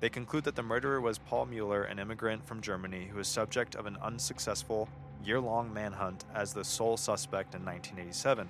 They 0.00 0.08
conclude 0.08 0.44
that 0.44 0.54
the 0.54 0.62
murderer 0.62 1.00
was 1.00 1.18
Paul 1.18 1.46
Mueller, 1.46 1.84
an 1.84 1.98
immigrant 1.98 2.46
from 2.46 2.60
Germany 2.60 3.08
who 3.10 3.18
was 3.18 3.26
subject 3.26 3.74
of 3.74 3.86
an 3.86 3.96
unsuccessful 4.00 4.88
year 5.24 5.40
long 5.40 5.72
manhunt 5.72 6.24
as 6.34 6.52
the 6.52 6.64
sole 6.64 6.96
suspect 6.96 7.54
in 7.54 7.64
1987 7.64 8.48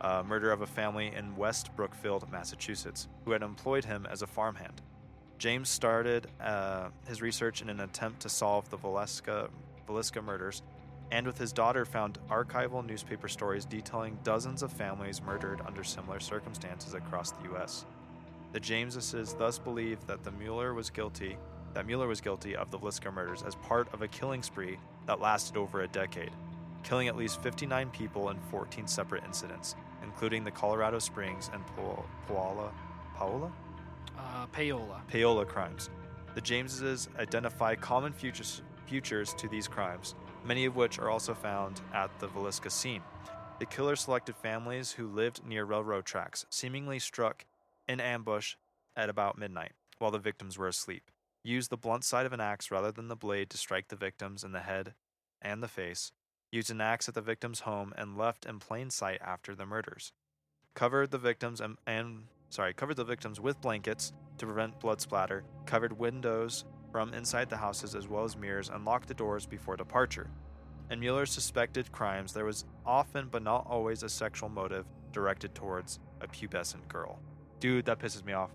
uh, 0.00 0.22
murder 0.26 0.50
of 0.50 0.62
a 0.62 0.66
family 0.66 1.12
in 1.14 1.36
West 1.36 1.74
Brookfield, 1.76 2.30
Massachusetts, 2.30 3.08
who 3.24 3.32
had 3.32 3.42
employed 3.42 3.84
him 3.84 4.06
as 4.10 4.22
a 4.22 4.26
farmhand. 4.26 4.80
James 5.38 5.68
started 5.68 6.26
uh, 6.40 6.88
his 7.06 7.22
research 7.22 7.62
in 7.62 7.70
an 7.70 7.80
attempt 7.80 8.20
to 8.20 8.28
solve 8.28 8.68
the 8.70 8.78
Valeska, 8.78 9.48
Villisca 9.88 10.22
murders, 10.22 10.62
and 11.12 11.26
with 11.26 11.38
his 11.38 11.52
daughter 11.52 11.84
found 11.84 12.18
archival 12.28 12.84
newspaper 12.86 13.28
stories 13.28 13.64
detailing 13.64 14.18
dozens 14.22 14.62
of 14.62 14.72
families 14.72 15.22
murdered 15.22 15.60
under 15.66 15.82
similar 15.82 16.20
circumstances 16.20 16.94
across 16.94 17.32
the 17.32 17.44
U.S. 17.50 17.84
The 18.52 18.60
Jameses 18.60 19.34
thus 19.36 19.58
believed 19.58 20.06
that 20.06 20.24
the 20.24 20.30
Mueller 20.32 20.74
was 20.74 20.90
guilty, 20.90 21.36
that 21.74 21.86
Mueller 21.86 22.08
was 22.08 22.20
guilty 22.20 22.56
of 22.56 22.70
the 22.70 22.78
Villisca 22.78 23.12
murders 23.12 23.42
as 23.42 23.54
part 23.56 23.92
of 23.92 24.02
a 24.02 24.08
killing 24.08 24.42
spree 24.42 24.78
that 25.06 25.20
lasted 25.20 25.56
over 25.56 25.82
a 25.82 25.88
decade, 25.88 26.30
killing 26.82 27.08
at 27.08 27.16
least 27.16 27.42
59 27.42 27.90
people 27.90 28.30
in 28.30 28.38
14 28.50 28.86
separate 28.86 29.24
incidents, 29.24 29.76
including 30.02 30.44
the 30.44 30.50
Colorado 30.50 30.98
Springs 30.98 31.50
and 31.52 31.64
Pa- 31.68 32.02
Paola, 32.26 32.72
Paola? 33.16 33.52
Uh, 34.18 34.46
payola. 34.48 35.00
Paola 35.08 35.44
crimes. 35.44 35.90
The 36.34 36.40
Jameses 36.40 37.08
identify 37.18 37.74
common 37.74 38.12
futures, 38.12 38.62
futures 38.86 39.34
to 39.34 39.48
these 39.48 39.66
crimes, 39.66 40.14
many 40.44 40.64
of 40.64 40.76
which 40.76 40.98
are 40.98 41.10
also 41.10 41.34
found 41.34 41.80
at 41.92 42.10
the 42.18 42.28
Villisca 42.28 42.70
scene. 42.70 43.02
The 43.58 43.66
killer 43.66 43.96
selected 43.96 44.36
families 44.36 44.92
who 44.92 45.06
lived 45.06 45.44
near 45.44 45.64
railroad 45.64 46.06
tracks, 46.06 46.46
seemingly 46.48 46.98
struck 46.98 47.44
in 47.86 48.00
ambush 48.00 48.54
at 48.96 49.10
about 49.10 49.38
midnight 49.38 49.72
while 49.98 50.10
the 50.10 50.18
victims 50.18 50.56
were 50.56 50.68
asleep. 50.68 51.10
Used 51.44 51.70
the 51.70 51.76
blunt 51.76 52.04
side 52.04 52.26
of 52.26 52.32
an 52.32 52.40
axe 52.40 52.70
rather 52.70 52.90
than 52.90 53.08
the 53.08 53.16
blade 53.16 53.50
to 53.50 53.58
strike 53.58 53.88
the 53.88 53.96
victims 53.96 54.42
in 54.42 54.52
the 54.52 54.60
head 54.60 54.94
and 55.42 55.62
the 55.62 55.68
face. 55.68 56.12
Used 56.50 56.70
an 56.70 56.80
axe 56.80 57.08
at 57.08 57.14
the 57.14 57.20
victim's 57.20 57.60
home 57.60 57.92
and 57.96 58.16
left 58.16 58.46
in 58.46 58.58
plain 58.58 58.90
sight 58.90 59.20
after 59.22 59.54
the 59.54 59.66
murders. 59.66 60.12
Covered 60.74 61.10
the 61.10 61.18
victims 61.18 61.60
and, 61.60 61.76
and 61.86 62.24
sorry, 62.48 62.74
covered 62.74 62.96
the 62.96 63.04
victims 63.04 63.40
with 63.40 63.60
blankets 63.60 64.12
to 64.38 64.46
prevent 64.46 64.80
blood 64.80 65.00
splatter, 65.00 65.44
covered 65.66 65.98
windows 65.98 66.64
from 66.90 67.14
inside 67.14 67.48
the 67.48 67.56
houses 67.56 67.94
as 67.94 68.08
well 68.08 68.24
as 68.24 68.36
mirrors, 68.36 68.68
and 68.68 68.84
locked 68.84 69.08
the 69.08 69.14
doors 69.14 69.46
before 69.46 69.76
departure. 69.76 70.30
In 70.90 70.98
Mueller's 71.00 71.30
suspected 71.32 71.92
crimes, 71.92 72.32
there 72.32 72.44
was 72.44 72.64
often 72.84 73.28
but 73.30 73.42
not 73.42 73.66
always 73.68 74.02
a 74.02 74.08
sexual 74.08 74.48
motive 74.48 74.86
directed 75.12 75.54
towards 75.54 76.00
a 76.20 76.26
pubescent 76.26 76.86
girl. 76.88 77.20
Dude, 77.60 77.84
that 77.86 77.98
pisses 77.98 78.24
me 78.24 78.32
off. 78.32 78.50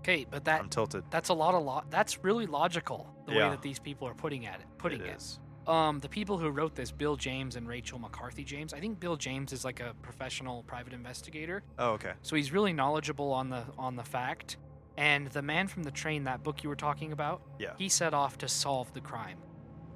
Okay, 0.00 0.24
but 0.30 0.44
that 0.44 0.60
I'm 0.60 0.68
tilted. 0.68 1.02
that's 1.10 1.30
a 1.30 1.34
lot 1.34 1.54
of 1.54 1.64
lo- 1.64 1.82
That's 1.90 2.22
really 2.22 2.46
logical 2.46 3.12
the 3.26 3.32
way 3.32 3.38
that 3.40 3.62
these 3.62 3.80
people 3.80 4.06
are 4.06 4.14
putting 4.14 4.46
at 4.46 4.60
it. 4.60 4.66
Putting 4.78 5.00
it 5.00 5.06
it. 5.08 5.16
is. 5.16 5.40
Um, 5.66 5.98
the 5.98 6.08
people 6.08 6.38
who 6.38 6.48
wrote 6.50 6.76
this, 6.76 6.92
Bill 6.92 7.16
James 7.16 7.56
and 7.56 7.66
Rachel 7.66 7.98
McCarthy 7.98 8.44
James. 8.44 8.72
I 8.72 8.78
think 8.78 9.00
Bill 9.00 9.16
James 9.16 9.52
is 9.52 9.64
like 9.64 9.80
a 9.80 9.94
professional 10.02 10.62
private 10.62 10.92
investigator, 10.92 11.64
Oh, 11.76 11.90
okay. 11.94 12.12
so 12.22 12.36
he's 12.36 12.52
really 12.52 12.72
knowledgeable 12.72 13.32
on 13.32 13.50
the 13.50 13.64
on 13.76 13.96
the 13.96 14.04
fact. 14.04 14.58
And 14.98 15.26
the 15.28 15.42
man 15.42 15.68
from 15.68 15.82
the 15.82 15.90
train, 15.90 16.24
that 16.24 16.42
book 16.42 16.62
you 16.62 16.68
were 16.70 16.76
talking 16.76 17.12
about, 17.12 17.42
Yeah. 17.58 17.72
he 17.76 17.88
set 17.88 18.14
off 18.14 18.38
to 18.38 18.48
solve 18.48 18.92
the 18.94 19.00
crime. 19.00 19.38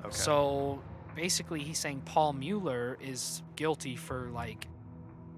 Okay. 0.00 0.10
So 0.10 0.82
basically, 1.14 1.60
he's 1.60 1.78
saying 1.78 2.02
Paul 2.04 2.34
Mueller 2.34 2.98
is 3.00 3.42
guilty 3.56 3.96
for 3.96 4.28
like, 4.30 4.66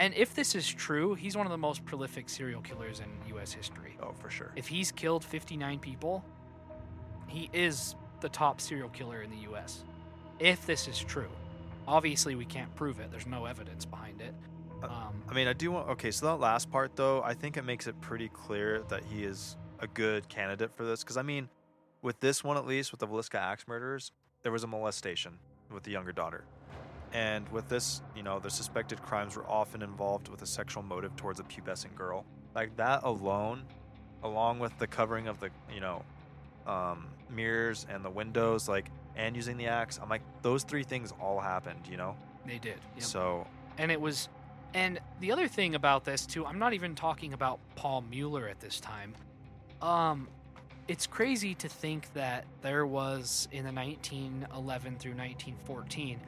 and 0.00 0.14
if 0.14 0.34
this 0.34 0.54
is 0.56 0.66
true, 0.68 1.14
he's 1.14 1.36
one 1.36 1.46
of 1.46 1.52
the 1.52 1.58
most 1.58 1.84
prolific 1.84 2.28
serial 2.28 2.60
killers 2.60 3.00
in 3.00 3.06
U.S. 3.34 3.52
history. 3.52 3.96
oh, 4.02 4.12
for 4.12 4.30
sure. 4.30 4.50
If 4.56 4.66
he's 4.66 4.90
killed 4.90 5.24
59 5.24 5.78
people, 5.78 6.24
he 7.28 7.48
is 7.52 7.94
the 8.20 8.28
top 8.28 8.60
serial 8.60 8.88
killer 8.88 9.22
in 9.22 9.30
the 9.30 9.36
U.S. 9.48 9.84
If 10.40 10.66
this 10.66 10.88
is 10.88 10.98
true, 10.98 11.30
obviously 11.86 12.34
we 12.34 12.44
can't 12.44 12.74
prove 12.74 12.98
it. 13.00 13.10
There's 13.12 13.26
no 13.26 13.44
evidence 13.44 13.84
behind 13.84 14.20
it. 14.20 14.34
Uh, 14.82 14.86
Um, 14.86 15.22
I 15.28 15.34
mean, 15.34 15.48
I 15.48 15.52
do 15.52 15.70
want. 15.70 15.88
Okay, 15.90 16.10
so 16.10 16.26
that 16.26 16.36
last 16.36 16.70
part, 16.70 16.96
though, 16.96 17.22
I 17.22 17.34
think 17.34 17.56
it 17.56 17.64
makes 17.64 17.86
it 17.86 18.00
pretty 18.00 18.28
clear 18.28 18.82
that 18.88 19.02
he 19.04 19.24
is 19.24 19.56
a 19.80 19.86
good 19.86 20.28
candidate 20.28 20.72
for 20.74 20.84
this. 20.84 21.02
Because, 21.02 21.16
I 21.16 21.22
mean, 21.22 21.48
with 22.02 22.20
this 22.20 22.44
one 22.44 22.56
at 22.56 22.66
least, 22.66 22.92
with 22.92 23.00
the 23.00 23.06
Villisca 23.06 23.36
axe 23.36 23.66
murders, 23.66 24.12
there 24.42 24.52
was 24.52 24.64
a 24.64 24.66
molestation 24.66 25.38
with 25.72 25.84
the 25.84 25.90
younger 25.90 26.12
daughter. 26.12 26.44
And 27.12 27.48
with 27.50 27.68
this, 27.68 28.02
you 28.16 28.22
know, 28.22 28.38
the 28.38 28.50
suspected 28.50 29.02
crimes 29.02 29.36
were 29.36 29.46
often 29.46 29.82
involved 29.82 30.28
with 30.28 30.42
a 30.42 30.46
sexual 30.46 30.82
motive 30.82 31.14
towards 31.16 31.40
a 31.40 31.44
pubescent 31.44 31.94
girl. 31.94 32.24
Like 32.54 32.76
that 32.76 33.02
alone, 33.04 33.64
along 34.22 34.58
with 34.58 34.76
the 34.78 34.86
covering 34.86 35.28
of 35.28 35.38
the, 35.40 35.50
you 35.72 35.80
know, 35.80 36.04
um, 36.66 37.08
mirrors 37.30 37.86
and 37.90 38.04
the 38.04 38.10
windows, 38.10 38.68
like, 38.68 38.90
and 39.16 39.36
using 39.36 39.56
the 39.58 39.66
axe, 39.66 39.98
I'm 40.02 40.08
like, 40.08 40.22
those 40.42 40.62
three 40.64 40.84
things 40.84 41.12
all 41.20 41.38
happened, 41.40 41.80
you 41.90 41.96
know? 41.96 42.16
they 42.46 42.58
did. 42.58 42.78
Yep. 42.96 43.04
So, 43.04 43.46
and 43.78 43.90
it 43.90 44.00
was 44.00 44.28
And 44.74 44.98
the 45.20 45.32
other 45.32 45.48
thing 45.48 45.74
about 45.74 46.04
this 46.04 46.24
too, 46.26 46.46
I'm 46.46 46.58
not 46.58 46.72
even 46.72 46.94
talking 46.94 47.32
about 47.32 47.58
Paul 47.76 48.02
Mueller 48.10 48.48
at 48.48 48.60
this 48.60 48.80
time. 48.80 49.14
Um, 49.80 50.28
it's 50.88 51.06
crazy 51.06 51.54
to 51.56 51.68
think 51.68 52.12
that 52.14 52.44
there 52.62 52.86
was 52.86 53.48
in 53.52 53.64
the 53.64 53.72
1911 53.72 54.96
through 54.98 55.12
1914 55.12 56.20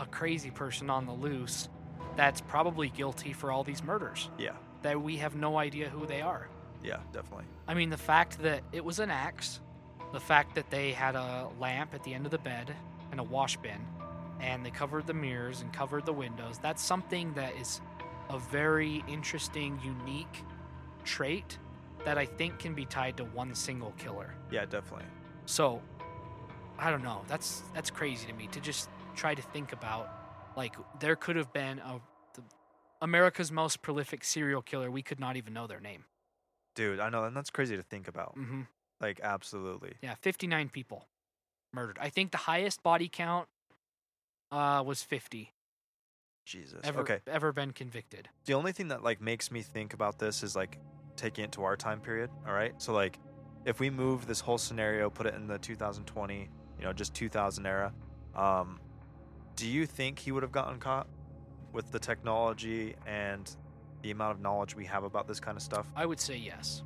a 0.00 0.06
crazy 0.06 0.50
person 0.50 0.90
on 0.90 1.06
the 1.06 1.12
loose 1.12 1.68
that's 2.16 2.40
probably 2.40 2.88
guilty 2.88 3.32
for 3.32 3.50
all 3.52 3.62
these 3.64 3.82
murders 3.82 4.28
Yeah. 4.38 4.52
that 4.82 5.00
we 5.00 5.16
have 5.18 5.34
no 5.34 5.56
idea 5.58 5.88
who 5.88 6.06
they 6.06 6.20
are. 6.22 6.48
Yeah, 6.82 6.98
definitely. 7.12 7.44
I 7.68 7.74
mean, 7.74 7.90
the 7.90 7.96
fact 7.96 8.38
that 8.42 8.62
it 8.72 8.84
was 8.84 8.98
an 8.98 9.10
axe, 9.10 9.60
the 10.12 10.20
fact 10.20 10.56
that 10.56 10.68
they 10.70 10.92
had 10.92 11.14
a 11.14 11.48
lamp 11.60 11.94
at 11.94 12.02
the 12.02 12.12
end 12.12 12.24
of 12.26 12.32
the 12.32 12.38
bed 12.38 12.74
and 13.12 13.20
a 13.20 13.22
wash 13.22 13.56
bin, 13.58 13.78
and 14.40 14.66
they 14.66 14.70
covered 14.70 15.06
the 15.06 15.14
mirrors 15.14 15.60
and 15.62 15.72
covered 15.72 16.04
the 16.04 16.12
windows, 16.12 16.58
that's 16.58 16.82
something 16.82 17.32
that 17.34 17.54
is 17.56 17.80
a 18.32 18.38
very 18.38 19.04
interesting, 19.08 19.78
unique 19.84 20.44
trait 21.04 21.58
that 22.04 22.18
I 22.18 22.24
think 22.24 22.58
can 22.58 22.74
be 22.74 22.84
tied 22.84 23.16
to 23.18 23.24
one 23.24 23.54
single 23.54 23.92
killer. 23.98 24.34
Yeah, 24.50 24.64
definitely. 24.64 25.06
So, 25.46 25.80
I 26.78 26.90
don't 26.90 27.02
know. 27.04 27.22
That's 27.28 27.62
that's 27.74 27.90
crazy 27.90 28.26
to 28.26 28.32
me 28.32 28.48
to 28.48 28.60
just 28.60 28.88
try 29.14 29.34
to 29.34 29.42
think 29.42 29.72
about 29.72 30.08
like 30.56 30.74
there 31.00 31.16
could 31.16 31.36
have 31.36 31.52
been 31.52 31.78
a 31.78 32.00
the, 32.34 32.42
America's 33.00 33.52
most 33.52 33.82
prolific 33.82 34.24
serial 34.24 34.62
killer. 34.62 34.90
We 34.90 35.02
could 35.02 35.20
not 35.20 35.36
even 35.36 35.52
know 35.52 35.66
their 35.66 35.80
name. 35.80 36.04
Dude, 36.74 37.00
I 37.00 37.10
know, 37.10 37.24
and 37.24 37.36
that's 37.36 37.50
crazy 37.50 37.76
to 37.76 37.82
think 37.82 38.08
about. 38.08 38.32
hmm 38.34 38.62
Like, 39.00 39.20
absolutely. 39.22 39.94
Yeah, 40.02 40.14
59 40.22 40.70
people 40.70 41.06
murdered. 41.72 41.98
I 42.00 42.08
think 42.08 42.30
the 42.30 42.38
highest 42.38 42.82
body 42.82 43.08
count 43.12 43.48
uh, 44.50 44.82
was 44.84 45.02
50 45.02 45.52
Jesus. 46.44 46.80
ever 46.84 47.00
Okay. 47.00 47.20
ever 47.26 47.52
been 47.52 47.72
convicted. 47.72 48.28
The 48.44 48.54
only 48.54 48.72
thing 48.72 48.88
that 48.88 49.02
like 49.02 49.20
makes 49.20 49.50
me 49.50 49.62
think 49.62 49.94
about 49.94 50.18
this 50.18 50.42
is 50.42 50.54
like 50.56 50.78
taking 51.16 51.44
it 51.44 51.52
to 51.52 51.64
our 51.64 51.76
time 51.76 52.00
period. 52.00 52.30
All 52.46 52.52
right. 52.54 52.72
So 52.78 52.92
like, 52.92 53.18
if 53.64 53.78
we 53.80 53.90
move 53.90 54.26
this 54.26 54.40
whole 54.40 54.58
scenario, 54.58 55.08
put 55.10 55.26
it 55.26 55.34
in 55.34 55.46
the 55.46 55.58
2020, 55.58 56.48
you 56.78 56.84
know, 56.84 56.92
just 56.92 57.14
2000 57.14 57.64
era, 57.66 57.92
um, 58.34 58.80
do 59.56 59.68
you 59.68 59.86
think 59.86 60.18
he 60.18 60.32
would 60.32 60.42
have 60.42 60.52
gotten 60.52 60.78
caught 60.80 61.06
with 61.72 61.90
the 61.92 61.98
technology 61.98 62.96
and 63.06 63.54
the 64.02 64.10
amount 64.10 64.34
of 64.34 64.40
knowledge 64.40 64.74
we 64.74 64.84
have 64.86 65.04
about 65.04 65.28
this 65.28 65.38
kind 65.38 65.56
of 65.56 65.62
stuff? 65.62 65.86
I 65.94 66.06
would 66.06 66.18
say 66.18 66.36
yes. 66.36 66.82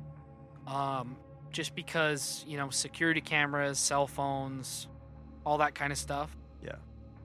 Um, 0.67 1.15
just 1.51 1.73
because, 1.75 2.45
you 2.47 2.57
know, 2.57 2.69
security 2.69 3.21
cameras, 3.21 3.79
cell 3.79 4.05
phones, 4.05 4.87
all 5.45 5.57
that 5.59 5.73
kind 5.73 5.91
of 5.91 5.97
stuff. 5.97 6.35
Yeah. 6.61 6.75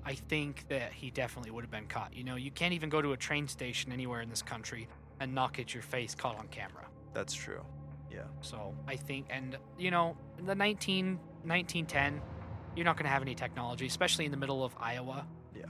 I 0.04 0.14
think 0.14 0.68
that 0.68 0.92
he 0.92 1.10
definitely 1.10 1.50
would 1.52 1.62
have 1.62 1.70
been 1.70 1.86
caught. 1.86 2.14
You 2.14 2.24
know, 2.24 2.36
you 2.36 2.50
can't 2.50 2.74
even 2.74 2.88
go 2.88 3.00
to 3.00 3.12
a 3.12 3.16
train 3.16 3.46
station 3.46 3.92
anywhere 3.92 4.20
in 4.20 4.28
this 4.28 4.42
country 4.42 4.88
and 5.20 5.34
not 5.34 5.52
get 5.52 5.72
your 5.72 5.82
face 5.82 6.14
caught 6.14 6.38
on 6.38 6.48
camera. 6.48 6.86
That's 7.14 7.34
true. 7.34 7.64
Yeah. 8.10 8.22
So 8.40 8.74
I 8.86 8.96
think, 8.96 9.26
and 9.30 9.56
you 9.78 9.90
know, 9.90 10.16
in 10.38 10.46
the 10.46 10.54
19, 10.54 11.18
1910, 11.44 12.20
you're 12.74 12.84
not 12.84 12.96
going 12.96 13.04
to 13.04 13.10
have 13.10 13.22
any 13.22 13.34
technology, 13.34 13.86
especially 13.86 14.24
in 14.24 14.30
the 14.30 14.36
middle 14.36 14.64
of 14.64 14.74
Iowa. 14.78 15.26
Yeah. 15.56 15.66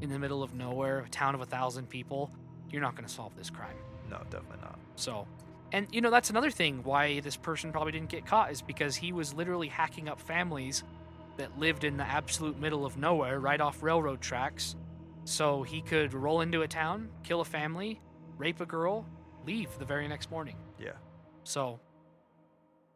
In 0.00 0.08
the 0.08 0.18
middle 0.18 0.42
of 0.42 0.54
nowhere, 0.54 1.00
a 1.00 1.08
town 1.08 1.34
of 1.34 1.40
a 1.40 1.46
thousand 1.46 1.88
people, 1.88 2.30
you're 2.70 2.82
not 2.82 2.94
going 2.94 3.06
to 3.06 3.12
solve 3.12 3.36
this 3.36 3.50
crime. 3.50 3.76
No, 4.08 4.18
definitely 4.30 4.58
not. 4.62 4.78
So, 4.94 5.26
and 5.72 5.86
you 5.92 6.00
know, 6.00 6.10
that's 6.10 6.30
another 6.30 6.50
thing 6.50 6.82
why 6.82 7.20
this 7.20 7.36
person 7.36 7.72
probably 7.72 7.92
didn't 7.92 8.08
get 8.08 8.24
caught 8.24 8.50
is 8.50 8.62
because 8.62 8.96
he 8.96 9.12
was 9.12 9.34
literally 9.34 9.68
hacking 9.68 10.08
up 10.08 10.20
families 10.20 10.84
that 11.36 11.58
lived 11.58 11.84
in 11.84 11.96
the 11.96 12.04
absolute 12.04 12.58
middle 12.58 12.86
of 12.86 12.96
nowhere, 12.96 13.40
right 13.40 13.60
off 13.60 13.82
railroad 13.82 14.20
tracks. 14.20 14.76
So 15.24 15.62
he 15.62 15.82
could 15.82 16.14
roll 16.14 16.40
into 16.40 16.62
a 16.62 16.68
town, 16.68 17.08
kill 17.22 17.40
a 17.40 17.44
family, 17.44 18.00
rape 18.38 18.60
a 18.60 18.66
girl, 18.66 19.06
leave 19.44 19.68
the 19.78 19.84
very 19.84 20.08
next 20.08 20.30
morning. 20.30 20.56
Yeah. 20.78 20.92
So 21.44 21.80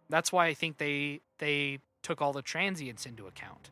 that's 0.08 0.32
why 0.32 0.46
I 0.46 0.54
think 0.54 0.78
they 0.78 1.20
they 1.38 1.78
took 2.02 2.22
all 2.22 2.32
the 2.32 2.42
transients 2.42 3.06
into 3.06 3.26
account. 3.26 3.70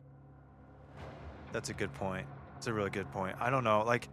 That's 1.51 1.69
a 1.69 1.73
good 1.73 1.93
point. 1.93 2.27
It's 2.57 2.67
a 2.67 2.73
really 2.73 2.89
good 2.89 3.09
point. 3.11 3.35
I 3.39 3.49
don't 3.49 3.63
know. 3.63 3.83
Like, 3.83 4.07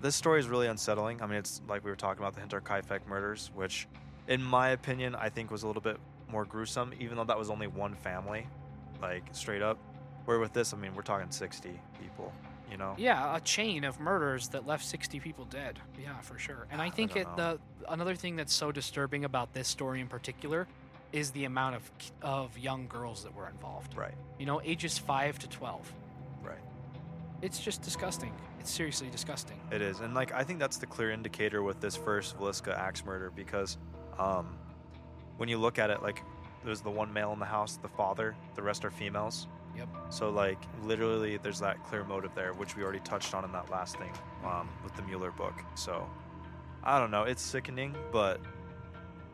this 0.00 0.14
story 0.14 0.38
is 0.38 0.46
really 0.46 0.66
unsettling. 0.66 1.22
I 1.22 1.26
mean, 1.26 1.38
it's 1.38 1.60
like 1.68 1.84
we 1.84 1.90
were 1.90 1.96
talking 1.96 2.22
about 2.22 2.34
the 2.34 2.40
Hinterkaifeck 2.40 3.06
murders, 3.08 3.50
which, 3.54 3.88
in 4.28 4.42
my 4.42 4.68
opinion, 4.70 5.14
I 5.14 5.28
think 5.28 5.50
was 5.50 5.64
a 5.64 5.66
little 5.66 5.82
bit 5.82 5.98
more 6.30 6.44
gruesome, 6.44 6.92
even 7.00 7.16
though 7.16 7.24
that 7.24 7.38
was 7.38 7.50
only 7.50 7.66
one 7.66 7.94
family, 7.94 8.46
like 9.00 9.24
straight 9.32 9.62
up. 9.62 9.78
Where 10.24 10.38
with 10.40 10.52
this, 10.52 10.74
I 10.74 10.76
mean, 10.76 10.94
we're 10.96 11.02
talking 11.02 11.30
60 11.30 11.70
people, 12.00 12.32
you 12.68 12.76
know? 12.76 12.94
Yeah, 12.98 13.36
a 13.36 13.40
chain 13.40 13.84
of 13.84 14.00
murders 14.00 14.48
that 14.48 14.66
left 14.66 14.84
60 14.84 15.20
people 15.20 15.44
dead. 15.44 15.78
Yeah, 16.02 16.18
for 16.20 16.36
sure. 16.36 16.66
And 16.72 16.82
I 16.82 16.86
I 16.86 16.90
think 16.90 17.14
don't 17.14 17.22
it, 17.22 17.36
the 17.36 17.58
another 17.88 18.16
thing 18.16 18.34
that's 18.34 18.52
so 18.52 18.72
disturbing 18.72 19.24
about 19.24 19.52
this 19.54 19.68
story 19.68 20.00
in 20.00 20.08
particular 20.08 20.66
is 21.12 21.30
the 21.30 21.44
amount 21.44 21.76
of 21.76 21.90
of 22.22 22.58
young 22.58 22.88
girls 22.88 23.22
that 23.22 23.32
were 23.36 23.48
involved. 23.48 23.96
Right, 23.96 24.14
You 24.38 24.46
know, 24.46 24.60
ages 24.64 24.98
5 24.98 25.38
to 25.40 25.48
12. 25.48 25.92
right. 26.42 26.58
It's 27.40 27.60
just 27.60 27.82
disgusting. 27.82 28.32
It's 28.58 28.70
seriously 28.72 29.08
disgusting. 29.12 29.60
It 29.70 29.80
is. 29.80 30.00
And, 30.00 30.12
like, 30.14 30.32
I 30.32 30.42
think 30.42 30.58
that's 30.58 30.78
the 30.78 30.86
clear 30.86 31.12
indicator 31.12 31.62
with 31.62 31.80
this 31.80 31.94
first 31.94 32.36
Villisca 32.36 32.76
axe 32.76 33.04
murder 33.04 33.30
because 33.30 33.76
um, 34.18 34.56
when 35.36 35.48
you 35.48 35.58
look 35.58 35.78
at 35.78 35.90
it, 35.90 36.02
like, 36.02 36.22
there's 36.64 36.80
the 36.80 36.90
one 36.90 37.12
male 37.12 37.32
in 37.32 37.38
the 37.38 37.46
house, 37.46 37.76
the 37.76 37.88
father, 37.88 38.36
the 38.54 38.62
rest 38.62 38.84
are 38.84 38.90
females. 38.90 39.46
Yep. 39.76 39.88
So 40.08 40.30
like 40.30 40.58
literally, 40.82 41.36
there's 41.36 41.60
that 41.60 41.82
clear 41.84 42.04
motive 42.04 42.34
there, 42.34 42.52
which 42.54 42.76
we 42.76 42.82
already 42.82 43.00
touched 43.00 43.34
on 43.34 43.44
in 43.44 43.52
that 43.52 43.70
last 43.70 43.96
thing 43.96 44.12
um, 44.44 44.68
with 44.82 44.94
the 44.96 45.02
Mueller 45.02 45.30
book. 45.30 45.54
So 45.74 46.08
I 46.82 46.98
don't 46.98 47.10
know, 47.10 47.24
it's 47.24 47.42
sickening, 47.42 47.94
but 48.12 48.40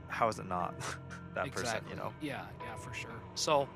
how 0.09 0.29
is 0.29 0.39
it 0.39 0.47
not 0.47 0.75
that 1.35 1.51
person? 1.53 1.81
You 1.89 1.97
know? 1.97 2.13
Yeah, 2.21 2.45
yeah, 2.61 2.77
for 2.77 2.93
sure. 2.95 3.11
So, 3.35 3.69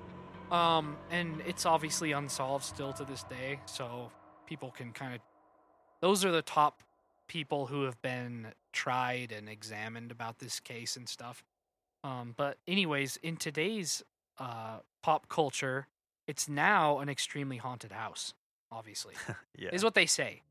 um, 0.50 0.96
and 1.10 1.42
it's 1.46 1.66
obviously 1.66 2.12
unsolved 2.12 2.64
still 2.64 2.92
to 2.94 3.04
this 3.04 3.22
day. 3.24 3.60
So 3.66 4.10
people 4.46 4.70
can 4.70 4.92
kind 4.92 5.14
of, 5.14 5.20
those 6.00 6.24
are 6.24 6.32
the 6.32 6.42
top 6.42 6.82
people 7.28 7.66
who 7.66 7.84
have 7.84 8.00
been 8.02 8.48
tried 8.72 9.32
and 9.32 9.48
examined 9.48 10.10
about 10.10 10.38
this 10.38 10.60
case 10.60 10.96
and 10.96 11.08
stuff. 11.08 11.44
Um, 12.06 12.34
but 12.36 12.58
anyways, 12.68 13.18
in 13.22 13.36
today's 13.36 14.04
uh, 14.38 14.78
pop 15.02 15.28
culture, 15.28 15.88
it's 16.28 16.48
now 16.48 17.00
an 17.00 17.08
extremely 17.08 17.56
haunted 17.56 17.90
house. 17.92 18.32
Obviously, 18.70 19.14
Yeah. 19.58 19.70
is 19.72 19.82
what 19.82 19.94
they 19.94 20.06
say. 20.06 20.42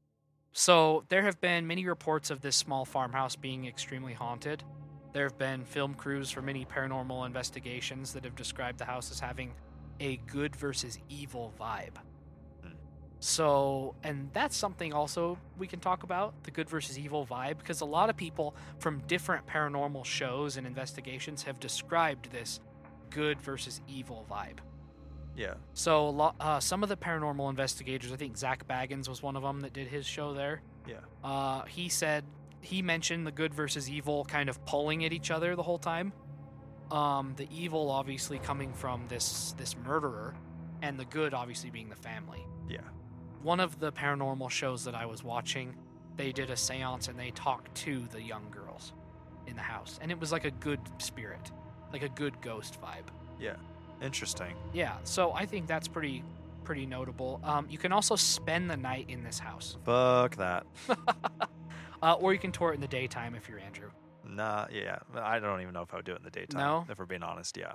So 0.51 1.03
there 1.09 1.21
have 1.23 1.39
been 1.41 1.65
many 1.67 1.85
reports 1.85 2.29
of 2.29 2.41
this 2.41 2.55
small 2.55 2.83
farmhouse 2.85 3.35
being 3.35 3.67
extremely 3.67 4.13
haunted. 4.13 4.63
There 5.13 5.23
have 5.23 5.37
been 5.37 5.63
film 5.63 5.93
crews 5.93 6.29
for 6.31 6.41
many 6.41 6.65
paranormal 6.65 7.25
investigations 7.25 8.11
that 8.13 8.23
have 8.25 8.35
described 8.35 8.77
the 8.79 8.85
house 8.85 9.11
as 9.11 9.19
having 9.19 9.53
a 9.99 10.17
good 10.27 10.55
versus 10.55 10.99
evil 11.09 11.53
vibe. 11.59 11.95
So, 13.27 13.95
and 14.03 14.29
that's 14.33 14.55
something 14.55 14.93
also 14.93 15.39
we 15.57 15.65
can 15.65 15.79
talk 15.79 16.03
about 16.03 16.35
the 16.43 16.51
good 16.51 16.69
versus 16.69 16.99
evil 16.99 17.25
vibe 17.25 17.57
because 17.57 17.81
a 17.81 17.85
lot 17.85 18.11
of 18.11 18.15
people 18.15 18.55
from 18.77 18.99
different 19.07 19.47
paranormal 19.47 20.05
shows 20.05 20.57
and 20.57 20.67
investigations 20.67 21.41
have 21.41 21.59
described 21.59 22.31
this 22.31 22.59
good 23.09 23.41
versus 23.41 23.81
evil 23.87 24.27
vibe. 24.29 24.59
yeah. 25.35 25.55
So, 25.73 26.35
uh, 26.39 26.59
some 26.59 26.83
of 26.83 26.89
the 26.89 26.95
paranormal 26.95 27.49
investigators, 27.49 28.11
I 28.11 28.15
think 28.15 28.37
Zak 28.37 28.67
Bagans 28.67 29.09
was 29.09 29.23
one 29.23 29.35
of 29.35 29.41
them 29.41 29.61
that 29.61 29.73
did 29.73 29.87
his 29.87 30.05
show 30.05 30.35
there. 30.35 30.61
Yeah. 30.87 30.97
Uh, 31.23 31.63
he 31.63 31.89
said 31.89 32.25
he 32.61 32.83
mentioned 32.83 33.25
the 33.25 33.31
good 33.31 33.55
versus 33.55 33.89
evil 33.89 34.25
kind 34.25 34.49
of 34.49 34.63
pulling 34.67 35.03
at 35.03 35.11
each 35.11 35.31
other 35.31 35.55
the 35.55 35.63
whole 35.63 35.79
time. 35.79 36.13
Um, 36.91 37.33
the 37.37 37.47
evil 37.51 37.89
obviously 37.89 38.37
coming 38.37 38.71
from 38.71 39.07
this 39.07 39.55
this 39.57 39.75
murderer, 39.83 40.35
and 40.83 40.99
the 40.99 41.05
good 41.05 41.33
obviously 41.33 41.71
being 41.71 41.89
the 41.89 41.95
family. 41.95 42.45
Yeah. 42.69 42.81
One 43.45 43.59
of 43.59 43.79
the 43.79 43.91
paranormal 43.91 44.49
shows 44.49 44.83
that 44.85 44.95
I 44.95 45.05
was 45.05 45.23
watching, 45.23 45.75
they 46.17 46.31
did 46.31 46.49
a 46.49 46.55
séance 46.55 47.09
and 47.09 47.19
they 47.19 47.29
talked 47.29 47.75
to 47.75 48.07
the 48.11 48.19
young 48.19 48.49
girls 48.49 48.93
in 49.45 49.55
the 49.55 49.61
house, 49.61 49.99
and 50.01 50.09
it 50.09 50.19
was 50.19 50.31
like 50.31 50.45
a 50.45 50.49
good 50.49 50.79
spirit, 50.97 51.51
like 51.93 52.01
a 52.01 52.09
good 52.09 52.41
ghost 52.41 52.79
vibe. 52.81 53.05
Yeah. 53.39 53.53
Interesting. 54.01 54.55
Yeah, 54.73 54.95
so 55.03 55.31
I 55.31 55.45
think 55.45 55.67
that's 55.67 55.87
pretty 55.87 56.23
pretty 56.63 56.87
notable. 56.87 57.39
Um, 57.43 57.67
you 57.69 57.77
can 57.77 57.91
also 57.91 58.15
spend 58.15 58.67
the 58.67 58.77
night 58.77 59.11
in 59.11 59.23
this 59.23 59.37
house, 59.37 59.77
Fuck 59.85 60.37
that. 60.37 60.65
uh, 62.01 62.13
or 62.13 62.33
you 62.33 62.39
can 62.39 62.51
tour 62.51 62.71
it 62.71 62.73
in 62.73 62.81
the 62.81 62.87
daytime 62.87 63.35
if 63.35 63.47
you're 63.47 63.59
Andrew. 63.59 63.91
Nah, 64.27 64.65
yeah. 64.71 64.97
I 65.13 65.37
don't 65.37 65.61
even 65.61 65.75
know 65.75 65.83
if 65.83 65.93
I 65.93 65.97
would 65.97 66.05
do 66.05 66.13
it 66.13 66.17
in 66.17 66.23
the 66.23 66.31
daytime. 66.31 66.61
No? 66.61 66.87
If 66.89 66.97
we're 66.97 67.05
being 67.05 67.21
honest, 67.21 67.57
yeah. 67.57 67.73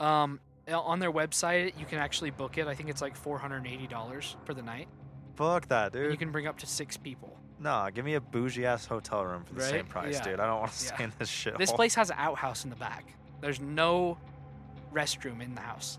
Um, 0.00 0.40
Uh, 0.70 0.78
on 0.80 0.98
their 0.98 1.12
website, 1.12 1.78
you 1.78 1.86
can 1.86 1.98
actually 1.98 2.30
book 2.30 2.58
it. 2.58 2.66
I 2.66 2.74
think 2.74 2.88
it's 2.90 3.00
like 3.00 3.16
four 3.16 3.38
hundred 3.38 3.66
eighty 3.66 3.86
dollars 3.86 4.36
for 4.44 4.54
the 4.54 4.62
night. 4.62 4.88
Fuck 5.36 5.68
that, 5.68 5.94
And 5.94 6.10
you 6.10 6.18
can 6.18 6.32
bring 6.32 6.46
up 6.46 6.58
to 6.58 6.66
six 6.66 6.96
people. 6.96 7.36
Nah, 7.60 7.90
give 7.90 8.04
me 8.04 8.14
a 8.14 8.20
bougie 8.20 8.66
ass 8.66 8.86
hotel 8.86 9.24
room 9.24 9.44
for 9.44 9.54
the 9.54 9.62
same 9.62 9.86
price, 9.86 10.14
Yeah. 10.16 10.24
dude. 10.24 10.40
I 10.40 10.46
don't 10.46 10.60
want 10.60 10.72
to 10.72 10.84
Yeah. 10.84 10.94
stay 10.94 11.04
in 11.04 11.12
this 11.18 11.28
shit. 11.28 11.56
This 11.58 11.72
place 11.72 11.94
has 11.94 12.10
an 12.10 12.16
outhouse 12.18 12.64
in 12.64 12.70
the 12.70 12.76
back. 12.76 13.04
There's 13.40 13.60
no 13.60 14.18
restroom 14.92 15.40
in 15.40 15.54
the 15.54 15.60
house. 15.60 15.98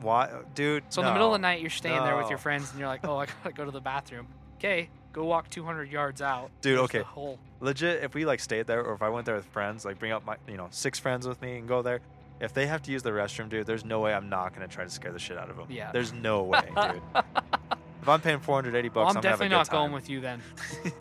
Why, 0.00 0.30
dude? 0.54 0.84
So 0.88 1.02
in 1.02 1.06
the 1.06 1.12
middle 1.12 1.28
of 1.28 1.32
the 1.40 1.42
night, 1.42 1.60
you're 1.60 1.70
staying 1.70 2.02
there 2.04 2.16
with 2.16 2.28
your 2.28 2.38
No. 2.38 2.42
friends, 2.42 2.70
and 2.70 2.78
you're 2.78 2.88
like, 2.88 3.06
"Oh, 3.06 3.18
I 3.18 3.26
gotta 3.26 3.52
go 3.52 3.64
to 3.64 3.70
the 3.70 3.80
bathroom." 3.80 4.28
Okay, 4.56 4.88
Go 5.12 5.24
walk 5.24 5.50
200 5.50 5.90
yards 5.92 6.22
out. 6.22 6.50
Dude, 6.62 6.78
there's 6.78 6.84
okay. 6.84 6.98
The 7.00 7.04
hole. 7.04 7.38
Legit, 7.60 8.02
if 8.02 8.14
we 8.14 8.24
like 8.24 8.40
stayed 8.40 8.66
there, 8.66 8.82
or 8.82 8.94
if 8.94 9.02
I 9.02 9.10
went 9.10 9.26
there 9.26 9.34
with 9.36 9.44
friends, 9.44 9.84
like 9.84 9.98
bring 9.98 10.10
up 10.10 10.24
my, 10.24 10.36
you 10.48 10.56
know, 10.56 10.68
six 10.70 10.98
friends 10.98 11.28
with 11.28 11.42
me 11.42 11.58
and 11.58 11.68
go 11.68 11.82
there. 11.82 12.00
If 12.42 12.52
they 12.52 12.66
have 12.66 12.82
to 12.82 12.90
use 12.92 13.02
the 13.02 13.10
restroom, 13.10 13.48
dude, 13.48 13.66
there's 13.66 13.84
no 13.84 14.00
way 14.00 14.12
I'm 14.12 14.28
not 14.28 14.52
gonna 14.52 14.68
try 14.68 14.84
to 14.84 14.90
scare 14.90 15.12
the 15.12 15.18
shit 15.18 15.38
out 15.38 15.48
of 15.48 15.56
them. 15.56 15.66
Yeah. 15.70 15.92
There's 15.92 16.12
no 16.12 16.42
way, 16.52 16.60
dude. 16.60 17.02
if 18.02 18.08
I'm 18.08 18.20
paying 18.20 18.40
480 18.40 18.88
Well, 18.88 19.04
bucks, 19.06 19.12
I'm 19.12 19.18
I'm, 19.18 19.22
definitely 19.22 19.48
not 19.56 19.66
time. 19.66 19.76
going 19.76 19.92
with 19.92 20.10
you 20.10 20.20
then. 20.20 20.42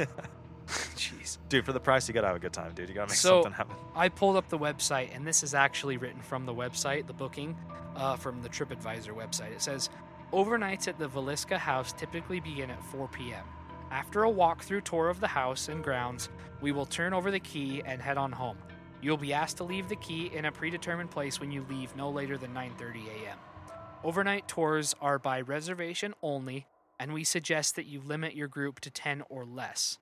Jeez. 0.68 1.38
dude, 1.50 1.66
for 1.66 1.74
the 1.74 1.80
price, 1.80 2.08
you 2.08 2.14
gotta 2.14 2.28
have 2.28 2.36
a 2.36 2.40
good 2.40 2.54
time, 2.54 2.74
dude. 2.74 2.88
You 2.88 2.96
gotta 2.96 3.10
make 3.10 3.18
So- 3.18 3.42
something 3.42 3.52
happen. 3.54 3.76
I 3.96 4.10
pulled 4.10 4.38
up 4.38 4.48
the 4.50 4.58
website, 4.60 5.14
and 5.16 5.26
this 5.28 5.44
is 5.44 5.54
actually 5.54 5.98
written 5.98 6.22
from 6.22 6.46
the 6.46 6.54
website, 6.54 7.08
the 7.08 7.14
booking, 7.14 7.58
uh, 7.96 8.16
from 8.16 8.42
the 8.42 8.48
TripAdvisor 8.50 9.10
website. 9.14 9.52
It 9.52 9.62
says, 9.62 9.90
overnights 10.32 10.88
at 10.88 10.98
the 10.98 11.10
Villisca 11.10 11.58
house 11.58 11.92
typically 11.92 12.40
begin 12.40 12.70
at 12.72 12.82
4 12.86 13.08
p.m. 13.10 13.44
After 13.90 14.24
a 14.24 14.32
walkthrough 14.32 14.84
tour 14.86 15.10
of 15.10 15.20
the 15.20 15.28
house 15.28 15.68
and 15.68 15.84
grounds, 15.84 16.30
we 16.62 16.72
will 16.72 16.86
turn 16.86 17.14
over 17.14 17.32
the 17.32 17.40
key 17.42 17.82
and 17.86 18.02
head 18.02 18.18
on 18.18 18.32
home. 18.32 18.58
You'll 19.02 19.18
be 19.18 19.34
asked 19.34 19.58
to 19.58 19.64
leave 19.64 19.90
the 19.90 19.96
key 19.96 20.32
in 20.34 20.46
a 20.46 20.52
predetermined 20.52 21.10
place 21.10 21.40
when 21.40 21.52
you 21.52 21.66
leave 21.70 21.96
no 21.96 22.10
later 22.10 22.38
than 22.38 22.54
9:30 22.54 23.08
a.m. 23.08 23.38
Overnight 24.04 24.48
tours 24.48 24.94
are 25.02 25.20
by 25.20 25.42
reservation 25.42 26.14
only, 26.22 26.68
and 27.00 27.14
we 27.14 27.24
suggest 27.24 27.76
that 27.76 27.86
you 27.86 28.00
limit 28.00 28.36
your 28.36 28.48
group 28.48 28.80
to 28.82 28.92
10 28.92 29.24
or 29.30 29.44
less. 29.46 29.98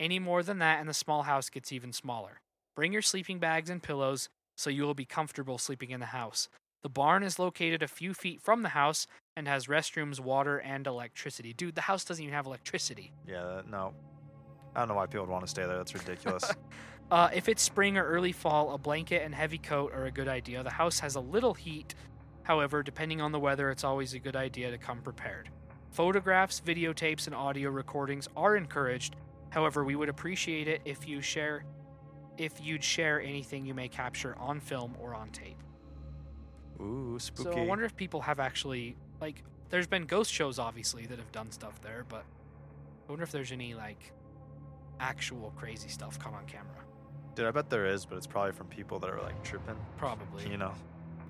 Any 0.00 0.18
more 0.18 0.42
than 0.42 0.58
that, 0.58 0.80
and 0.80 0.88
the 0.88 0.94
small 0.94 1.22
house 1.22 1.48
gets 1.48 1.72
even 1.72 1.92
smaller. 1.92 2.40
Bring 2.74 2.92
your 2.92 3.02
sleeping 3.02 3.38
bags 3.38 3.70
and 3.70 3.82
pillows 3.82 4.28
so 4.56 4.70
you 4.70 4.82
will 4.82 4.94
be 4.94 5.04
comfortable 5.04 5.58
sleeping 5.58 5.90
in 5.90 6.00
the 6.00 6.06
house. 6.06 6.48
The 6.82 6.88
barn 6.88 7.22
is 7.22 7.38
located 7.38 7.82
a 7.82 7.88
few 7.88 8.14
feet 8.14 8.40
from 8.40 8.62
the 8.62 8.70
house 8.70 9.06
and 9.36 9.46
has 9.46 9.66
restrooms, 9.66 10.18
water, 10.18 10.58
and 10.58 10.86
electricity. 10.86 11.52
Dude, 11.52 11.74
the 11.74 11.82
house 11.82 12.04
doesn't 12.04 12.22
even 12.22 12.34
have 12.34 12.46
electricity. 12.46 13.12
Yeah, 13.26 13.62
no. 13.68 13.94
I 14.74 14.80
don't 14.80 14.88
know 14.88 14.94
why 14.94 15.06
people 15.06 15.26
would 15.26 15.32
want 15.32 15.44
to 15.44 15.50
stay 15.50 15.66
there. 15.66 15.76
That's 15.76 15.94
ridiculous. 15.94 16.44
Uh, 17.10 17.28
if 17.34 17.48
it's 17.48 17.62
spring 17.62 17.98
or 17.98 18.04
early 18.04 18.32
fall, 18.32 18.72
a 18.72 18.78
blanket 18.78 19.22
and 19.24 19.34
heavy 19.34 19.58
coat 19.58 19.92
are 19.92 20.06
a 20.06 20.10
good 20.10 20.28
idea. 20.28 20.62
The 20.62 20.70
house 20.70 21.00
has 21.00 21.16
a 21.16 21.20
little 21.20 21.54
heat. 21.54 21.94
However, 22.44 22.82
depending 22.82 23.20
on 23.20 23.32
the 23.32 23.40
weather, 23.40 23.70
it's 23.70 23.84
always 23.84 24.14
a 24.14 24.18
good 24.18 24.36
idea 24.36 24.70
to 24.70 24.78
come 24.78 25.00
prepared. 25.02 25.48
Photographs, 25.90 26.60
videotapes, 26.64 27.26
and 27.26 27.34
audio 27.34 27.70
recordings 27.70 28.28
are 28.36 28.56
encouraged. 28.56 29.16
However, 29.50 29.84
we 29.84 29.96
would 29.96 30.08
appreciate 30.08 30.68
it 30.68 30.80
if 30.84 31.08
you 31.08 31.20
share 31.20 31.64
if 32.38 32.58
you'd 32.62 32.82
share 32.82 33.20
anything 33.20 33.66
you 33.66 33.74
may 33.74 33.88
capture 33.88 34.34
on 34.38 34.60
film 34.60 34.94
or 34.98 35.14
on 35.14 35.28
tape. 35.30 35.62
Ooh, 36.80 37.18
spooky. 37.18 37.50
So 37.50 37.58
I 37.58 37.66
wonder 37.66 37.84
if 37.84 37.94
people 37.96 38.22
have 38.22 38.40
actually 38.40 38.96
like 39.20 39.42
there's 39.68 39.86
been 39.86 40.06
ghost 40.06 40.32
shows 40.32 40.58
obviously 40.58 41.06
that 41.06 41.18
have 41.18 41.30
done 41.32 41.50
stuff 41.50 41.80
there, 41.82 42.04
but 42.08 42.24
I 43.06 43.10
wonder 43.10 43.24
if 43.24 43.32
there's 43.32 43.52
any 43.52 43.74
like 43.74 44.12
actual 45.00 45.52
crazy 45.56 45.88
stuff 45.88 46.18
caught 46.18 46.34
on 46.34 46.46
camera. 46.46 46.84
Dude, 47.40 47.48
I 47.48 47.52
bet 47.52 47.70
there 47.70 47.86
is, 47.86 48.04
but 48.04 48.18
it's 48.18 48.26
probably 48.26 48.52
from 48.52 48.66
people 48.66 48.98
that 48.98 49.08
are 49.08 49.22
like 49.22 49.42
tripping. 49.42 49.74
Probably 49.96 50.46
You 50.46 50.58
know. 50.58 50.72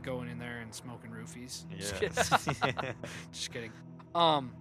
going 0.02 0.28
in 0.28 0.40
there 0.40 0.58
and 0.58 0.74
smoking 0.74 1.12
roofies. 1.12 1.62
Just 1.78 2.02
Yeah. 2.02 2.72
kidding. 2.72 2.94
Just 3.32 3.52
kidding. 3.52 3.72
Um. 4.12 4.52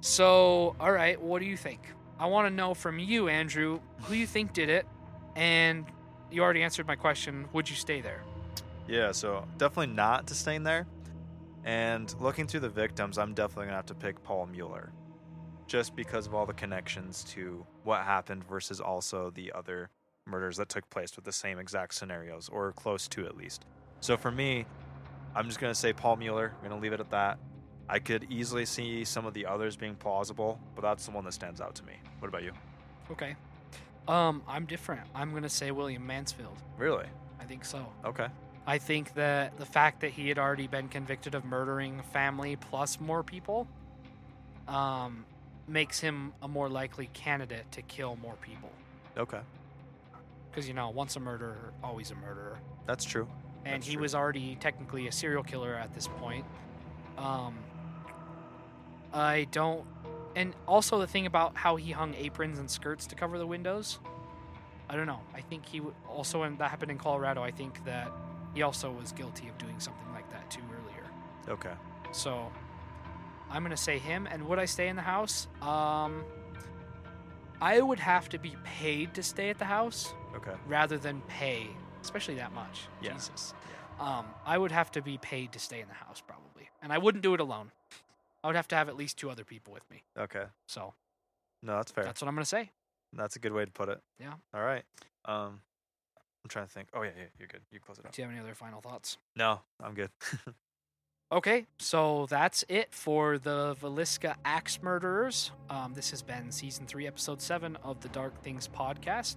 So, 0.00 0.74
all 0.80 0.90
right, 0.90 1.20
what 1.22 1.38
do 1.38 1.46
you 1.46 1.56
think? 1.56 1.80
I 2.18 2.26
want 2.26 2.48
to 2.48 2.52
know 2.52 2.74
from 2.74 2.98
you, 2.98 3.28
Andrew, 3.28 3.78
who 4.02 4.14
you 4.14 4.26
think 4.26 4.52
did 4.52 4.68
it, 4.68 4.84
and 5.36 5.86
you 6.32 6.42
already 6.42 6.64
answered 6.64 6.88
my 6.88 6.96
question. 6.96 7.46
Would 7.52 7.70
you 7.70 7.76
stay 7.76 8.00
there? 8.00 8.24
Yeah, 8.88 9.12
so 9.12 9.46
definitely 9.58 9.94
not 9.94 10.26
to 10.26 10.34
staying 10.34 10.64
there. 10.64 10.88
And 11.62 12.12
looking 12.20 12.48
through 12.48 12.60
the 12.60 12.68
victims, 12.68 13.16
I'm 13.16 13.32
definitely 13.32 13.66
gonna 13.66 13.76
have 13.76 13.86
to 13.86 13.94
pick 13.94 14.20
Paul 14.24 14.46
Mueller, 14.46 14.90
just 15.68 15.94
because 15.94 16.26
of 16.26 16.34
all 16.34 16.46
the 16.46 16.52
connections 16.52 17.22
to 17.34 17.64
what 17.84 18.00
happened 18.02 18.42
versus 18.42 18.80
also 18.80 19.30
the 19.30 19.52
other 19.52 19.88
murders 20.26 20.56
that 20.56 20.68
took 20.68 20.88
place 20.90 21.14
with 21.16 21.24
the 21.24 21.32
same 21.32 21.58
exact 21.58 21.94
scenarios 21.94 22.48
or 22.48 22.72
close 22.72 23.08
to 23.08 23.26
at 23.26 23.36
least. 23.36 23.64
So 24.00 24.16
for 24.16 24.30
me, 24.30 24.66
I'm 25.34 25.46
just 25.46 25.60
gonna 25.60 25.74
say 25.74 25.92
Paul 25.92 26.16
Mueller. 26.16 26.52
I'm 26.56 26.68
gonna 26.68 26.80
leave 26.80 26.92
it 26.92 27.00
at 27.00 27.10
that. 27.10 27.38
I 27.88 27.98
could 28.00 28.26
easily 28.30 28.66
see 28.66 29.04
some 29.04 29.26
of 29.26 29.34
the 29.34 29.46
others 29.46 29.76
being 29.76 29.94
plausible, 29.94 30.58
but 30.74 30.82
that's 30.82 31.06
the 31.06 31.12
one 31.12 31.24
that 31.24 31.32
stands 31.32 31.60
out 31.60 31.74
to 31.76 31.84
me. 31.84 31.92
What 32.18 32.28
about 32.28 32.42
you? 32.42 32.52
Okay. 33.10 33.36
Um, 34.08 34.42
I'm 34.48 34.66
different. 34.66 35.02
I'm 35.14 35.32
gonna 35.32 35.48
say 35.48 35.70
William 35.70 36.06
Mansfield. 36.06 36.56
Really? 36.76 37.06
I 37.40 37.44
think 37.44 37.64
so. 37.64 37.86
Okay. 38.04 38.26
I 38.66 38.78
think 38.78 39.14
that 39.14 39.56
the 39.58 39.66
fact 39.66 40.00
that 40.00 40.10
he 40.10 40.28
had 40.28 40.38
already 40.38 40.66
been 40.66 40.88
convicted 40.88 41.36
of 41.36 41.44
murdering 41.44 42.02
family 42.12 42.56
plus 42.56 43.00
more 43.00 43.22
people 43.22 43.68
um, 44.66 45.24
makes 45.68 46.00
him 46.00 46.32
a 46.42 46.48
more 46.48 46.68
likely 46.68 47.08
candidate 47.12 47.70
to 47.72 47.82
kill 47.82 48.16
more 48.16 48.34
people. 48.40 48.70
Okay. 49.16 49.40
Because, 50.56 50.66
you 50.66 50.72
know, 50.72 50.88
once 50.88 51.16
a 51.16 51.20
murderer, 51.20 51.74
always 51.84 52.10
a 52.10 52.14
murderer. 52.14 52.58
That's 52.86 53.04
true. 53.04 53.28
And 53.66 53.74
That's 53.74 53.86
he 53.86 53.92
true. 53.92 54.00
was 54.00 54.14
already 54.14 54.56
technically 54.58 55.06
a 55.06 55.12
serial 55.12 55.42
killer 55.42 55.74
at 55.74 55.92
this 55.92 56.08
point. 56.08 56.46
Um, 57.18 57.58
I 59.12 59.46
don't. 59.50 59.84
And 60.34 60.54
also 60.66 60.98
the 60.98 61.06
thing 61.06 61.26
about 61.26 61.58
how 61.58 61.76
he 61.76 61.92
hung 61.92 62.14
aprons 62.14 62.58
and 62.58 62.70
skirts 62.70 63.06
to 63.08 63.14
cover 63.14 63.36
the 63.36 63.46
windows. 63.46 63.98
I 64.88 64.96
don't 64.96 65.06
know. 65.06 65.20
I 65.34 65.42
think 65.42 65.66
he 65.66 65.82
also, 66.08 66.40
when 66.40 66.56
that 66.56 66.70
happened 66.70 66.90
in 66.90 66.96
Colorado, 66.96 67.42
I 67.42 67.50
think 67.50 67.84
that 67.84 68.10
he 68.54 68.62
also 68.62 68.90
was 68.90 69.12
guilty 69.12 69.48
of 69.48 69.58
doing 69.58 69.78
something 69.78 70.10
like 70.14 70.30
that 70.30 70.50
too 70.50 70.62
earlier. 70.70 71.04
Okay. 71.50 71.74
So 72.12 72.50
I'm 73.50 73.62
gonna 73.62 73.76
say 73.76 73.98
him. 73.98 74.26
And 74.30 74.48
would 74.48 74.58
I 74.58 74.64
stay 74.64 74.88
in 74.88 74.96
the 74.96 75.02
house? 75.02 75.48
Um, 75.60 76.24
I 77.60 77.82
would 77.82 77.98
have 77.98 78.30
to 78.30 78.38
be 78.38 78.56
paid 78.64 79.12
to 79.14 79.22
stay 79.22 79.50
at 79.50 79.58
the 79.58 79.66
house 79.66 80.14
Okay. 80.36 80.54
rather 80.66 80.98
than 80.98 81.20
pay, 81.28 81.66
especially 82.02 82.34
that 82.36 82.52
much. 82.52 82.82
Yeah. 83.02 83.14
Jesus. 83.14 83.54
Um, 83.98 84.26
I 84.44 84.58
would 84.58 84.72
have 84.72 84.90
to 84.92 85.02
be 85.02 85.18
paid 85.18 85.52
to 85.52 85.58
stay 85.58 85.80
in 85.80 85.88
the 85.88 85.94
house 85.94 86.20
probably, 86.26 86.68
and 86.82 86.92
I 86.92 86.98
wouldn't 86.98 87.22
do 87.22 87.34
it 87.34 87.40
alone. 87.40 87.70
I 88.44 88.46
would 88.48 88.56
have 88.56 88.68
to 88.68 88.76
have 88.76 88.88
at 88.88 88.96
least 88.96 89.16
two 89.18 89.30
other 89.30 89.44
people 89.44 89.72
with 89.72 89.88
me. 89.90 90.02
Okay. 90.18 90.44
So 90.66 90.92
No, 91.62 91.76
that's 91.76 91.90
fair. 91.92 92.04
that's 92.04 92.20
what 92.20 92.28
I'm 92.28 92.34
gonna 92.34 92.44
say. 92.44 92.70
That's 93.12 93.36
a 93.36 93.38
good 93.38 93.52
way 93.52 93.64
to 93.64 93.70
put 93.70 93.88
it. 93.88 94.00
Yeah. 94.20 94.34
All 94.52 94.62
right. 94.62 94.84
Um, 95.24 95.60
I'm 96.44 96.48
trying 96.48 96.66
to 96.66 96.70
think. 96.72 96.88
Oh 96.94 97.02
yeah, 97.02 97.10
yeah, 97.16 97.24
you're 97.38 97.48
good. 97.48 97.62
You 97.72 97.80
close 97.80 97.98
it 97.98 98.04
up. 98.04 98.12
Do 98.12 98.20
you 98.22 98.28
have 98.28 98.32
any 98.36 98.40
other 98.44 98.54
final 98.54 98.80
thoughts? 98.80 99.16
No, 99.34 99.60
I'm 99.82 99.94
good. 99.94 100.10
Okay, 101.32 101.66
so 101.80 102.26
that's 102.30 102.64
it 102.68 102.94
for 102.94 103.36
the 103.36 103.74
Villisca 103.82 104.36
Axe 104.44 104.80
Murderers. 104.80 105.50
Um, 105.68 105.92
this 105.92 106.12
has 106.12 106.22
been 106.22 106.52
season 106.52 106.86
three, 106.86 107.04
episode 107.04 107.42
seven 107.42 107.76
of 107.82 108.00
the 108.00 108.08
Dark 108.10 108.40
Things 108.44 108.68
podcast. 108.68 109.34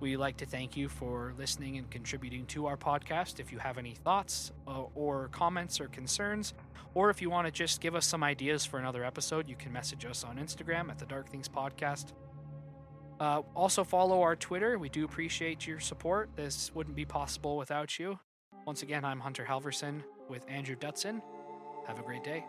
We 0.00 0.16
like 0.16 0.36
to 0.36 0.46
thank 0.46 0.76
you 0.76 0.88
for 0.88 1.34
listening 1.36 1.76
and 1.76 1.90
contributing 1.90 2.46
to 2.46 2.66
our 2.66 2.76
podcast. 2.76 3.40
If 3.40 3.50
you 3.50 3.58
have 3.58 3.78
any 3.78 3.94
thoughts 3.94 4.52
uh, 4.68 4.82
or 4.94 5.28
comments 5.28 5.80
or 5.80 5.88
concerns, 5.88 6.54
or 6.94 7.10
if 7.10 7.20
you 7.20 7.30
want 7.30 7.46
to 7.46 7.50
just 7.50 7.80
give 7.80 7.96
us 7.96 8.06
some 8.06 8.22
ideas 8.22 8.64
for 8.64 8.78
another 8.78 9.04
episode, 9.04 9.48
you 9.48 9.56
can 9.56 9.72
message 9.72 10.04
us 10.04 10.22
on 10.22 10.36
Instagram 10.36 10.88
at 10.90 10.98
the 10.98 11.06
Dark 11.06 11.28
Things 11.28 11.48
podcast. 11.48 12.12
Uh, 13.18 13.42
also, 13.56 13.82
follow 13.82 14.22
our 14.22 14.36
Twitter. 14.36 14.78
We 14.78 14.88
do 14.88 15.04
appreciate 15.04 15.66
your 15.66 15.80
support. 15.80 16.30
This 16.36 16.72
wouldn't 16.74 16.94
be 16.94 17.04
possible 17.04 17.56
without 17.56 17.98
you. 17.98 18.20
Once 18.66 18.82
again, 18.82 19.04
I'm 19.04 19.18
Hunter 19.18 19.44
Halverson 19.48 20.04
with 20.28 20.44
Andrew 20.48 20.76
Dutson. 20.76 21.20
Have 21.88 21.98
a 21.98 22.02
great 22.02 22.22
day. 22.22 22.44